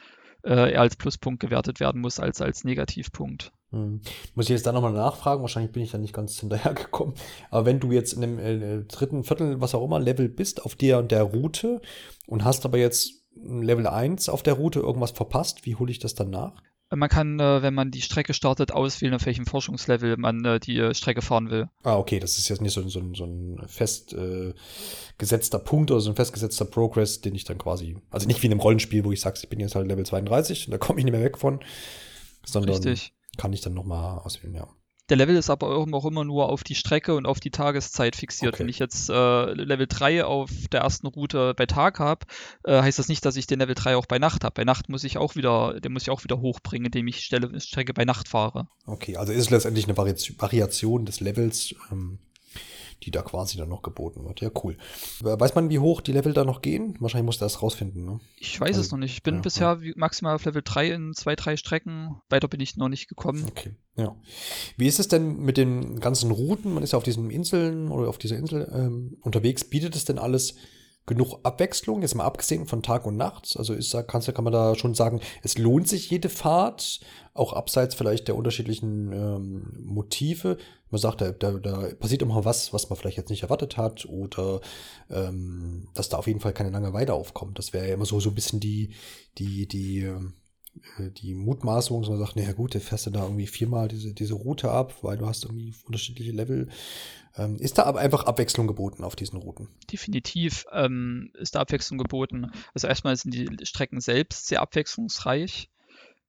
äh, 0.45 0.73
eher 0.73 0.81
als 0.81 0.97
Pluspunkt 0.97 1.41
gewertet 1.41 1.81
werden 1.81 2.01
muss 2.01 2.21
als 2.21 2.41
als 2.41 2.65
Negativpunkt. 2.65 3.53
Hm. 3.71 4.01
Muss 4.35 4.47
ich 4.47 4.51
jetzt 4.51 4.67
da 4.67 4.73
nochmal 4.73 4.93
nachfragen? 4.93 5.43
Wahrscheinlich 5.43 5.73
bin 5.73 5.83
ich 5.83 5.91
da 5.91 5.99
nicht 5.99 6.15
ganz 6.15 6.39
hinterhergekommen. 6.41 7.15
Aber 7.51 7.67
wenn 7.67 7.81
du 7.81 7.93
jetzt 7.93 8.15
in 8.15 8.23
dem 8.23 8.39
äh, 8.39 8.85
dritten, 8.85 9.25
viertel, 9.25 9.61
was 9.61 9.75
auch 9.75 9.85
immer, 9.85 10.01
Level 10.01 10.29
bist, 10.29 10.65
auf 10.65 10.75
der 10.75 10.99
und 10.99 11.11
der 11.11 11.23
Route 11.23 11.83
und 12.27 12.45
hast 12.45 12.65
aber 12.65 12.79
jetzt 12.79 13.25
Level 13.35 13.87
1 13.87 14.29
auf 14.29 14.43
der 14.43 14.55
Route 14.55 14.81
irgendwas 14.81 15.13
verpasst, 15.13 15.65
wie 15.67 15.77
hole 15.77 15.91
ich 15.91 15.99
das 15.99 16.15
dann 16.15 16.31
nach? 16.31 16.63
Man 16.91 17.09
kann, 17.11 17.39
äh, 17.39 17.63
wenn 17.63 17.75
man 17.75 17.91
die 17.91 18.01
Strecke 18.01 18.33
startet, 18.33 18.73
auswählen, 18.73 19.15
auf 19.15 19.27
welchem 19.27 19.45
Forschungslevel 19.45 20.17
man 20.17 20.45
äh, 20.45 20.59
die 20.59 20.79
äh, 20.79 20.95
Strecke 20.95 21.21
fahren 21.21 21.51
will. 21.51 21.69
Ah, 21.83 21.97
okay, 21.97 22.19
das 22.19 22.39
ist 22.39 22.49
jetzt 22.49 22.63
nicht 22.63 22.73
so, 22.73 22.89
so, 22.89 23.03
so 23.15 23.25
ein 23.25 23.63
fest 23.67 24.15
äh, 24.15 24.55
Punkt 25.65 25.91
oder 25.91 26.01
so 26.01 26.11
ein 26.11 26.17
festgesetzter 26.17 26.65
Progress, 26.65 27.21
den 27.21 27.35
ich 27.35 27.45
dann 27.45 27.59
quasi, 27.59 27.99
also 28.11 28.27
nicht 28.27 28.43
wie 28.43 28.47
in 28.47 28.53
einem 28.53 28.61
Rollenspiel, 28.61 29.05
wo 29.05 29.13
ich 29.13 29.21
sage, 29.21 29.39
ich 29.43 29.49
bin 29.49 29.61
jetzt 29.61 29.75
halt 29.75 29.87
Level 29.87 30.07
32 30.07 30.69
und 30.69 30.73
da 30.73 30.79
komme 30.79 30.99
ich 30.99 31.05
nicht 31.05 31.13
mehr 31.13 31.25
weg 31.25 31.37
von, 31.37 31.61
sondern 32.45 32.77
Richtig. 32.77 33.13
kann 33.37 33.53
ich 33.53 33.61
dann 33.61 33.75
nochmal 33.75 34.19
auswählen, 34.21 34.55
ja. 34.55 34.69
Der 35.09 35.17
Level 35.17 35.37
ist 35.37 35.49
aber 35.49 35.69
auch 35.69 36.05
immer 36.05 36.25
nur 36.25 36.49
auf 36.49 36.65
die 36.65 36.75
Strecke 36.75 37.15
und 37.15 37.27
auf 37.27 37.41
die 37.41 37.51
Tageszeit 37.51 38.17
fixiert. 38.17 38.55
Okay. 38.55 38.63
Wenn 38.63 38.69
ich 38.69 38.79
jetzt 38.79 39.09
äh, 39.09 39.53
Level 39.53 39.87
3 39.87 40.25
auf 40.25 40.51
der 40.71 40.81
ersten 40.81 41.07
Route 41.07 41.55
bei 41.55 41.67
Tag 41.67 41.99
habe, 41.99 42.27
äh, 42.65 42.83
heißt 42.83 42.99
das 42.99 43.09
nicht, 43.09 43.25
dass 43.25 43.37
ich 43.37 43.47
den 43.47 43.61
Level 43.61 43.75
3 43.75 43.97
auch 43.97 44.07
bei 44.07 44.19
Nacht 44.19 44.45
habe. 44.45 44.55
Bei 44.55 44.65
Nacht 44.65 44.89
muss 44.89 45.05
ich 45.05 45.17
auch 45.17 45.35
wieder, 45.35 45.81
den 45.81 45.93
muss 45.93 46.03
ich 46.03 46.11
auch 46.11 46.25
wieder 46.25 46.41
hochbringen, 46.41 46.87
indem 46.87 47.09
ich 47.09 47.21
Stelle, 47.21 47.59
Strecke 47.61 47.95
bei 47.95 48.05
Nacht 48.05 48.29
fahre. 48.29 48.69
Okay, 48.87 49.17
also 49.17 49.33
ist 49.33 49.41
es 49.41 49.51
letztendlich 49.51 49.87
eine 49.87 49.97
Variation 49.97 51.07
des 51.07 51.21
Levels. 51.21 51.75
Ähm 51.91 52.19
die 53.03 53.11
da 53.11 53.23
quasi 53.23 53.57
dann 53.57 53.69
noch 53.69 53.83
geboten 53.83 54.25
wird. 54.25 54.41
Ja, 54.41 54.51
cool. 54.63 54.77
Weiß 55.21 55.55
man, 55.55 55.71
wie 55.71 55.79
hoch 55.79 56.01
die 56.01 56.13
Level 56.13 56.33
da 56.33 56.45
noch 56.45 56.63
gehen? 56.63 56.97
Wahrscheinlich 57.01 57.27
muss 57.27 57.39
das 57.39 57.63
rausfinden, 57.63 58.05
ne? 58.05 58.21
Ich 58.37 58.61
weiß 58.61 58.69
also, 58.69 58.81
es 58.81 58.91
noch 58.91 58.99
nicht. 58.99 59.13
Ich 59.13 59.23
bin 59.23 59.37
ja, 59.37 59.41
bisher 59.41 59.79
ja. 59.81 59.93
maximal 59.97 60.35
auf 60.35 60.45
Level 60.45 60.63
3 60.65 60.91
in 60.91 61.15
zwei, 61.15 61.37
drei 61.37 61.57
Strecken. 61.57 62.21
Weiter 62.29 62.49
bin 62.49 62.61
ich 62.61 62.77
noch 62.77 62.89
nicht 62.89 63.09
gekommen. 63.09 63.45
Okay, 63.49 63.75
ja. 63.97 64.17
Wie 64.77 64.87
ist 64.87 64.99
es 64.99 65.09
denn 65.09 65.39
mit 65.41 65.57
den 65.57 66.01
ganzen 66.01 66.31
Routen? 66.31 66.75
Man 66.75 66.83
ist 66.83 66.93
ja 66.93 66.99
auf 66.99 67.05
diesen 67.05 67.31
Inseln 67.31 67.91
oder 67.91 68.09
auf 68.09 68.19
dieser 68.19 68.37
Insel 68.37 68.71
ähm, 68.75 69.17
unterwegs. 69.21 69.65
Bietet 69.65 69.95
es 69.95 70.05
denn 70.05 70.19
alles 70.19 70.57
genug 71.09 71.41
Abwechslung, 71.43 72.03
jetzt 72.03 72.15
mal 72.15 72.25
abgesehen 72.25 72.67
von 72.67 72.83
Tag 72.83 73.05
und 73.07 73.17
Nacht. 73.17 73.57
Also 73.59 73.75
ist, 73.75 73.97
kannst, 74.07 74.33
kann 74.33 74.45
man 74.45 74.53
da 74.53 74.77
schon 74.77 74.95
sagen, 74.95 75.21
es 75.43 75.59
lohnt 75.59 75.89
sich 75.89 76.09
jede 76.11 76.29
Fahrt, 76.29 77.01
auch 77.35 77.53
abseits 77.53 77.97
vielleicht 77.97 78.29
der 78.29 78.37
unterschiedlichen 78.37 79.13
ähm, 79.13 79.85
Motive. 79.85 80.59
Man 80.91 81.01
sagt, 81.01 81.21
da, 81.21 81.33
da, 81.33 81.53
da 81.53 81.89
passiert 81.99 82.23
immer 82.23 82.45
was, 82.45 82.73
was 82.73 82.89
man 82.89 82.97
vielleicht 82.97 83.17
jetzt 83.17 83.31
nicht 83.31 83.43
erwartet 83.43 83.77
hat 83.77 84.07
oder 84.07 84.61
ähm, 85.11 85.89
dass 85.95 86.09
da 86.09 86.19
auf 86.19 86.29
jeden 86.29 86.41
Fall 86.41 86.53
keine 86.53 86.71
Langeweile 86.71 87.15
aufkommt. 87.15 87.59
Das 87.59 87.73
wäre 87.73 87.89
ja 87.89 87.95
immer 87.95 88.07
so, 88.07 88.21
so 88.21 88.31
ein 88.31 88.35
bisschen 88.35 88.61
die, 88.61 88.95
die, 89.39 89.67
die, 89.67 90.03
ähm, 90.03 90.35
äh, 90.35 90.48
die 91.17 91.35
Mutmaßung, 91.35 92.03
dass 92.03 92.11
man 92.11 92.19
sagt, 92.19 92.37
naja 92.37 92.53
gut, 92.53 92.75
du 92.75 92.81
fährst 92.81 93.07
du 93.07 93.11
da 93.11 93.25
irgendwie 93.25 93.47
viermal 93.47 93.89
diese, 93.89 94.15
diese 94.15 94.35
Route 94.35 94.71
ab, 94.71 94.95
weil 95.03 95.17
du 95.17 95.27
hast 95.27 95.45
irgendwie 95.45 95.75
unterschiedliche 95.85 96.33
Level. 96.33 96.69
Ähm, 97.37 97.57
ist 97.57 97.79
da 97.79 97.85
aber 97.85 98.01
einfach 98.01 98.25
Abwechslung 98.25 98.67
geboten 98.67 99.05
auf 99.05 99.17
diesen 99.17 99.39
Routen? 99.39 99.69
Definitiv 99.91 100.67
ähm, 100.73 101.31
ist 101.35 101.55
da 101.55 101.61
Abwechslung 101.61 101.99
geboten. 101.99 102.51
Also 102.75 102.89
erstmal 102.89 103.17
sind 103.17 103.35
die 103.35 103.49
Strecken 103.63 104.01
selbst 104.01 104.49
sehr 104.49 104.61
abwechslungsreich. 104.61 105.71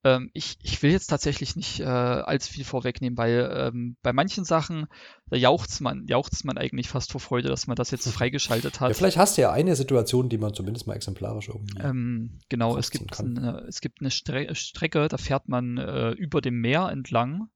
Ähm, 0.03 0.29
ich, 0.33 0.57
ich 0.63 0.81
will 0.81 0.91
jetzt 0.91 1.07
tatsächlich 1.07 1.55
nicht 1.55 1.81
äh, 1.81 1.83
allzu 1.83 2.53
viel 2.53 2.63
vorwegnehmen, 2.63 3.17
weil 3.17 3.51
ähm, 3.53 3.97
bei 4.01 4.13
manchen 4.13 4.45
Sachen, 4.45 4.87
da 5.29 5.35
jauchzt 5.35 5.81
man, 5.81 6.05
jauchzt 6.07 6.45
man 6.45 6.57
eigentlich 6.57 6.87
fast 6.87 7.11
vor 7.11 7.19
Freude, 7.19 7.49
dass 7.49 7.67
man 7.67 7.75
das 7.75 7.91
jetzt 7.91 8.07
freigeschaltet 8.09 8.79
hat. 8.79 8.89
Ja, 8.89 8.93
vielleicht 8.93 9.17
hast 9.17 9.37
du 9.37 9.41
ja 9.41 9.51
eine 9.51 9.75
Situation, 9.75 10.29
die 10.29 10.37
man 10.37 10.53
zumindest 10.53 10.87
mal 10.87 10.95
exemplarisch 10.95 11.49
irgendwie. 11.49 11.79
Ähm, 11.81 12.39
genau, 12.47 12.77
es 12.77 12.91
gibt, 12.91 13.19
eine, 13.19 13.65
es 13.67 13.81
gibt 13.81 13.99
eine 13.99 14.11
Stre 14.11 14.55
Strecke, 14.55 15.07
da 15.09 15.17
fährt 15.17 15.49
man 15.49 15.77
äh, 15.77 16.11
über 16.11 16.39
dem 16.39 16.61
Meer 16.61 16.89
entlang. 16.89 17.49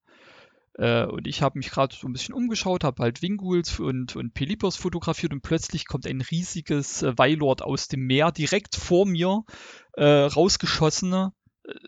Äh, 0.73 1.05
und 1.05 1.27
ich 1.27 1.41
habe 1.41 1.59
mich 1.59 1.69
gerade 1.69 1.95
so 1.95 2.07
ein 2.07 2.13
bisschen 2.13 2.33
umgeschaut, 2.33 2.83
habe 2.83 3.03
halt 3.03 3.21
Winguls 3.21 3.79
und, 3.79 4.17
und 4.17 4.33
Pelipos 4.33 4.75
fotografiert 4.75 5.31
und 5.31 5.43
plötzlich 5.43 5.87
kommt 5.87 6.07
ein 6.07 6.19
riesiges 6.19 7.03
äh, 7.03 7.17
Weilord 7.17 7.61
aus 7.61 7.87
dem 7.87 8.01
Meer 8.01 8.31
direkt 8.31 8.75
vor 8.75 9.05
mir 9.05 9.43
äh, 9.93 10.03
rausgeschossen 10.03 11.31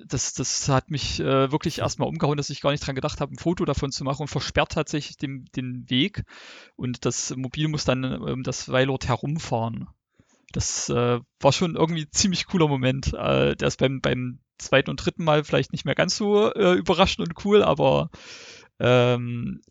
das, 0.06 0.34
das 0.34 0.70
hat 0.70 0.90
mich 0.90 1.20
äh, 1.20 1.52
wirklich 1.52 1.80
erstmal 1.80 2.08
umgehauen, 2.08 2.38
dass 2.38 2.50
ich 2.50 2.62
gar 2.62 2.72
nicht 2.72 2.86
dran 2.86 2.96
gedacht 2.96 3.20
habe, 3.20 3.34
ein 3.34 3.40
Foto 3.40 3.66
davon 3.66 3.92
zu 3.92 4.04
machen 4.04 4.24
und 4.24 4.28
versperrt 4.28 4.72
tatsächlich 4.72 5.18
den, 5.18 5.46
den 5.56 5.90
Weg. 5.90 6.24
Und 6.76 7.06
das 7.06 7.36
Mobil 7.36 7.68
muss 7.68 7.86
dann 7.86 8.06
um 8.06 8.44
das 8.44 8.70
Weilort 8.70 9.08
herumfahren. 9.08 9.88
Das 10.52 10.90
äh, 10.90 11.20
war 11.40 11.52
schon 11.52 11.76
irgendwie 11.76 12.04
ein 12.04 12.12
ziemlich 12.12 12.46
cooler 12.46 12.68
Moment. 12.68 13.14
Äh, 13.14 13.56
der 13.56 13.68
ist 13.68 13.80
beim, 13.80 14.00
beim 14.00 14.40
zweiten 14.58 14.90
und 14.90 14.98
dritten 14.98 15.26
Mal 15.26 15.44
vielleicht 15.44 15.74
nicht 15.74 15.84
mehr 15.84 15.96
ganz 15.96 16.16
so 16.16 16.54
äh, 16.54 16.74
überraschend 16.74 17.28
und 17.28 17.46
cool, 17.46 17.62
aber 17.62 18.10
ähm, 18.80 19.62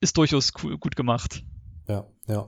ist 0.00 0.16
durchaus 0.16 0.52
cool, 0.62 0.78
gut 0.78 0.96
gemacht. 0.96 1.44
Ja, 1.86 2.06
ja. 2.26 2.46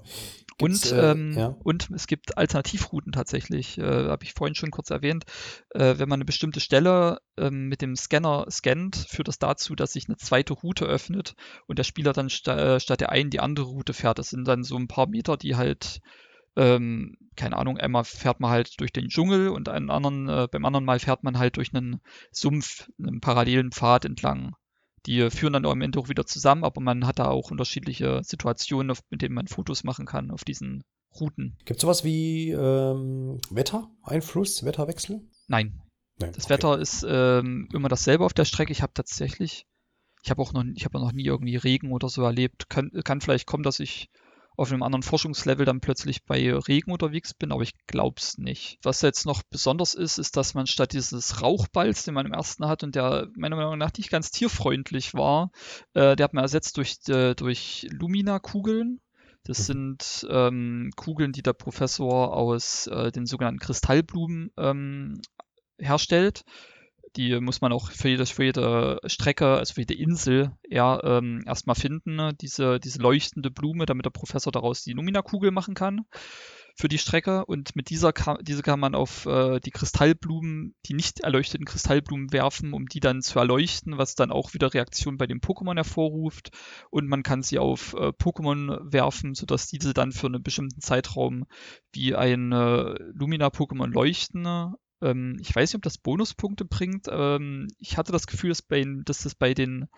Und, 0.61 0.93
äh, 0.93 1.13
ähm, 1.13 1.33
ja. 1.37 1.57
und 1.65 1.91
es 1.91 2.07
gibt 2.07 2.37
Alternativrouten 2.37 3.13
tatsächlich, 3.13 3.79
äh, 3.79 4.09
habe 4.09 4.25
ich 4.25 4.35
vorhin 4.35 4.55
schon 4.55 4.71
kurz 4.71 4.91
erwähnt. 4.91 5.25
Äh, 5.71 5.99
wenn 5.99 6.09
man 6.09 6.19
eine 6.19 6.25
bestimmte 6.25 6.61
Stelle 6.61 7.19
ähm, 7.37 7.69
mit 7.69 7.83
dem 7.83 7.97
Scanner 7.97 8.47
scannt, 8.51 8.97
führt 8.97 9.29
das 9.29 9.39
dazu, 9.39 9.75
dass 9.75 9.93
sich 9.93 10.09
eine 10.09 10.17
zweite 10.17 10.53
Route 10.53 10.85
öffnet 10.85 11.35
und 11.67 11.79
der 11.79 11.85
Spieler 11.85 12.13
dann 12.13 12.31
sta 12.31 12.77
äh, 12.77 12.81
statt 12.81 13.01
der 13.01 13.11
einen 13.11 13.31
die 13.31 13.41
andere 13.41 13.67
Route 13.67 13.95
fährt. 13.95 14.19
Das 14.19 14.31
sind 14.31 14.47
dann 14.47 14.65
so 14.65 14.77
ein 14.77 14.89
paar 14.89 15.09
Meter, 15.09 15.37
die 15.37 15.57
halt, 15.57 16.01
ähm, 16.57 17.17
keine 17.37 17.57
Ahnung, 17.57 17.79
einmal 17.79 18.05
fährt 18.05 18.41
man 18.41 18.51
halt 18.51 18.81
durch 18.81 18.93
den 18.93 19.09
Dschungel 19.09 19.49
und 19.49 19.69
einen 19.69 19.91
anderen, 19.91 20.29
äh, 20.29 20.49
beim 20.51 20.65
anderen 20.65 20.85
Mal 20.85 20.99
fährt 20.99 21.25
man 21.25 21.39
halt 21.39 21.57
durch 21.57 21.75
einen 21.75 22.01
Sumpf, 22.31 22.91
einen 22.99 23.21
parallelen 23.21 23.73
Pfad 23.73 24.05
entlang. 24.05 24.55
Die 25.07 25.31
führen 25.31 25.53
dann 25.53 25.67
am 25.67 25.81
Ende 25.81 25.99
auch 25.99 26.09
wieder 26.09 26.27
zusammen, 26.27 26.65
aber 26.65 26.81
man 26.81 27.07
hat 27.07 27.19
da 27.19 27.29
auch 27.29 27.51
unterschiedliche 27.51 28.23
Situationen, 28.23 28.93
auf, 28.93 29.01
mit 29.11 29.23
denen 29.23 29.35
man 29.35 29.49
Fotos 29.49 29.85
machen 29.85 30.07
kann 30.07 30.31
auf 30.31 30.45
diesen 30.45 30.83
Routen. 31.19 31.57
Gibt 31.65 31.79
es 31.79 31.83
sowas 31.83 32.05
wie 32.05 32.51
ähm, 32.51 33.41
Wettereinfluss, 33.51 34.65
Wetterwechsel? 34.65 35.23
Nein. 35.49 35.81
Nein 36.19 36.33
das 36.33 36.45
okay. 36.45 36.55
Wetter 36.55 36.79
ist 36.79 37.05
ähm, 37.09 37.69
immer 37.73 37.89
dasselbe 37.89 38.25
auf 38.25 38.33
der 38.33 38.45
Strecke. 38.45 38.73
Ich 38.73 38.83
habe 38.83 38.93
tatsächlich, 38.95 39.67
ich 40.23 40.31
habe 40.31 40.41
auch 40.41 40.53
noch, 40.53 40.65
ich 40.75 40.85
habe 40.85 40.99
noch 40.99 41.13
nie 41.13 41.25
irgendwie 41.25 41.57
Regen 41.57 41.93
oder 41.93 42.09
so 42.09 42.23
erlebt. 42.23 42.69
Kann, 42.69 42.91
kann 43.05 43.21
vielleicht 43.21 43.47
kommen, 43.47 43.65
dass 43.65 43.81
ich 43.81 44.09
auf 44.57 44.71
einem 44.71 44.83
anderen 44.83 45.03
Forschungslevel 45.03 45.65
dann 45.65 45.81
plötzlich 45.81 46.25
bei 46.25 46.53
Regen 46.53 46.93
unterwegs 46.93 47.35
bin, 47.35 47.53
aber 47.53 47.63
ich 47.63 47.75
glaube 47.87 48.17
es 48.19 48.39
nicht. 48.39 48.79
Was 48.83 49.03
jetzt 49.03 49.27
noch 49.27 49.43
besonders 49.49 49.95
ist, 49.95 50.19
ist, 50.19 50.37
dass 50.37 50.55
man 50.55 50.67
statt 50.67 50.93
dieses 50.93 51.43
Rauchballs, 51.43 52.05
den 52.05 52.15
man 52.15 52.27
im 52.27 52.33
ersten 52.33 52.67
hat 52.67 52.83
und 52.83 52.95
der 52.95 53.29
meiner 53.37 53.57
Meinung 53.57 53.79
nach 53.79 53.93
nicht 53.97 54.11
ganz 54.11 54.31
tierfreundlich 54.31 55.15
war, 55.15 55.51
äh, 55.95 56.17
der 56.17 56.25
hat 56.25 56.35
man 56.35 56.45
ersetzt 56.45 56.77
durch, 56.77 56.97
äh, 57.09 57.35
durch 57.35 57.87
Lumina-Kugeln. 57.91 59.01
Das 59.45 59.61
mhm. 59.61 59.63
sind 59.65 60.27
ähm, 60.31 60.91
Kugeln, 60.97 61.33
die 61.33 61.43
der 61.43 61.55
Professor 61.55 62.37
aus 62.37 62.87
äh, 62.87 63.11
den 63.11 63.27
sogenannten 63.27 63.61
Kristallblumen 63.61 64.51
ähm, 64.57 65.21
herstellt. 65.79 66.45
Die 67.17 67.39
muss 67.41 67.61
man 67.61 67.73
auch 67.73 67.91
für 67.91 68.09
jede, 68.09 68.25
für 68.25 68.45
jede 68.45 69.01
Strecke, 69.05 69.59
also 69.59 69.75
für 69.75 69.83
jede 69.83 69.95
Insel 69.95 70.53
eher 70.63 71.01
ähm, 71.05 71.43
erstmal 71.47 71.77
finden, 71.77 72.17
ne? 72.17 72.33
diese, 72.41 72.81
diese 72.81 73.01
leuchtende 73.01 73.51
Blume, 73.51 73.85
damit 73.85 74.07
der 74.07 74.11
Professor 74.11 74.51
daraus 74.51 74.83
die 74.83 74.93
Lumina-Kugel 74.93 75.51
machen 75.51 75.75
kann 75.75 76.07
für 76.75 76.89
die 76.89 76.99
Strecke. 76.99 77.45
Und 77.45 77.77
mit 77.77 77.91
dieser 77.91 78.13
kann, 78.13 78.39
diese 78.43 78.63
kann 78.63 78.81
man 78.81 78.95
auf 78.95 79.27
äh, 79.27 79.61
die 79.61 79.71
Kristallblumen, 79.71 80.75
die 80.87 80.95
nicht 80.95 81.21
erleuchteten 81.21 81.67
Kristallblumen 81.67 82.33
werfen, 82.33 82.73
um 82.73 82.87
die 82.87 83.01
dann 83.01 83.23
zu 83.23 83.39
erleuchten, 83.39 83.99
was 83.99 84.15
dann 84.15 84.31
auch 84.31 84.55
wieder 84.55 84.73
Reaktionen 84.73 85.19
bei 85.19 85.27
den 85.27 85.41
Pokémon 85.41 85.77
hervorruft. 85.77 86.51
Und 86.91 87.09
man 87.09 87.23
kann 87.23 87.43
sie 87.43 87.59
auf 87.59 87.95
äh, 87.95 88.09
Pokémon 88.09 88.93
werfen, 88.93 89.35
sodass 89.35 89.67
diese 89.67 89.95
dann 89.95 90.13
für 90.13 90.27
einen 90.27 90.43
bestimmten 90.43 90.81
Zeitraum 90.81 91.45
wie 91.93 92.15
ein 92.15 92.53
äh, 92.53 92.95
Lumina-Pokémon 93.13 93.93
leuchten 93.93 94.47
ähm, 95.03 95.37
ich 95.41 95.55
weiß 95.55 95.71
nicht, 95.71 95.77
ob 95.77 95.83
das 95.83 95.99
Bonuspunkte 95.99 96.65
bringt. 96.65 97.09
Ähm, 97.11 97.69
ich 97.79 97.97
hatte 97.97 98.13
das 98.13 98.27
Gefühl, 98.27 98.51
dass, 98.51 98.63
bei, 98.63 98.85
dass 99.05 99.23
das 99.23 99.35
bei 99.35 99.53
den 99.53 99.89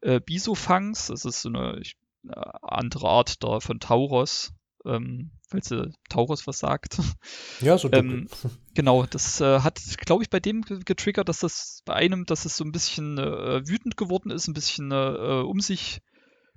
äh, 0.00 0.20
Bisofangs, 0.20 1.08
das 1.08 1.24
ist 1.24 1.42
so 1.42 1.48
eine, 1.48 1.78
ich, 1.80 1.96
eine 2.24 2.62
andere 2.62 3.08
Art 3.08 3.42
da 3.42 3.60
von 3.60 3.80
Tauros, 3.80 4.52
ähm, 4.84 5.32
falls 5.48 5.70
ihr 5.70 5.90
Tauros 6.08 6.46
was 6.46 6.58
sagt. 6.60 6.98
Ja, 7.60 7.76
so 7.78 7.90
ähm, 7.92 8.28
Genau, 8.74 9.04
das 9.06 9.40
äh, 9.40 9.60
hat, 9.60 9.80
glaube 9.98 10.22
ich, 10.22 10.30
bei 10.30 10.40
dem 10.40 10.62
getriggert, 10.62 11.28
dass 11.28 11.40
das 11.40 11.82
bei 11.84 11.94
einem, 11.94 12.24
dass 12.24 12.44
es 12.44 12.56
so 12.56 12.64
ein 12.64 12.72
bisschen 12.72 13.18
äh, 13.18 13.66
wütend 13.66 13.96
geworden 13.96 14.30
ist, 14.30 14.48
ein 14.48 14.54
bisschen 14.54 14.90
äh, 14.90 15.42
um 15.44 15.60
sich 15.60 16.00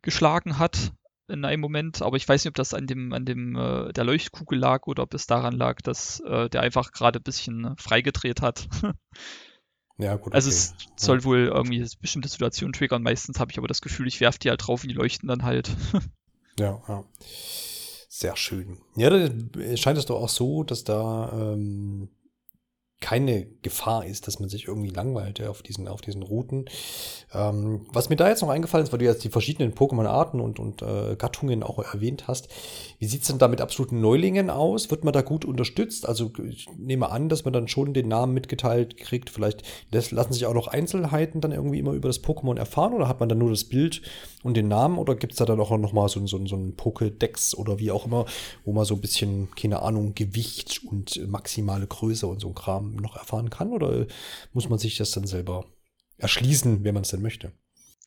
geschlagen 0.01 0.59
hat 0.59 0.93
in 1.27 1.45
einem 1.45 1.61
Moment, 1.61 2.01
aber 2.01 2.17
ich 2.17 2.27
weiß 2.27 2.43
nicht, 2.43 2.49
ob 2.49 2.55
das 2.55 2.73
an 2.73 2.87
dem, 2.87 3.13
an 3.13 3.25
dem 3.25 3.55
äh, 3.55 3.91
der 3.93 4.03
Leuchtkugel 4.03 4.59
lag 4.59 4.85
oder 4.87 5.03
ob 5.03 5.13
es 5.13 5.27
daran 5.27 5.53
lag, 5.53 5.81
dass 5.81 6.19
äh, 6.21 6.49
der 6.49 6.61
einfach 6.61 6.91
gerade 6.91 7.19
ein 7.19 7.23
bisschen 7.23 7.75
freigedreht 7.77 8.41
hat. 8.41 8.67
ja, 9.97 10.15
gut. 10.15 10.33
Also 10.33 10.49
okay. 10.49 10.57
es 10.57 10.75
soll 10.95 11.19
ja. 11.19 11.23
wohl 11.23 11.39
irgendwie 11.47 11.85
bestimmte 11.99 12.29
Situationen 12.29 12.73
triggern. 12.73 13.01
Meistens 13.03 13.39
habe 13.39 13.51
ich 13.51 13.57
aber 13.57 13.67
das 13.67 13.81
Gefühl, 13.81 14.07
ich 14.07 14.21
werfe 14.21 14.39
die 14.39 14.49
halt 14.49 14.65
drauf 14.65 14.83
und 14.83 14.89
die 14.89 14.95
leuchten 14.95 15.27
dann 15.27 15.43
halt. 15.43 15.69
ja, 16.59 16.81
ja. 16.87 17.03
Sehr 18.07 18.37
schön. 18.37 18.77
Ja, 18.95 19.09
scheint 19.75 19.97
es 19.97 20.05
doch 20.05 20.21
auch 20.21 20.29
so, 20.29 20.63
dass 20.63 20.85
da 20.85 21.31
ähm, 21.33 22.09
keine 23.01 23.45
Gefahr 23.61 24.05
ist, 24.05 24.25
dass 24.25 24.39
man 24.39 24.49
sich 24.49 24.67
irgendwie 24.67 24.89
langweilt 24.89 25.45
auf, 25.45 25.61
diesen, 25.61 25.87
auf 25.87 26.01
diesen 26.01 26.23
Routen. 26.23 26.65
Ähm, 27.33 27.85
was 27.91 28.09
mir 28.09 28.15
da 28.15 28.29
jetzt 28.29 28.41
noch 28.41 28.49
eingefallen 28.49 28.85
ist, 28.85 28.91
weil 28.91 28.99
du 28.99 29.05
jetzt 29.05 29.23
die 29.23 29.29
verschiedenen 29.29 29.73
Pokémon-Arten 29.73 30.39
und, 30.39 30.59
und 30.59 30.81
äh, 30.81 31.15
Gattungen 31.15 31.61
auch 31.61 31.77
erwähnt 31.77 32.27
hast, 32.27 32.47
wie 32.97 33.05
sieht 33.05 33.21
es 33.21 33.27
denn 33.27 33.37
da 33.37 33.47
mit 33.47 33.61
absoluten 33.61 33.99
Neulingen 33.99 34.49
aus? 34.49 34.89
Wird 34.89 35.03
man 35.03 35.13
da 35.13 35.21
gut 35.21 35.45
unterstützt? 35.45 36.07
Also 36.07 36.31
ich 36.49 36.67
nehme 36.77 37.11
an, 37.11 37.29
dass 37.29 37.43
man 37.43 37.53
dann 37.53 37.67
schon 37.67 37.93
den 37.93 38.07
Namen 38.07 38.33
mitgeteilt 38.33 38.97
kriegt. 38.97 39.29
Vielleicht 39.29 39.63
lassen 39.91 40.33
sich 40.33 40.45
auch 40.45 40.53
noch 40.53 40.67
Einzelheiten 40.67 41.41
dann 41.41 41.51
irgendwie 41.51 41.79
immer 41.79 41.91
über 41.91 42.09
das 42.09 42.23
Pokémon 42.23 42.57
erfahren 42.57 42.93
oder 42.93 43.07
hat 43.07 43.19
man 43.19 43.29
dann 43.29 43.37
nur 43.37 43.51
das 43.51 43.65
Bild 43.65 44.01
und 44.41 44.55
den 44.55 44.67
Namen 44.67 44.97
oder 44.97 45.15
gibt 45.15 45.33
es 45.33 45.39
da 45.39 45.45
dann 45.45 45.59
auch 45.59 45.75
noch 45.77 45.93
mal 45.93 46.07
so, 46.07 46.25
so, 46.25 46.43
so 46.45 46.55
ein 46.55 46.75
Pokédex 46.75 47.55
oder 47.55 47.77
wie 47.79 47.91
auch 47.91 48.05
immer, 48.05 48.25
wo 48.63 48.73
man 48.73 48.85
so 48.85 48.95
ein 48.95 49.01
bisschen, 49.01 49.49
keine 49.55 49.81
Ahnung, 49.81 50.15
Gewicht 50.15 50.81
und 50.89 51.27
maximale 51.27 51.87
Größe 51.87 52.25
und 52.25 52.39
so 52.39 52.47
ein 52.47 52.55
Kram 52.55 52.84
noch 52.93 53.15
erfahren 53.15 53.49
kann? 53.49 53.71
Oder 53.71 54.07
muss 54.53 54.69
man 54.69 54.79
sich 54.79 54.97
das 54.97 55.11
dann 55.11 55.27
selber 55.27 55.65
erschließen, 56.17 56.83
wenn 56.83 56.93
man 56.93 57.03
es 57.03 57.09
denn 57.09 57.21
möchte? 57.21 57.51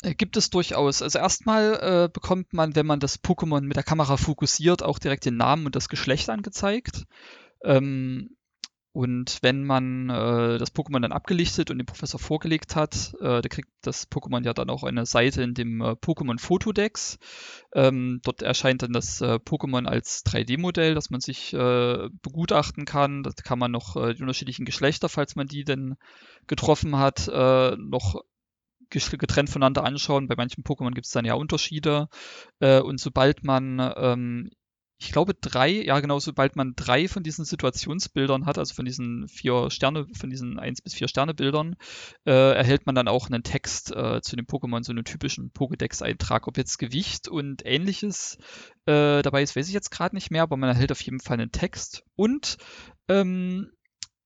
Äh, 0.02 0.14
gibt 0.14 0.36
es 0.36 0.50
durchaus. 0.50 1.02
Also 1.02 1.18
erstmal 1.18 1.74
äh, 1.74 2.08
bekommt 2.12 2.52
man, 2.52 2.76
wenn 2.76 2.86
man 2.86 3.00
das 3.00 3.22
Pokémon 3.22 3.62
mit 3.62 3.76
der 3.76 3.84
Kamera 3.84 4.16
fokussiert, 4.16 4.82
auch 4.82 4.98
direkt 4.98 5.24
den 5.24 5.36
Namen 5.36 5.66
und 5.66 5.76
das 5.76 5.88
Geschlecht 5.88 6.30
angezeigt. 6.30 7.04
Ähm, 7.64 8.36
und 8.92 9.38
wenn 9.42 9.64
man 9.64 10.08
äh, 10.08 10.58
das 10.58 10.74
Pokémon 10.74 11.00
dann 11.00 11.12
abgelichtet 11.12 11.70
und 11.70 11.78
dem 11.78 11.86
Professor 11.86 12.18
vorgelegt 12.18 12.74
hat, 12.74 13.14
äh, 13.20 13.42
da 13.42 13.48
kriegt 13.48 13.68
das 13.82 14.10
Pokémon 14.10 14.44
ja 14.44 14.54
dann 14.54 14.70
auch 14.70 14.82
eine 14.82 15.06
Seite 15.06 15.42
in 15.42 15.54
dem 15.54 15.80
äh, 15.80 15.90
Pokémon 15.90 16.40
Fotodex. 16.40 17.18
Ähm, 17.74 18.20
dort 18.24 18.42
erscheint 18.42 18.82
dann 18.82 18.92
das 18.92 19.20
äh, 19.20 19.34
Pokémon 19.34 19.86
als 19.86 20.24
3D-Modell, 20.24 20.94
das 20.94 21.10
man 21.10 21.20
sich 21.20 21.52
äh, 21.52 22.08
begutachten 22.22 22.86
kann. 22.86 23.22
Da 23.22 23.30
kann 23.30 23.58
man 23.58 23.70
noch 23.70 23.96
äh, 23.96 24.14
die 24.14 24.22
unterschiedlichen 24.22 24.64
Geschlechter, 24.64 25.08
falls 25.08 25.36
man 25.36 25.46
die 25.46 25.64
denn 25.64 25.96
getroffen 26.46 26.96
hat, 26.96 27.28
noch 27.28 28.22
getrennt 28.90 29.50
voneinander 29.50 29.84
anschauen. 29.84 30.28
Bei 30.28 30.34
manchen 30.34 30.64
Pokémon 30.64 30.92
gibt 30.92 31.04
es 31.06 31.12
dann 31.12 31.26
ja 31.26 31.34
Unterschiede. 31.34 32.08
und 32.58 32.98
sobald 32.98 33.44
man 33.44 33.92
ähm, 33.96 34.50
ich 35.00 35.12
glaube, 35.12 35.34
drei, 35.34 35.70
ja 35.70 36.00
genau, 36.00 36.18
sobald 36.18 36.56
man 36.56 36.74
drei 36.74 37.06
von 37.06 37.22
diesen 37.22 37.44
Situationsbildern 37.44 38.46
hat, 38.46 38.58
also 38.58 38.74
von 38.74 38.84
diesen 38.84 39.28
vier 39.28 39.70
Sterne, 39.70 40.06
von 40.12 40.28
diesen 40.28 40.58
eins 40.58 40.82
bis 40.82 40.94
vier 40.94 41.06
Sterne 41.06 41.34
Bildern, 41.34 41.76
äh, 42.26 42.32
erhält 42.32 42.84
man 42.84 42.96
dann 42.96 43.06
auch 43.06 43.28
einen 43.28 43.44
Text 43.44 43.94
äh, 43.94 44.20
zu 44.22 44.34
dem 44.34 44.46
Pokémon, 44.46 44.82
so 44.82 44.90
einen 44.90 45.04
typischen 45.04 45.52
Pokédex-Eintrag. 45.52 46.48
Ob 46.48 46.56
jetzt 46.56 46.78
Gewicht 46.78 47.28
und 47.28 47.64
ähnliches 47.64 48.38
äh, 48.86 49.22
dabei 49.22 49.42
ist, 49.42 49.54
weiß 49.54 49.68
ich 49.68 49.74
jetzt 49.74 49.90
gerade 49.90 50.16
nicht 50.16 50.32
mehr, 50.32 50.42
aber 50.42 50.56
man 50.56 50.70
erhält 50.70 50.90
auf 50.90 51.00
jeden 51.02 51.20
Fall 51.20 51.38
einen 51.38 51.52
Text 51.52 52.02
und 52.16 52.56
ähm, 53.08 53.70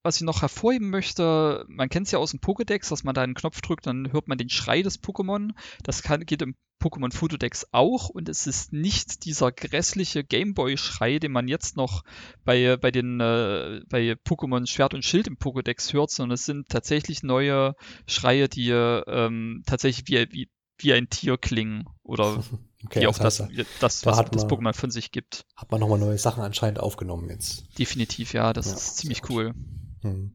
was 0.02 0.16
ich 0.16 0.22
noch 0.22 0.42
hervorheben 0.42 0.90
möchte, 0.90 1.64
man 1.68 1.88
kennt 1.88 2.06
es 2.06 2.12
ja 2.12 2.18
aus 2.18 2.32
dem 2.32 2.40
Pokédex, 2.40 2.88
dass 2.90 3.04
man 3.04 3.14
da 3.14 3.22
einen 3.22 3.34
Knopf 3.34 3.60
drückt, 3.60 3.86
dann 3.86 4.12
hört 4.12 4.28
man 4.28 4.38
den 4.38 4.48
Schrei 4.50 4.82
des 4.82 5.02
Pokémon. 5.02 5.50
Das 5.82 6.02
kann, 6.02 6.26
geht 6.26 6.42
im 6.42 6.56
Pokémon 6.82 7.14
Fotodex 7.14 7.68
auch 7.70 8.08
und 8.08 8.28
es 8.28 8.46
ist 8.46 8.72
nicht 8.72 9.24
dieser 9.24 9.52
grässliche 9.52 10.24
Gameboy-Schrei, 10.24 11.20
den 11.20 11.30
man 11.30 11.46
jetzt 11.46 11.76
noch 11.76 12.02
bei, 12.44 12.76
bei 12.76 12.90
den 12.90 13.20
äh, 13.20 13.82
bei 13.88 14.16
Pokémon 14.26 14.66
Schwert 14.66 14.92
und 14.92 15.04
Schild 15.04 15.28
im 15.28 15.36
Pokédex 15.36 15.92
hört, 15.92 16.10
sondern 16.10 16.34
es 16.34 16.44
sind 16.44 16.68
tatsächlich 16.68 17.22
neue 17.22 17.76
Schreie, 18.06 18.48
die 18.48 18.70
ähm, 18.70 19.62
tatsächlich 19.64 20.08
wie, 20.08 20.32
wie, 20.32 20.50
wie 20.78 20.92
ein 20.92 21.08
Tier 21.08 21.38
klingen 21.38 21.88
oder 22.02 22.42
okay, 22.84 23.02
wie 23.02 23.06
auch 23.06 23.18
das, 23.18 23.38
heißt, 23.38 23.52
das, 23.56 24.00
das 24.02 24.06
was 24.06 24.30
das 24.30 24.46
Pokémon 24.46 24.74
von 24.74 24.90
sich 24.90 25.12
gibt. 25.12 25.46
Hat 25.54 25.70
man 25.70 25.78
nochmal 25.78 26.00
neue 26.00 26.18
Sachen 26.18 26.42
anscheinend 26.42 26.80
aufgenommen 26.80 27.30
jetzt. 27.30 27.78
Definitiv, 27.78 28.32
ja, 28.32 28.52
das 28.52 28.66
ja, 28.66 28.72
ist 28.72 28.96
ziemlich 28.96 29.30
cool. 29.30 29.54
Hm. 30.02 30.34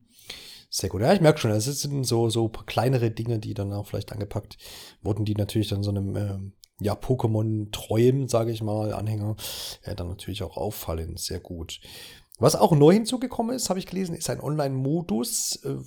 Sehr 0.69 0.89
gut. 0.89 1.01
Ja, 1.01 1.13
ich 1.13 1.21
merke 1.21 1.39
schon, 1.39 1.51
es 1.51 1.65
sind 1.65 2.03
so, 2.03 2.29
so 2.29 2.49
kleinere 2.49 3.09
Dinge, 3.09 3.39
die 3.39 3.53
dann 3.53 3.71
auch 3.71 3.87
vielleicht 3.87 4.11
angepackt 4.11 4.57
wurden, 5.01 5.23
die 5.23 5.35
natürlich 5.35 5.69
dann 5.69 5.81
so 5.81 5.91
einem 5.91 6.15
äh, 6.15 6.37
ja, 6.79 6.93
Pokémon-Träumen, 6.93 8.27
sage 8.27 8.51
ich 8.51 8.61
mal, 8.61 8.93
Anhänger, 8.93 9.35
äh, 9.83 9.95
dann 9.95 10.09
natürlich 10.09 10.43
auch 10.43 10.57
auffallen. 10.57 11.15
Sehr 11.17 11.39
gut. 11.39 11.79
Was 12.39 12.55
auch 12.55 12.71
neu 12.73 12.93
hinzugekommen 12.93 13.55
ist, 13.55 13.69
habe 13.69 13.79
ich 13.79 13.87
gelesen, 13.87 14.13
ist 14.13 14.29
ein 14.29 14.41
Online-Modus. 14.41 15.63
Äh, 15.63 15.77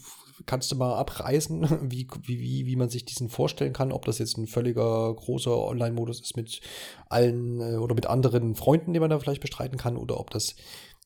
kannst 0.46 0.72
du 0.72 0.76
mal 0.76 0.94
abreißen, 0.94 1.90
wie, 1.90 2.08
wie, 2.24 2.66
wie 2.66 2.76
man 2.76 2.88
sich 2.88 3.04
diesen 3.04 3.28
vorstellen 3.28 3.72
kann, 3.72 3.92
ob 3.92 4.04
das 4.04 4.18
jetzt 4.18 4.38
ein 4.38 4.46
völliger 4.46 5.14
großer 5.14 5.56
Online-Modus 5.56 6.20
ist 6.20 6.36
mit 6.36 6.60
allen 7.08 7.60
äh, 7.60 7.76
oder 7.76 7.94
mit 7.94 8.06
anderen 8.06 8.54
Freunden, 8.54 8.92
die 8.92 9.00
man 9.00 9.10
da 9.10 9.18
vielleicht 9.18 9.42
bestreiten 9.42 9.78
kann, 9.78 9.96
oder 9.96 10.18
ob 10.18 10.30
das 10.30 10.56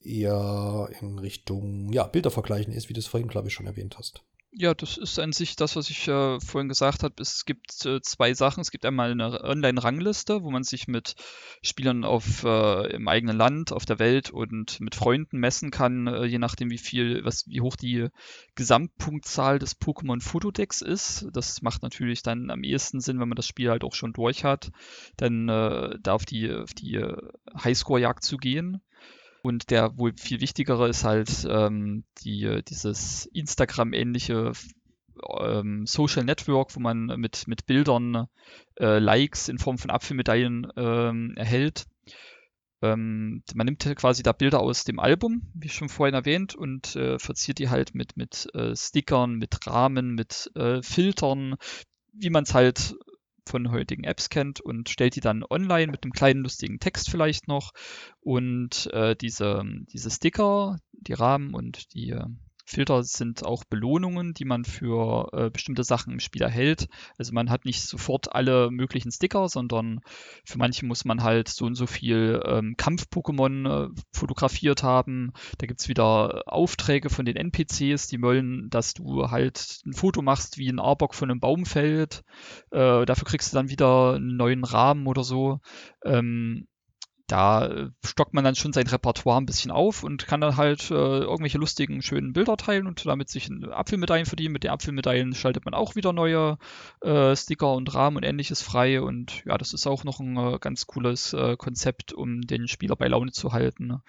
eher 0.05 0.89
in 1.01 1.19
Richtung 1.19 1.93
ja, 1.93 2.05
Bilder 2.05 2.31
vergleichen 2.31 2.73
ist, 2.73 2.89
wie 2.89 2.93
du 2.93 3.01
es 3.01 3.07
vorhin, 3.07 3.29
glaube 3.29 3.49
ich, 3.49 3.55
schon 3.55 3.67
erwähnt 3.67 3.99
hast. 3.99 4.25
Ja, 4.57 4.73
das 4.73 4.99
ist 4.99 5.19
an 5.19 5.33
sich 5.33 5.57
das, 5.57 5.75
was 5.75 5.91
ich 5.91 6.07
äh, 6.07 6.39
vorhin 6.39 6.69
gesagt 6.69 7.03
habe. 7.03 7.15
Es 7.21 7.45
gibt 7.45 7.85
äh, 7.87 8.01
zwei 8.03 8.35
Sachen. 8.35 8.61
Es 8.61 8.71
gibt 8.71 8.87
einmal 8.87 9.11
eine 9.11 9.43
Online-Rangliste, 9.43 10.45
wo 10.45 10.51
man 10.53 10.63
sich 10.63 10.87
mit 10.87 11.17
Spielern 11.61 12.05
auf, 12.05 12.45
äh, 12.45 12.95
im 12.95 13.09
eigenen 13.09 13.37
Land, 13.37 13.73
auf 13.73 13.85
der 13.85 13.99
Welt 13.99 14.31
und 14.31 14.79
mit 14.79 14.95
Freunden 14.95 15.39
messen 15.41 15.73
kann, 15.73 16.07
äh, 16.07 16.25
je 16.25 16.39
nachdem, 16.39 16.71
wie 16.71 16.79
viel, 16.79 17.25
was, 17.25 17.49
wie 17.49 17.63
hoch 17.63 17.75
die 17.75 18.07
Gesamtpunktzahl 18.55 19.59
des 19.59 19.81
Pokémon 19.81 20.21
Fotodex 20.21 20.83
ist. 20.83 21.27
Das 21.33 21.61
macht 21.63 21.83
natürlich 21.83 22.23
dann 22.23 22.51
am 22.51 22.63
ehesten 22.63 23.01
Sinn, 23.01 23.19
wenn 23.19 23.29
man 23.29 23.37
das 23.37 23.49
Spiel 23.49 23.71
halt 23.71 23.83
auch 23.83 23.95
schon 23.95 24.13
durch 24.13 24.45
hat, 24.45 24.71
dann 25.17 25.49
äh, 25.49 25.99
da 26.01 26.13
auf 26.13 26.27
die, 26.27 26.53
auf 26.53 26.75
die 26.75 26.95
äh, 26.95 27.17
Highscore-Jagd 27.59 28.23
zu 28.23 28.37
gehen. 28.37 28.81
Und 29.45 29.71
der 29.71 29.99
wohl 29.99 30.15
viel 30.17 30.41
wichtigere 30.41 30.89
ist 30.89 31.05
halt 31.05 31.47
ähm, 31.47 32.05
die, 32.23 32.63
dieses 32.67 33.27
Instagram-ähnliche 33.27 34.53
ähm, 35.39 35.87
Social 35.87 36.25
Network, 36.25 36.75
wo 36.75 36.81
man 36.81 37.09
mit, 37.19 37.47
mit 37.47 37.67
Bildern 37.67 38.29
äh, 38.81 38.99
Likes 38.99 39.51
in 39.51 39.59
Form 39.59 39.77
von 39.77 39.91
Apfelmedaillen 39.91 40.69
ähm, 40.77 41.35
erhält. 41.37 41.85
Ähm, 42.81 43.43
man 43.55 43.67
nimmt 43.67 43.85
quasi 43.97 44.23
da 44.23 44.33
Bilder 44.33 44.61
aus 44.61 44.85
dem 44.85 44.99
Album, 44.99 45.43
wie 45.53 45.69
schon 45.69 45.91
vorhin 45.91 46.15
erwähnt, 46.15 46.55
und 46.55 46.97
äh, 46.97 47.19
verziert 47.19 47.59
die 47.59 47.69
halt 47.69 47.95
mit, 47.95 48.17
mit 48.17 48.49
äh, 48.55 48.75
Stickern, 48.75 49.35
mit 49.35 49.67
Rahmen, 49.67 50.15
mit 50.15 50.51
äh, 50.55 50.81
Filtern, 50.81 51.57
wie 52.15 52.31
man 52.31 52.45
es 52.45 52.55
halt 52.55 52.95
von 53.47 53.71
heutigen 53.71 54.05
Apps 54.05 54.31
kennt 54.31 54.61
und 54.61 54.89
stellt 54.89 55.17
die 55.17 55.21
dann 55.21 55.45
online 55.49 55.91
mit 55.91 56.05
einem 56.05 56.13
kleinen 56.13 56.43
lustigen 56.43 56.81
Text 56.81 57.11
vielleicht 57.11 57.49
noch. 57.49 57.73
Und 58.21 58.89
äh, 58.93 59.15
diese, 59.17 59.63
diese 59.93 60.11
Sticker, 60.11 60.79
die 60.93 61.13
Rahmen 61.13 61.55
und 61.55 61.95
die 61.95 62.11
äh, 62.11 62.27
Filter 62.65 63.03
sind 63.03 63.45
auch 63.45 63.65
Belohnungen, 63.65 64.35
die 64.35 64.45
man 64.45 64.65
für 64.65 65.29
äh, 65.33 65.51
bestimmte 65.51 65.85
Sachen 65.85 66.13
im 66.13 66.21
Spiel 66.21 66.43
erhält. 66.43 66.89
Also 67.19 67.33
man 67.33 67.51
hat 67.51 67.65
nicht 67.65 67.83
sofort 67.83 68.35
alle 68.35 68.71
möglichen 68.71 69.13
Sticker, 69.13 69.49
sondern 69.49 70.01
für 70.45 70.59
manche 70.59 70.87
muss 70.87 71.05
man 71.05 71.23
halt 71.23 71.49
so 71.49 71.67
und 71.67 71.75
so 71.75 71.87
viel 71.87 72.43
ähm, 72.47 72.75
Kampf-Pokémon 72.77 73.87
äh, 73.87 73.89
fotografiert 74.13 74.83
haben. 74.83 75.33
Da 75.59 75.67
gibt 75.67 75.81
es 75.81 75.89
wieder 75.89 76.43
Aufträge 76.47 77.11
von 77.11 77.25
den 77.25 77.37
NPCs, 77.37 78.09
die 78.09 78.23
wollen, 78.23 78.71
dass 78.71 78.95
du 78.95 79.31
halt 79.31 79.81
ein 79.85 79.93
Foto 79.93 80.23
machst, 80.23 80.59
wie 80.59 80.69
ein 80.69 80.81
Arbok 80.81 81.15
von 81.15 81.31
einem 81.31 81.41
Baum 81.41 81.67
fällt. 81.67 82.25
Äh, 82.71 83.05
dafür 83.05 83.27
kriegst 83.27 83.53
du 83.53 83.57
dann 83.57 83.71
wieder 83.71 84.15
einen 84.15 84.37
neuen 84.37 84.65
Rahmen 84.65 85.07
oder 85.07 85.23
so. 85.23 85.61
Ähm, 86.05 86.67
da 87.27 87.67
äh, 87.67 87.91
stockt 88.05 88.35
man 88.35 88.45
dann 88.45 88.55
schon 88.55 88.73
sein 88.73 88.87
Repertoire 88.87 89.41
ein 89.41 89.47
bisschen 89.47 89.71
auf 89.71 90.03
und 90.03 90.27
kann 90.27 90.41
dann 90.41 90.57
halt 90.57 90.91
äh, 90.91 90.95
irgendwelche 90.95 91.59
lustigen, 91.59 92.03
schönen 92.03 92.33
Bilder 92.35 92.57
teilen 92.57 92.87
und 92.87 93.05
damit 93.07 93.31
sich 93.31 93.51
Apfelmedaillen 93.71 94.27
verdienen. 94.27 94.53
Mit 94.53 94.65
den 94.65 94.71
Apfelmedaillen 94.71 95.35
schaltet 95.35 95.65
man 95.65 95.75
auch 95.75 95.97
wieder 95.97 96.13
neue 96.13 96.59
äh, 97.01 97.35
Sticker 97.35 97.73
und 97.75 97.95
Rahmen 97.95 98.19
und 98.19 98.25
ähnliches 98.25 98.61
frei. 98.63 99.01
Und 99.01 99.43
ja, 99.47 99.57
das 99.57 99.73
ist 99.73 99.87
auch 99.87 100.05
noch 100.05 100.21
ein 100.21 100.37
äh, 100.37 100.59
ganz 100.59 100.87
cooles 100.87 101.33
äh, 101.33 101.57
Konzept, 101.57 102.13
um 102.13 102.43
den 102.43 102.69
Spieler 102.69 102.97
bei 102.97 103.09
Laune 103.09 103.33
zu 103.33 103.53
halten. 103.53 104.03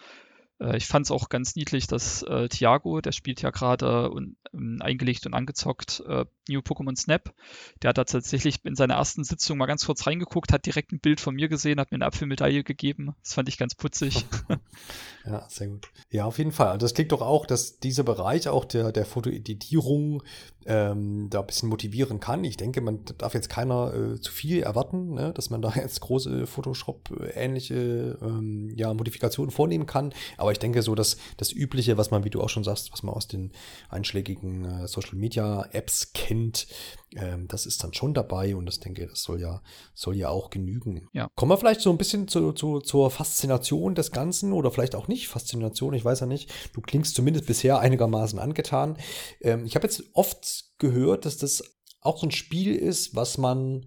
Äh, 0.60 0.78
ich 0.78 0.86
fand 0.86 1.06
es 1.06 1.12
auch 1.12 1.30
ganz 1.30 1.56
niedlich, 1.56 1.88
dass 1.88 2.24
äh, 2.24 2.48
Thiago, 2.48 3.02
der 3.02 3.12
spielt 3.12 3.42
ja 3.42 3.50
gerade 3.50 4.10
und 4.10 4.36
ähm, 4.54 4.80
eingelegt 4.82 5.26
und 5.26 5.34
angezockt 5.34 6.04
äh, 6.08 6.26
New 6.48 6.60
Pokémon 6.60 6.96
Snap, 6.96 7.34
der 7.82 7.90
hat 7.90 7.98
da 7.98 8.04
tatsächlich 8.04 8.64
in 8.64 8.76
seiner 8.76 8.96
ersten 8.96 9.24
Sitzung 9.24 9.58
mal 9.58 9.66
ganz 9.66 9.86
kurz 9.86 10.06
reingeguckt, 10.06 10.54
hat 10.54 10.66
direkt 10.66 10.92
ein 10.92 11.00
Bild 11.00 11.20
von 11.20 11.36
mir 11.36 11.48
gesehen, 11.48 11.80
hat 11.80 11.92
mir 11.92 11.96
eine 11.96 12.06
Apfelmedaille 12.06 12.64
gegeben. 12.64 13.16
Das 13.24 13.34
fand 13.34 13.50
ich 13.50 13.58
ganz 13.58 13.76
putzig. 13.76 14.26
ja, 15.26 15.46
sehr 15.50 15.68
gut. 15.68 15.88
Ja, 16.10 16.26
auf 16.26 16.38
jeden 16.38 16.52
Fall. 16.52 16.78
Das 16.78 16.94
klingt 16.94 17.12
doch 17.12 17.22
auch, 17.22 17.46
dass 17.46 17.80
dieser 17.80 18.04
Bereich 18.04 18.48
auch 18.48 18.66
der, 18.66 18.92
der 18.92 19.06
Fotoeditierung 19.06 20.24
ähm, 20.66 21.28
da 21.30 21.42
ein 21.42 21.48
bisschen 21.48 21.70
motivieren 21.70 22.20
kann. 22.20 22.44
Ich 22.44 22.58
denke, 22.58 22.82
man 22.82 23.00
darf 23.18 23.34
jetzt 23.34 23.50
keiner 23.50 23.94
äh, 23.94 24.20
zu 24.20 24.32
viel 24.32 24.64
erwarten, 24.64 25.14
ne? 25.14 25.32
dass 25.34 25.50
man 25.50 25.62
da 25.62 25.74
jetzt 25.76 26.02
große 26.02 26.48
Photoshop-ähnliche 26.48 28.18
ähm, 28.22 28.72
ja, 28.76 28.94
Modifikationen 28.94 29.52
vornehmen 29.52 29.86
kann. 29.86 30.14
Aber 30.38 30.52
ich 30.52 30.60
denke, 30.60 30.82
so 30.82 30.96
dass 30.96 31.18
das 31.38 31.52
Übliche, 31.52 31.98
was 31.98 32.12
man, 32.12 32.24
wie 32.24 32.30
du 32.30 32.42
auch 32.42 32.50
schon 32.50 32.64
sagst, 32.64 32.92
was 32.92 33.04
man 33.04 33.14
aus 33.14 33.28
den 33.28 33.52
einschlägigen 33.90 34.66
äh, 34.66 34.88
Social-Media-Apps 34.88 36.14
kennt, 36.14 36.68
ähm, 37.16 37.48
das 37.48 37.66
ist 37.66 37.84
dann 37.84 37.94
schon 37.94 38.14
dabei 38.14 38.56
und 38.56 38.66
das 38.66 38.80
denke, 38.80 39.08
das 39.08 39.24
soll 39.24 39.40
ja, 39.40 39.62
soll 39.94 40.16
ja 40.16 40.30
auch 40.30 40.50
genügen. 40.50 41.08
Ja. 41.14 41.30
Kommen 41.36 41.52
wir 41.52 41.58
vielleicht 41.58 41.82
so 41.82 41.90
ein 41.90 41.98
bisschen 41.98 42.28
zu, 42.28 42.52
zu, 42.52 42.80
zur 42.80 43.12
Faszination 43.12 43.96
des 43.96 44.12
Ganzen 44.12 44.52
oder 44.52 44.72
vielleicht 44.72 44.96
auch 44.96 45.08
nicht 45.08 45.28
Faszination, 45.28 45.94
ich 45.94 46.04
weiß 46.04 46.22
ja 46.22 46.26
nicht. 46.26 46.52
Du 46.74 46.82
klingst 46.82 47.16
zumindest 47.16 47.46
bisher 47.46 47.80
einigermaßen 47.80 48.40
angetan. 48.40 48.98
Ähm, 49.42 49.66
ich 49.66 49.76
habe 49.76 49.86
jetzt 49.86 50.04
oft 50.14 50.55
gehört, 50.78 51.26
dass 51.26 51.38
das 51.38 51.64
auch 52.02 52.18
so 52.18 52.28
ein 52.28 52.32
Spiel 52.32 52.76
ist, 52.76 53.16
was 53.16 53.38
man 53.38 53.86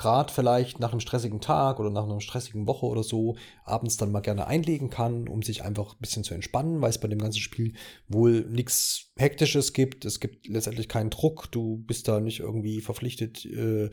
gerade 0.00 0.32
vielleicht 0.32 0.80
nach 0.80 0.92
einem 0.92 1.00
stressigen 1.00 1.42
Tag 1.42 1.78
oder 1.78 1.90
nach 1.90 2.04
einer 2.04 2.22
stressigen 2.22 2.66
Woche 2.66 2.86
oder 2.86 3.02
so 3.02 3.36
abends 3.64 3.98
dann 3.98 4.10
mal 4.10 4.20
gerne 4.20 4.46
einlegen 4.46 4.88
kann, 4.88 5.28
um 5.28 5.42
sich 5.42 5.62
einfach 5.62 5.92
ein 5.92 6.00
bisschen 6.00 6.24
zu 6.24 6.32
entspannen, 6.32 6.80
weil 6.80 6.88
es 6.88 6.98
bei 6.98 7.08
dem 7.08 7.18
ganzen 7.18 7.40
Spiel 7.40 7.74
wohl 8.08 8.46
nichts 8.48 9.12
Hektisches 9.16 9.74
gibt. 9.74 10.06
Es 10.06 10.18
gibt 10.18 10.48
letztendlich 10.48 10.88
keinen 10.88 11.10
Druck. 11.10 11.52
Du 11.52 11.84
bist 11.86 12.08
da 12.08 12.18
nicht 12.20 12.40
irgendwie 12.40 12.80
verpflichtet, 12.80 13.44
äh, 13.44 13.90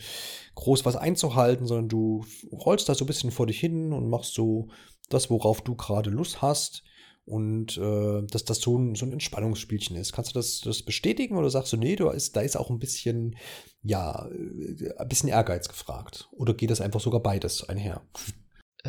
groß 0.56 0.86
was 0.86 0.96
einzuhalten, 0.96 1.68
sondern 1.68 1.90
du 1.90 2.26
rollst 2.54 2.88
da 2.88 2.96
so 2.96 3.04
ein 3.04 3.08
bisschen 3.08 3.32
vor 3.32 3.48
dich 3.48 3.60
hin 3.60 3.92
und 3.92 4.10
machst 4.10 4.34
so 4.34 4.70
das, 5.10 5.30
worauf 5.30 5.62
du 5.62 5.76
gerade 5.76 6.10
Lust 6.10 6.42
hast 6.42 6.84
und 7.28 7.78
äh, 7.78 8.26
dass 8.26 8.46
das 8.46 8.62
so 8.62 8.78
ein, 8.78 8.96
so 8.96 9.06
ein 9.06 9.12
Entspannungsspielchen 9.12 9.98
ist. 9.98 10.14
Kannst 10.14 10.32
du 10.32 10.40
das, 10.40 10.62
das 10.62 10.82
bestätigen 10.82 11.36
oder 11.36 11.50
sagst 11.50 11.74
du, 11.74 11.78
nee, 11.78 11.98
du 11.98 12.08
ist, 12.10 12.38
da 12.38 12.42
ist 12.42 12.56
auch 12.56 12.70
ein 12.70 12.80
bisschen, 12.80 13.36
ja, 13.84 14.30
äh, 14.30 14.94
ein 14.98 15.08
bisschen 15.10 15.28
Ehrgeiz 15.28 15.68
gefragt? 15.68 16.30
Oder 16.32 16.54
geht 16.54 16.72
das 16.72 16.80
einfach 16.80 17.02
sogar 17.02 17.22
beides 17.22 17.68
einher? 17.68 18.02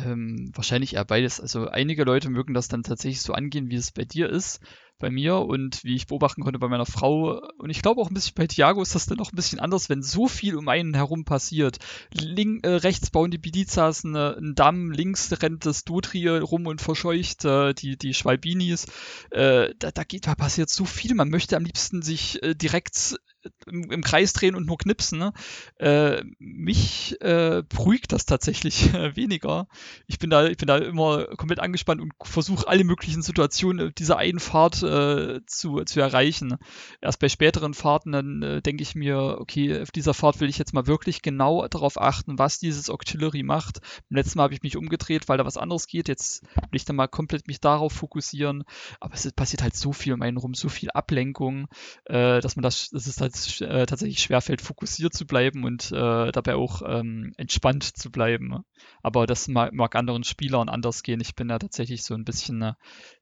Ähm, 0.05 0.51
wahrscheinlich 0.53 0.95
eher 0.95 1.05
beides. 1.05 1.39
Also 1.39 1.67
einige 1.67 2.03
Leute 2.03 2.29
mögen 2.29 2.53
das 2.53 2.67
dann 2.67 2.83
tatsächlich 2.83 3.21
so 3.21 3.33
angehen, 3.33 3.69
wie 3.69 3.75
es 3.75 3.91
bei 3.91 4.05
dir 4.05 4.29
ist 4.29 4.59
bei 4.99 5.09
mir 5.09 5.37
und 5.37 5.83
wie 5.83 5.95
ich 5.95 6.07
beobachten 6.07 6.43
konnte 6.43 6.59
bei 6.59 6.67
meiner 6.67 6.85
Frau. 6.85 7.41
Und 7.57 7.69
ich 7.69 7.81
glaube 7.81 8.01
auch 8.01 8.09
ein 8.09 8.13
bisschen 8.13 8.35
bei 8.35 8.47
Thiago 8.47 8.81
ist 8.81 8.95
das 8.95 9.05
dann 9.05 9.17
noch 9.17 9.31
ein 9.31 9.35
bisschen 9.35 9.59
anders, 9.59 9.89
wenn 9.89 10.03
so 10.03 10.27
viel 10.27 10.55
um 10.55 10.67
einen 10.67 10.93
herum 10.93 11.23
passiert. 11.23 11.79
Link, 12.11 12.65
äh, 12.65 12.75
rechts 12.75 13.09
bauen 13.09 13.31
die 13.31 13.37
Bidizas 13.37 14.03
eine, 14.03 14.35
einen 14.35 14.55
Damm, 14.55 14.91
links 14.91 15.31
rennt 15.41 15.65
das 15.65 15.85
Dotri 15.85 16.27
rum 16.27 16.67
und 16.67 16.81
verscheucht 16.81 17.45
äh, 17.45 17.73
die, 17.73 17.97
die 17.97 18.13
Schwalbinis. 18.13 18.87
Äh, 19.31 19.73
da, 19.79 19.91
da, 19.91 20.03
geht, 20.03 20.27
da 20.27 20.35
passiert 20.35 20.69
so 20.69 20.85
viel. 20.85 21.15
Man 21.15 21.29
möchte 21.29 21.55
am 21.55 21.63
liebsten 21.63 22.01
sich 22.01 22.43
äh, 22.43 22.53
direkt 22.53 23.15
im, 23.67 23.91
im, 23.91 24.03
Kreis 24.03 24.33
drehen 24.33 24.55
und 24.55 24.65
nur 24.65 24.77
knipsen. 24.77 25.19
Ne? 25.19 25.33
Äh, 25.77 26.23
mich 26.39 27.19
äh, 27.21 27.63
beruhigt 27.67 28.11
das 28.11 28.25
tatsächlich 28.25 28.93
äh, 28.93 29.15
weniger. 29.15 29.67
Ich 30.07 30.19
bin 30.19 30.29
da, 30.29 30.47
ich 30.47 30.57
bin 30.57 30.67
da 30.67 30.77
immer 30.77 31.25
komplett 31.37 31.59
angespannt 31.59 32.01
und 32.01 32.13
versuche 32.21 32.67
alle 32.67 32.83
möglichen 32.83 33.21
Situationen 33.21 33.93
dieser 33.97 34.17
einen 34.17 34.39
Fahrt 34.39 34.83
äh, 34.83 35.41
zu, 35.45 35.83
zu 35.83 35.99
erreichen. 35.99 36.57
Erst 37.01 37.19
bei 37.19 37.29
späteren 37.29 37.73
Fahrten, 37.73 38.11
dann 38.11 38.41
äh, 38.41 38.61
denke 38.61 38.83
ich 38.83 38.95
mir, 38.95 39.37
okay, 39.39 39.81
auf 39.81 39.91
dieser 39.91 40.13
Fahrt 40.13 40.39
will 40.39 40.49
ich 40.49 40.57
jetzt 40.57 40.73
mal 40.73 40.87
wirklich 40.87 41.21
genau 41.21 41.67
darauf 41.67 41.99
achten, 41.99 42.39
was 42.39 42.59
dieses 42.59 42.89
Auxiliary 42.89 43.43
macht. 43.43 43.81
Beim 44.09 44.17
letzten 44.17 44.37
Mal 44.37 44.43
habe 44.43 44.53
ich 44.53 44.63
mich 44.63 44.77
umgedreht, 44.77 45.29
weil 45.29 45.37
da 45.37 45.45
was 45.45 45.57
anderes 45.57 45.87
geht. 45.87 46.07
Jetzt 46.07 46.43
will 46.43 46.67
ich 46.73 46.85
dann 46.85 46.95
mal 46.95 47.07
komplett 47.07 47.47
mich 47.47 47.59
darauf 47.59 47.93
fokussieren. 47.93 48.63
Aber 48.99 49.13
es 49.13 49.31
passiert 49.31 49.63
halt 49.63 49.75
so 49.75 49.93
viel 49.93 50.13
um 50.13 50.21
einen 50.21 50.37
rum, 50.37 50.53
so 50.53 50.69
viel 50.69 50.89
Ablenkung, 50.91 51.67
äh, 52.05 52.39
dass 52.41 52.55
man 52.55 52.63
das, 52.63 52.89
das 52.89 53.07
ist 53.07 53.21
halt 53.21 53.28
äh, 53.61 53.85
tatsächlich 53.85 54.19
schwerfällt, 54.19 54.61
fokussiert 54.61 55.13
zu 55.13 55.25
bleiben 55.25 55.63
und 55.63 55.91
äh, 55.91 56.31
dabei 56.31 56.55
auch 56.55 56.81
ähm, 56.85 57.33
entspannt 57.37 57.83
zu 57.83 58.11
bleiben. 58.11 58.63
Aber 59.01 59.27
das 59.27 59.47
mag, 59.47 59.73
mag, 59.73 59.95
anderen 59.95 60.23
Spielern 60.23 60.69
anders 60.69 61.03
gehen. 61.03 61.21
Ich 61.21 61.35
bin 61.35 61.49
ja 61.49 61.59
tatsächlich 61.59 62.03
so 62.03 62.13
ein 62.13 62.25
bisschen 62.25 62.61
äh, 62.61 62.73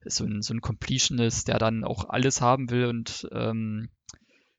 so, 0.06 0.26
ein, 0.26 0.42
so 0.42 0.54
ein 0.54 0.62
Completionist, 0.62 1.48
der 1.48 1.60
dann 1.60 1.84
auch 1.84 2.10
alles 2.10 2.42
haben 2.42 2.70
will 2.70 2.86
und 2.86 3.28
ähm, 3.32 3.90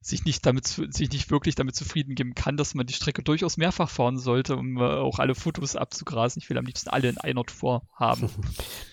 sich 0.01 0.24
nicht 0.24 0.46
damit 0.46 0.66
sich 0.66 1.11
nicht 1.11 1.30
wirklich 1.30 1.55
damit 1.55 1.74
zufrieden 1.74 2.14
geben 2.14 2.34
kann, 2.34 2.57
dass 2.57 2.74
man 2.74 2.86
die 2.86 2.94
Strecke 2.94 3.22
durchaus 3.22 3.57
mehrfach 3.57 3.90
fahren 3.90 4.18
sollte, 4.18 4.57
um 4.57 4.76
äh, 4.76 4.82
auch 4.82 5.18
alle 5.18 5.34
Fotos 5.34 5.76
abzugrasen. 5.76 6.40
Ich 6.40 6.49
will 6.49 6.59
am 6.59 6.64
liebsten 6.64 6.88
alle 6.90 7.09
in 7.09 7.18
einer 7.18 7.44
Tour 7.44 7.82
haben. 7.94 8.30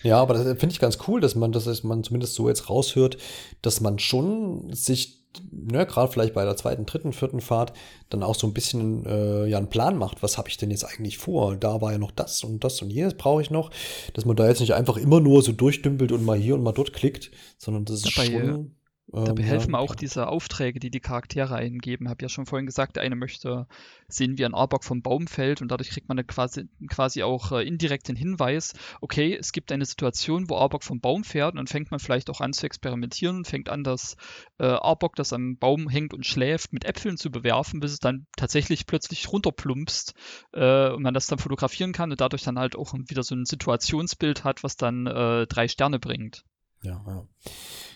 Ja, 0.02 0.20
aber 0.20 0.34
das 0.34 0.44
finde 0.58 0.72
ich 0.72 0.78
ganz 0.78 0.98
cool, 1.08 1.20
dass 1.20 1.34
man 1.34 1.50
das 1.52 1.64
dass 1.64 1.82
man 1.82 2.04
zumindest 2.04 2.34
so 2.34 2.48
jetzt 2.48 2.70
raushört, 2.70 3.16
dass 3.62 3.80
man 3.80 3.98
schon 3.98 4.72
sich 4.72 5.25
ne, 5.50 5.86
gerade 5.86 6.12
vielleicht 6.12 6.34
bei 6.34 6.44
der 6.44 6.56
zweiten, 6.56 6.86
dritten, 6.86 7.12
vierten 7.12 7.40
Fahrt 7.40 7.72
dann 8.08 8.22
auch 8.22 8.34
so 8.34 8.46
ein 8.46 8.52
bisschen 8.52 9.04
äh, 9.06 9.46
ja 9.46 9.58
einen 9.58 9.68
Plan 9.68 9.96
macht, 9.96 10.22
was 10.22 10.38
habe 10.38 10.48
ich 10.48 10.56
denn 10.56 10.70
jetzt 10.70 10.84
eigentlich 10.84 11.18
vor? 11.18 11.56
Da 11.56 11.80
war 11.80 11.92
ja 11.92 11.98
noch 11.98 12.12
das 12.12 12.44
und 12.44 12.64
das 12.64 12.80
und 12.82 12.90
jenes 12.90 13.14
brauche 13.14 13.42
ich 13.42 13.50
noch, 13.50 13.70
dass 14.14 14.24
man 14.24 14.36
da 14.36 14.46
jetzt 14.46 14.60
nicht 14.60 14.74
einfach 14.74 14.96
immer 14.96 15.20
nur 15.20 15.42
so 15.42 15.52
durchdümpelt 15.52 16.12
und 16.12 16.24
mal 16.24 16.38
hier 16.38 16.54
und 16.54 16.62
mal 16.62 16.72
dort 16.72 16.92
klickt, 16.92 17.30
sondern 17.58 17.84
das 17.84 18.04
ist 18.04 18.16
Dabei, 18.16 18.30
schon 18.30 18.75
Dabei 19.12 19.42
ähm, 19.42 19.48
helfen 19.48 19.74
auch 19.76 19.94
diese 19.94 20.26
Aufträge, 20.26 20.80
die 20.80 20.90
die 20.90 21.00
Charaktere 21.00 21.54
eingeben. 21.54 22.08
Habe 22.08 22.22
ja 22.22 22.28
schon 22.28 22.44
vorhin 22.44 22.66
gesagt, 22.66 22.96
der 22.96 23.04
eine 23.04 23.14
möchte 23.14 23.68
sehen, 24.08 24.36
wie 24.36 24.44
ein 24.44 24.54
Arbok 24.54 24.82
vom 24.82 25.00
Baum 25.00 25.28
fällt 25.28 25.62
und 25.62 25.68
dadurch 25.68 25.90
kriegt 25.90 26.08
man 26.08 26.26
quasi, 26.26 26.68
quasi 26.88 27.22
auch 27.22 27.52
äh, 27.52 27.66
indirekt 27.66 28.08
den 28.08 28.16
Hinweis, 28.16 28.72
okay, 29.00 29.36
es 29.36 29.52
gibt 29.52 29.70
eine 29.70 29.84
Situation, 29.84 30.50
wo 30.50 30.56
Arbok 30.56 30.82
vom 30.82 31.00
Baum 31.00 31.22
fährt 31.22 31.52
und 31.52 31.58
dann 31.58 31.66
fängt 31.68 31.92
man 31.92 32.00
vielleicht 32.00 32.30
auch 32.30 32.40
an 32.40 32.52
zu 32.52 32.66
experimentieren, 32.66 33.44
fängt 33.44 33.68
an, 33.68 33.84
das 33.84 34.16
äh, 34.58 34.66
Arbok, 34.66 35.14
das 35.14 35.32
am 35.32 35.56
Baum 35.56 35.88
hängt 35.88 36.12
und 36.12 36.26
schläft, 36.26 36.72
mit 36.72 36.84
Äpfeln 36.84 37.16
zu 37.16 37.30
bewerfen, 37.30 37.78
bis 37.78 37.92
es 37.92 38.00
dann 38.00 38.26
tatsächlich 38.36 38.86
plötzlich 38.86 39.32
runterplumpst 39.32 40.14
äh, 40.52 40.90
und 40.90 41.02
man 41.02 41.14
das 41.14 41.28
dann 41.28 41.38
fotografieren 41.38 41.92
kann 41.92 42.10
und 42.10 42.20
dadurch 42.20 42.42
dann 42.42 42.58
halt 42.58 42.74
auch 42.74 42.92
wieder 42.92 43.22
so 43.22 43.36
ein 43.36 43.44
Situationsbild 43.44 44.42
hat, 44.42 44.64
was 44.64 44.76
dann 44.76 45.06
äh, 45.06 45.46
drei 45.46 45.68
Sterne 45.68 46.00
bringt. 46.00 46.44
Ja, 46.82 47.04
ja. 47.06 47.26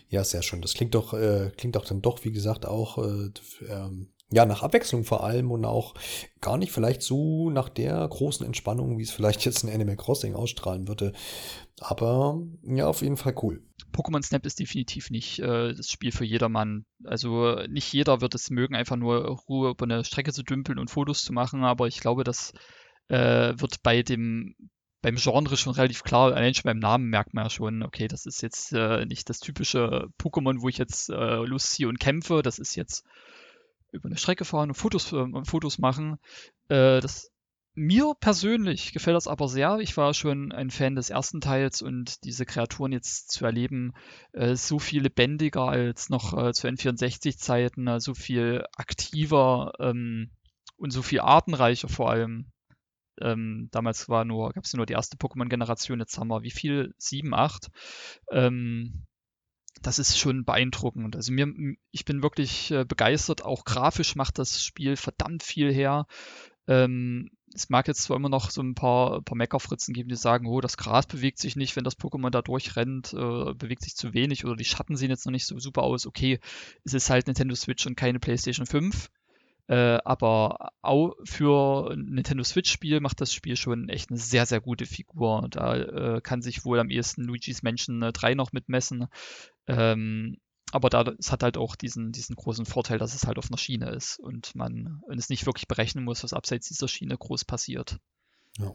Ja, 0.09 0.25
sehr 0.25 0.43
schön. 0.43 0.61
Das 0.61 0.75
klingt 0.75 0.95
doch, 0.95 1.15
äh, 1.15 1.53
klingt 1.57 1.77
doch 1.77 1.85
dann 1.85 2.03
doch, 2.03 2.25
wie 2.25 2.33
gesagt, 2.33 2.67
auch 2.67 2.99
äh, 2.99 3.31
ähm, 3.69 4.09
ja, 4.33 4.47
nach 4.47 4.63
Abwechslung 4.63 5.05
vor 5.05 5.25
allem 5.25 5.51
und 5.51 5.65
auch 5.65 5.95
gar 6.41 6.57
nicht 6.57 6.73
vielleicht 6.73 7.03
so 7.03 7.51
nach 7.51 7.69
der 7.69 8.07
großen 8.09 8.47
Entspannung, 8.47 8.99
wie 8.99 9.03
es 9.03 9.11
vielleicht 9.11 9.45
jetzt 9.45 9.65
in 9.65 9.71
Animal 9.71 9.97
Crossing 9.97 10.35
ausstrahlen 10.35 10.87
würde. 10.89 11.13
Aber 11.81 12.41
ja, 12.63 12.87
auf 12.87 13.03
jeden 13.03 13.17
Fall 13.17 13.35
cool. 13.43 13.63
Pokémon 13.93 14.23
Snap 14.23 14.47
ist 14.47 14.61
definitiv 14.61 15.11
nicht 15.11 15.41
äh, 15.41 15.75
das 15.75 15.89
Spiel 15.89 16.13
für 16.13 16.25
jedermann. 16.25 16.85
Also 17.05 17.57
nicht 17.69 17.93
jeder 17.93 18.21
wird 18.21 18.35
es 18.35 18.51
mögen, 18.51 18.77
einfach 18.77 18.97
nur 18.97 19.27
Ruhe 19.49 19.71
über 19.71 19.85
eine 19.85 20.05
Strecke 20.05 20.33
zu 20.33 20.45
dümpeln 20.45 20.79
und 20.79 20.91
Fotos 20.91 21.23
zu 21.23 21.33
machen, 21.33 21.65
aber 21.65 21.89
ich 21.89 22.01
glaube, 22.01 22.23
das 22.23 22.53
äh, 23.09 23.55
wird 23.57 23.83
bei 23.83 24.03
dem 24.03 24.55
beim 25.03 25.17
Genre 25.17 25.57
schon 25.57 25.73
relativ 25.73 26.03
klar, 26.03 26.35
allein 26.35 26.55
schon 26.55 26.69
beim 26.69 26.79
Namen 26.79 27.09
merkt 27.09 27.35
man 27.35 27.45
ja 27.45 27.51
schon, 27.51 27.83
okay, 27.83 28.09
das 28.09 28.27
ist 28.27 28.43
jetzt 28.43 28.73
äh, 28.73 29.07
nicht 29.07 29.29
das 29.31 29.41
typische 29.41 30.09
Pokémon, 30.19 30.61
wo 30.61 30.69
ich 30.69 30.79
jetzt 30.79 31.11
äh, 31.11 31.37
losziehe 31.37 31.89
und 31.89 32.01
kämpfe. 32.01 32.43
Das 32.43 32.59
ist 32.59 32.77
jetzt 32.77 33.05
über 33.93 34.07
eine 34.07 34.19
Strecke 34.19 34.45
fahren 34.45 34.71
und 34.71 34.75
Fotos, 34.75 35.13
äh, 35.13 35.27
Fotos 35.45 35.79
machen. 35.79 36.19
Äh, 36.69 37.01
das, 37.01 37.31
mir 37.75 38.15
persönlich 38.19 38.93
gefällt 38.93 39.17
das 39.17 39.29
aber 39.29 39.49
sehr. 39.49 39.79
Ich 39.79 39.97
war 39.97 40.13
schon 40.13 40.53
ein 40.53 40.71
Fan 40.71 40.97
des 40.97 41.09
ersten 41.09 41.41
Teils 41.41 41.83
und 41.83 42.25
diese 42.25 42.45
Kreaturen 42.45 42.93
jetzt 42.93 43.31
zu 43.31 43.45
erleben, 43.45 43.95
äh, 44.33 44.55
so 44.57 44.79
viel 44.79 45.03
lebendiger 45.03 45.69
als 45.69 46.11
noch 46.11 46.37
äh, 46.37 46.53
zu 46.53 46.67
N64-Zeiten, 46.67 47.87
äh, 47.87 48.01
so 48.01 48.15
viel 48.15 48.65
aktiver 48.77 49.73
ähm, 49.79 50.31
und 50.77 50.91
so 50.91 51.03
viel 51.03 51.21
artenreicher 51.21 51.89
vor 51.89 52.11
allem. 52.11 52.51
Ähm, 53.21 53.69
damals 53.71 54.09
war 54.09 54.25
nur, 54.25 54.51
gab 54.53 54.65
es 54.65 54.75
nur 54.75 54.87
die 54.87 54.93
erste 54.95 55.17
Pokémon-Generation, 55.17 56.01
jetzt 56.01 56.19
haben 56.19 56.29
wir 56.29 56.43
wie 56.43 56.51
viel? 56.51 56.95
Sieben, 56.99 57.35
acht. 57.35 57.69
Ähm, 58.31 59.07
das 59.83 59.99
ist 59.99 60.19
schon 60.19 60.45
beeindruckend. 60.45 61.17
Also 61.17 61.33
mir, 61.33 61.49
ich 61.91 62.05
bin 62.05 62.23
wirklich 62.23 62.71
äh, 62.71 62.85
begeistert. 62.85 63.43
Auch 63.43 63.65
grafisch 63.65 64.15
macht 64.15 64.39
das 64.39 64.63
Spiel 64.63 64.97
verdammt 64.97 65.43
viel 65.43 65.73
her. 65.73 66.07
Ähm, 66.67 67.31
es 67.55 67.69
mag 67.69 67.89
jetzt 67.89 68.03
zwar 68.03 68.17
immer 68.17 68.29
noch 68.29 68.51
so 68.51 68.63
ein 68.63 68.75
paar, 68.75 69.23
paar 69.23 69.37
Meckerfritzen 69.37 69.93
geben, 69.93 70.09
die 70.09 70.17
sagen, 70.17 70.47
oh, 70.47 70.61
das 70.61 70.77
Gras 70.77 71.07
bewegt 71.07 71.39
sich 71.39 71.57
nicht, 71.57 71.75
wenn 71.75 71.85
das 71.85 71.99
Pokémon 71.99 72.31
da 72.31 72.43
durchrennt, 72.43 73.13
äh, 73.13 73.55
bewegt 73.55 73.83
sich 73.83 73.97
zu 73.97 74.15
wenig 74.15 74.45
oder 74.45 74.55
die 74.55 74.65
Schatten 74.65 74.97
sehen 74.97 75.11
jetzt 75.11 75.27
noch 75.27 75.33
nicht 75.33 75.47
so 75.47 75.59
super 75.59 75.83
aus. 75.83 76.07
Okay, 76.07 76.39
es 76.85 76.95
ist 76.95 77.11
halt 77.11 77.27
Nintendo 77.27 77.55
Switch 77.55 77.87
und 77.87 77.97
keine 77.97 78.21
PlayStation 78.21 78.67
5. 78.67 79.11
Äh, 79.71 80.01
aber 80.05 80.73
auch 80.83 81.15
für 81.23 81.93
ein 81.93 82.07
Nintendo 82.07 82.43
Switch-Spiel 82.43 82.99
macht 82.99 83.21
das 83.21 83.33
Spiel 83.33 83.55
schon 83.55 83.89
echt 83.89 84.11
eine 84.11 84.19
sehr, 84.19 84.45
sehr 84.45 84.61
gute 84.61 84.85
Figur. 84.85 85.47
Da 85.49 85.77
äh, 85.77 86.21
kann 86.21 86.43
sich 86.43 86.65
wohl 86.65 86.81
am 86.81 86.91
ehesten 86.91 87.23
Luigi's 87.23 87.63
Mansion 87.63 88.01
3 88.01 88.35
noch 88.35 88.51
mitmessen. 88.53 89.07
Ähm, 89.69 90.39
aber 90.73 90.91
da, 90.91 91.03
es 91.21 91.31
hat 91.31 91.45
halt 91.45 91.57
auch 91.57 91.77
diesen, 91.77 92.11
diesen 92.11 92.35
großen 92.35 92.67
Vorteil, 92.67 92.99
dass 92.99 93.15
es 93.15 93.29
halt 93.29 93.39
auf 93.39 93.49
einer 93.49 93.59
Schiene 93.59 93.91
ist 93.91 94.19
und 94.19 94.57
man 94.57 95.03
es 95.09 95.29
nicht 95.29 95.47
wirklich 95.47 95.69
berechnen 95.69 96.03
muss, 96.03 96.25
was 96.25 96.33
abseits 96.33 96.67
dieser 96.67 96.89
Schiene 96.89 97.17
groß 97.17 97.45
passiert. 97.45 98.01
Ja. 98.59 98.75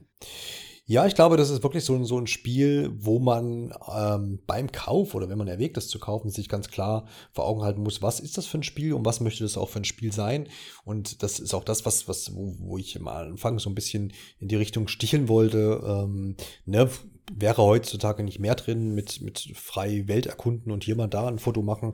Ja, 0.87 1.07
ich 1.07 1.15
glaube, 1.15 1.35
das 1.35 1.49
ist 1.49 1.63
wirklich 1.63 1.83
so 1.83 1.95
ein, 1.95 2.05
so 2.05 2.19
ein 2.19 2.27
Spiel, 2.27 2.91
wo 2.95 3.17
man 3.17 3.73
ähm, 3.91 4.39
beim 4.45 4.71
Kauf 4.71 5.15
oder 5.15 5.27
wenn 5.29 5.37
man 5.39 5.47
erwägt, 5.47 5.77
das 5.77 5.87
zu 5.87 5.97
kaufen, 5.97 6.29
sich 6.29 6.47
ganz 6.47 6.67
klar 6.67 7.07
vor 7.31 7.47
Augen 7.47 7.63
halten 7.63 7.81
muss, 7.81 8.03
was 8.03 8.19
ist 8.19 8.37
das 8.37 8.45
für 8.45 8.59
ein 8.59 8.63
Spiel 8.63 8.93
und 8.93 9.03
was 9.03 9.19
möchte 9.19 9.43
das 9.43 9.57
auch 9.57 9.69
für 9.69 9.79
ein 9.79 9.85
Spiel 9.85 10.13
sein. 10.13 10.47
Und 10.83 11.23
das 11.23 11.39
ist 11.39 11.55
auch 11.55 11.63
das, 11.63 11.87
was, 11.87 12.07
was, 12.07 12.35
wo, 12.35 12.55
wo 12.59 12.77
ich 12.77 12.99
am 12.99 13.07
Anfang 13.07 13.57
so 13.57 13.67
ein 13.67 13.75
bisschen 13.75 14.13
in 14.39 14.47
die 14.47 14.57
Richtung 14.57 14.87
sticheln 14.87 15.27
wollte. 15.27 15.81
Ähm, 15.83 16.35
ne, 16.65 16.87
wäre 17.33 17.63
heutzutage 17.63 18.23
nicht 18.23 18.39
mehr 18.39 18.53
drin 18.53 18.93
mit, 18.93 19.21
mit 19.21 19.39
frei 19.55 20.07
Welt 20.07 20.27
erkunden 20.27 20.71
und 20.71 20.83
hier 20.83 20.95
mal 20.95 21.07
da 21.07 21.27
ein 21.27 21.39
Foto 21.39 21.63
machen. 21.63 21.93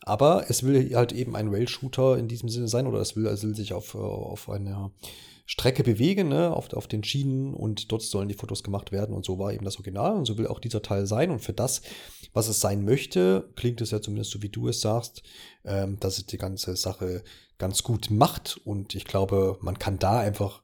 Aber 0.00 0.46
es 0.48 0.64
will 0.64 0.96
halt 0.96 1.12
eben 1.12 1.36
ein 1.36 1.46
Rail-Shooter 1.46 2.18
in 2.18 2.26
diesem 2.26 2.48
Sinne 2.48 2.66
sein 2.66 2.88
oder 2.88 2.98
es 2.98 3.14
will, 3.14 3.26
es 3.26 3.44
will 3.44 3.54
sich 3.54 3.72
auf, 3.72 3.94
auf 3.94 4.50
einer 4.50 4.90
Strecke 5.52 5.82
bewegen, 5.82 6.30
ne, 6.30 6.50
auf, 6.50 6.72
auf 6.72 6.86
den 6.86 7.04
Schienen 7.04 7.52
und 7.52 7.92
dort 7.92 8.00
sollen 8.00 8.30
die 8.30 8.34
Fotos 8.34 8.62
gemacht 8.62 8.90
werden. 8.90 9.14
Und 9.14 9.26
so 9.26 9.38
war 9.38 9.52
eben 9.52 9.66
das 9.66 9.76
Original. 9.76 10.16
Und 10.16 10.24
so 10.24 10.38
will 10.38 10.46
auch 10.46 10.60
dieser 10.60 10.80
Teil 10.80 11.06
sein. 11.06 11.30
Und 11.30 11.40
für 11.40 11.52
das, 11.52 11.82
was 12.32 12.48
es 12.48 12.62
sein 12.62 12.86
möchte, 12.86 13.50
klingt 13.54 13.82
es 13.82 13.90
ja 13.90 14.00
zumindest 14.00 14.30
so, 14.30 14.40
wie 14.40 14.48
du 14.48 14.68
es 14.68 14.80
sagst, 14.80 15.22
ähm, 15.66 15.98
dass 16.00 16.16
es 16.16 16.24
die 16.24 16.38
ganze 16.38 16.74
Sache 16.74 17.22
ganz 17.58 17.82
gut 17.82 18.10
macht. 18.10 18.62
Und 18.64 18.94
ich 18.94 19.04
glaube, 19.04 19.58
man 19.60 19.78
kann 19.78 19.98
da 19.98 20.20
einfach 20.20 20.62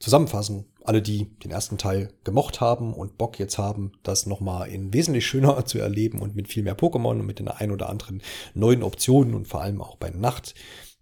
zusammenfassen, 0.00 0.66
alle, 0.84 1.00
die 1.00 1.34
den 1.38 1.50
ersten 1.50 1.78
Teil 1.78 2.12
gemocht 2.22 2.60
haben 2.60 2.92
und 2.92 3.16
Bock 3.16 3.38
jetzt 3.38 3.56
haben, 3.56 3.92
das 4.02 4.26
nochmal 4.26 4.68
in 4.68 4.92
wesentlich 4.92 5.26
schöner 5.26 5.64
zu 5.64 5.78
erleben 5.78 6.20
und 6.20 6.36
mit 6.36 6.48
viel 6.48 6.62
mehr 6.62 6.76
Pokémon 6.76 7.12
und 7.12 7.26
mit 7.26 7.38
den 7.38 7.48
ein 7.48 7.70
oder 7.70 7.88
anderen 7.88 8.20
neuen 8.52 8.82
Optionen 8.82 9.34
und 9.34 9.48
vor 9.48 9.62
allem 9.62 9.80
auch 9.80 9.96
bei 9.96 10.10
Nacht, 10.10 10.54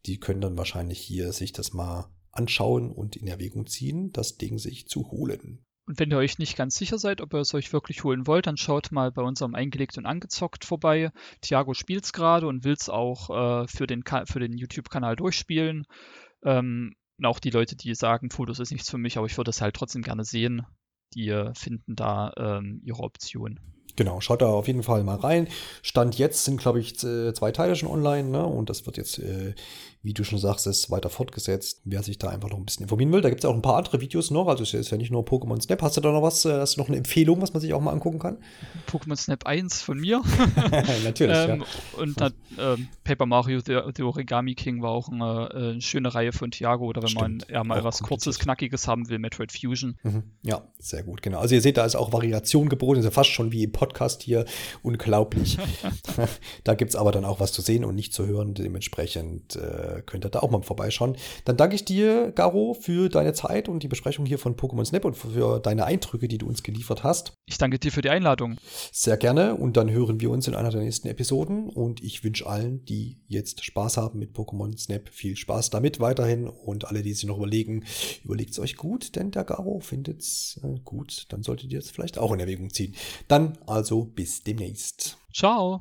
die 0.07 0.21
können 0.21 0.41
dann 0.41 0.57
wahrscheinlich 0.57 1.01
hier 1.01 1.33
sich 1.33 1.53
das 1.53 1.73
mal 1.73 2.14
anschauen 2.37 2.93
und 2.93 3.17
in 3.17 3.27
Erwägung 3.27 3.67
ziehen, 3.67 4.13
das 4.13 4.37
Ding 4.37 4.59
sich 4.59 4.89
zu 4.89 5.11
holen. 5.11 5.65
Und 5.87 5.99
wenn 6.01 6.11
ihr 6.11 6.17
euch 6.17 6.39
nicht 6.39 6.57
ganz 6.57 6.77
sicher 6.77 6.99
seid, 6.99 7.21
ob 7.21 7.35
ihr 7.35 7.41
es 7.41 7.53
euch 7.53 7.73
wirklich 7.73 8.05
holen 8.05 8.27
wollt, 8.27 8.47
dann 8.47 8.57
schaut 8.57 8.91
mal 8.91 9.13
bei 9.13 9.23
unserem 9.23 9.55
Eingelegt 9.55 9.99
und 9.99 10.07
Angezockt 10.07 10.65
vorbei. 10.65 11.11
Thiago 11.43 11.75
spielt 11.75 12.05
es 12.05 12.13
gerade 12.15 12.47
und 12.47 12.65
will 12.65 12.73
es 12.73 12.89
auch 12.89 13.29
äh, 13.65 13.67
für 13.69 13.87
den, 13.87 14.03
für 14.25 14.41
den 14.41 14.57
YouTube-Kanal 14.57 15.17
durchspielen. 15.17 15.85
Ähm, 16.43 16.95
und 17.19 17.27
auch 17.27 17.39
die 17.39 17.51
Leute, 17.51 17.77
die 17.77 17.95
sagen, 17.95 18.31
Fotos 18.31 18.61
ist 18.61 18.73
nichts 18.73 18.91
für 18.91 18.99
mich, 18.99 19.19
aber 19.19 19.27
ich 19.27 19.37
würde 19.37 19.51
es 19.51 19.61
halt 19.61 19.77
trotzdem 19.77 20.03
gerne 20.03 20.25
sehen, 20.25 20.63
die 21.13 21.29
äh, 21.29 21.53
finden 21.55 21.95
da 21.95 22.33
ähm, 22.37 22.81
ihre 22.83 23.03
Option. 23.03 23.61
Genau, 23.97 24.21
schaut 24.21 24.43
da 24.43 24.47
auf 24.47 24.67
jeden 24.67 24.83
Fall 24.83 25.05
mal 25.05 25.17
rein. 25.17 25.49
Stand 25.83 26.19
jetzt 26.19 26.45
sind, 26.45 26.61
glaube 26.61 26.81
ich, 26.81 26.99
zwei 26.99 27.53
Teile 27.53 27.77
schon 27.77 27.89
online, 27.89 28.29
ne? 28.29 28.45
Und 28.45 28.71
das 28.71 28.87
wird 28.87 28.97
jetzt 28.97 29.19
äh, 29.19 29.55
wie 30.05 30.13
du 30.13 30.23
schon 30.23 30.39
sagst, 30.39 30.67
ist 30.67 30.91
weiter 30.91 31.09
fortgesetzt. 31.09 31.81
Wer 31.85 32.03
sich 32.03 32.19
da 32.19 32.29
einfach 32.29 32.51
noch 32.51 32.59
ein 32.59 32.67
bisschen 32.67 32.83
informieren 32.83 33.11
will, 33.11 33.23
da 33.23 33.31
gibt 33.31 33.43
es 33.43 33.49
auch 33.49 33.55
ein 33.55 33.63
paar 33.63 33.77
andere 33.77 34.03
Videos 34.03 34.31
noch. 34.31 34.49
Also 34.49 34.63
es 34.63 34.75
ist 34.75 34.91
ja 34.91 34.99
nicht 34.99 35.11
nur 35.11 35.25
Pokémon 35.25 35.59
Snap. 35.61 35.81
Hast 35.81 35.97
du 35.97 36.03
da 36.03 36.13
noch 36.13 36.21
was? 36.21 36.45
Äh, 36.45 36.61
hast 36.61 36.77
du 36.77 36.83
noch 36.83 36.89
eine 36.89 36.99
Empfehlung, 36.99 37.41
was 37.41 37.55
man 37.55 37.63
sich 37.63 37.73
auch 37.73 37.81
mal 37.81 37.91
angucken 37.91 38.19
kann? 38.19 38.37
Pokémon 38.87 39.17
Snap 39.17 39.47
1 39.47 39.81
von 39.81 39.99
mir. 39.99 40.21
Natürlich. 41.05 41.37
ähm, 41.49 41.61
ja. 41.61 42.01
Und 42.03 42.21
dann, 42.21 42.35
ähm, 42.59 42.89
Paper 43.03 43.25
Mario, 43.25 43.61
The, 43.61 43.79
The, 43.97 44.03
Origami 44.03 44.55
King 44.55 44.83
war 44.83 44.91
auch 44.91 45.09
eine, 45.09 45.49
äh, 45.55 45.71
eine, 45.71 45.81
schöne 45.81 46.15
Reihe 46.15 46.33
von 46.33 46.51
Thiago. 46.51 46.85
Oder 46.85 47.01
wenn 47.01 47.09
Stimmt. 47.09 47.23
man 47.23 47.49
eher 47.49 47.65
mal 47.65 47.81
auch 47.81 47.85
was 47.85 48.03
Kurzes, 48.03 48.39
Knackiges 48.39 48.87
haben 48.87 49.09
will, 49.09 49.19
Metroid 49.19 49.53
Fusion. 49.53 49.97
Mhm. 50.03 50.25
Ja, 50.43 50.69
sehr 50.79 51.03
gut, 51.03 51.23
genau. 51.23 51.39
Also 51.39 51.55
ihr 51.55 51.63
seht, 51.63 51.79
da 51.79 51.87
ist 51.87 51.97
auch 51.97 52.13
Variation 52.13 52.69
geboten. 52.69 52.99
ist 52.99 53.07
ja 53.07 53.11
fast 53.11 53.31
schon 53.31 53.53
wie 53.53 53.65
im 53.65 53.73
Podcast 53.85 54.23
hier. 54.23 54.47
Unglaublich. 54.83 55.59
da 56.65 56.75
gibt 56.75 56.91
es 56.91 56.97
aber 56.97 57.13
dann 57.13 57.27
auch 57.27 57.39
was 57.39 57.53
zu 57.53 57.61
sehen 57.61 57.85
und 57.85 57.95
nicht 57.95 58.15
zu 58.15 58.27
hören. 58.27 58.55
Dementsprechend 58.55 59.57
äh, 59.57 60.03
könnt 60.07 60.25
ihr 60.25 60.31
da 60.31 60.41
auch 60.41 60.51
mal 60.51 60.63
vorbeischauen. 60.63 61.17
Dann 61.45 61.59
danke 61.59 61.75
ich 61.75 61.85
dir, 61.85 62.33
Garo, 62.33 62.73
für 62.73 63.11
deine 63.11 63.35
Zeit 63.35 63.69
und 63.69 63.83
die 63.83 63.89
Besprechung 63.89 64.25
hier 64.25 64.39
von 64.39 64.57
Pokémon 64.57 64.87
Snap 64.87 65.05
und 65.05 65.17
für 65.17 65.61
deine 65.61 65.85
Eindrücke, 65.85 66.29
die 66.29 66.39
du 66.39 66.47
uns 66.47 66.63
geliefert 66.63 67.05
hast. 67.05 67.35
Ich 67.45 67.59
danke 67.59 67.79
dir 67.79 67.93
für 67.93 68.01
die 68.01 68.09
Einladung. 68.09 68.57
Sehr 68.91 69.19
gerne 69.19 69.55
und 69.55 69.77
dann 69.77 69.91
hören 69.91 70.21
wir 70.21 70.31
uns 70.31 70.49
in 70.49 70.55
einer 70.55 70.71
der 70.71 70.81
nächsten 70.81 71.09
Episoden 71.09 71.69
und 71.69 72.03
ich 72.03 72.25
wünsche 72.25 72.47
allen, 72.47 72.87
die 72.87 73.21
jetzt 73.27 73.65
Spaß 73.65 73.99
haben 73.99 74.19
mit 74.19 74.35
Pokémon 74.35 74.79
Snap, 74.79 75.11
viel 75.11 75.37
Spaß 75.37 75.69
damit 75.69 76.01
weiterhin 76.01 76.49
und 76.49 76.87
alle, 76.87 77.03
die 77.03 77.13
sich 77.13 77.27
noch 77.27 77.37
überlegen, 77.37 77.85
überlegt 78.25 78.53
es 78.53 78.59
euch 78.59 78.77
gut, 78.77 79.15
denn 79.17 79.31
der 79.31 79.45
Garo 79.45 79.81
findet 79.81 80.21
es 80.21 80.59
äh, 80.63 80.81
gut, 80.85 81.27
dann 81.29 81.43
solltet 81.43 81.71
ihr 81.71 81.81
es 81.81 81.91
vielleicht 81.91 82.17
auch 82.17 82.33
in 82.33 82.41
Erwägung 82.41 82.71
ziehen. 82.71 82.95
Dann 83.29 83.59
also 83.75 84.05
bis 84.05 84.43
demnächst. 84.43 85.19
Ciao. 85.33 85.81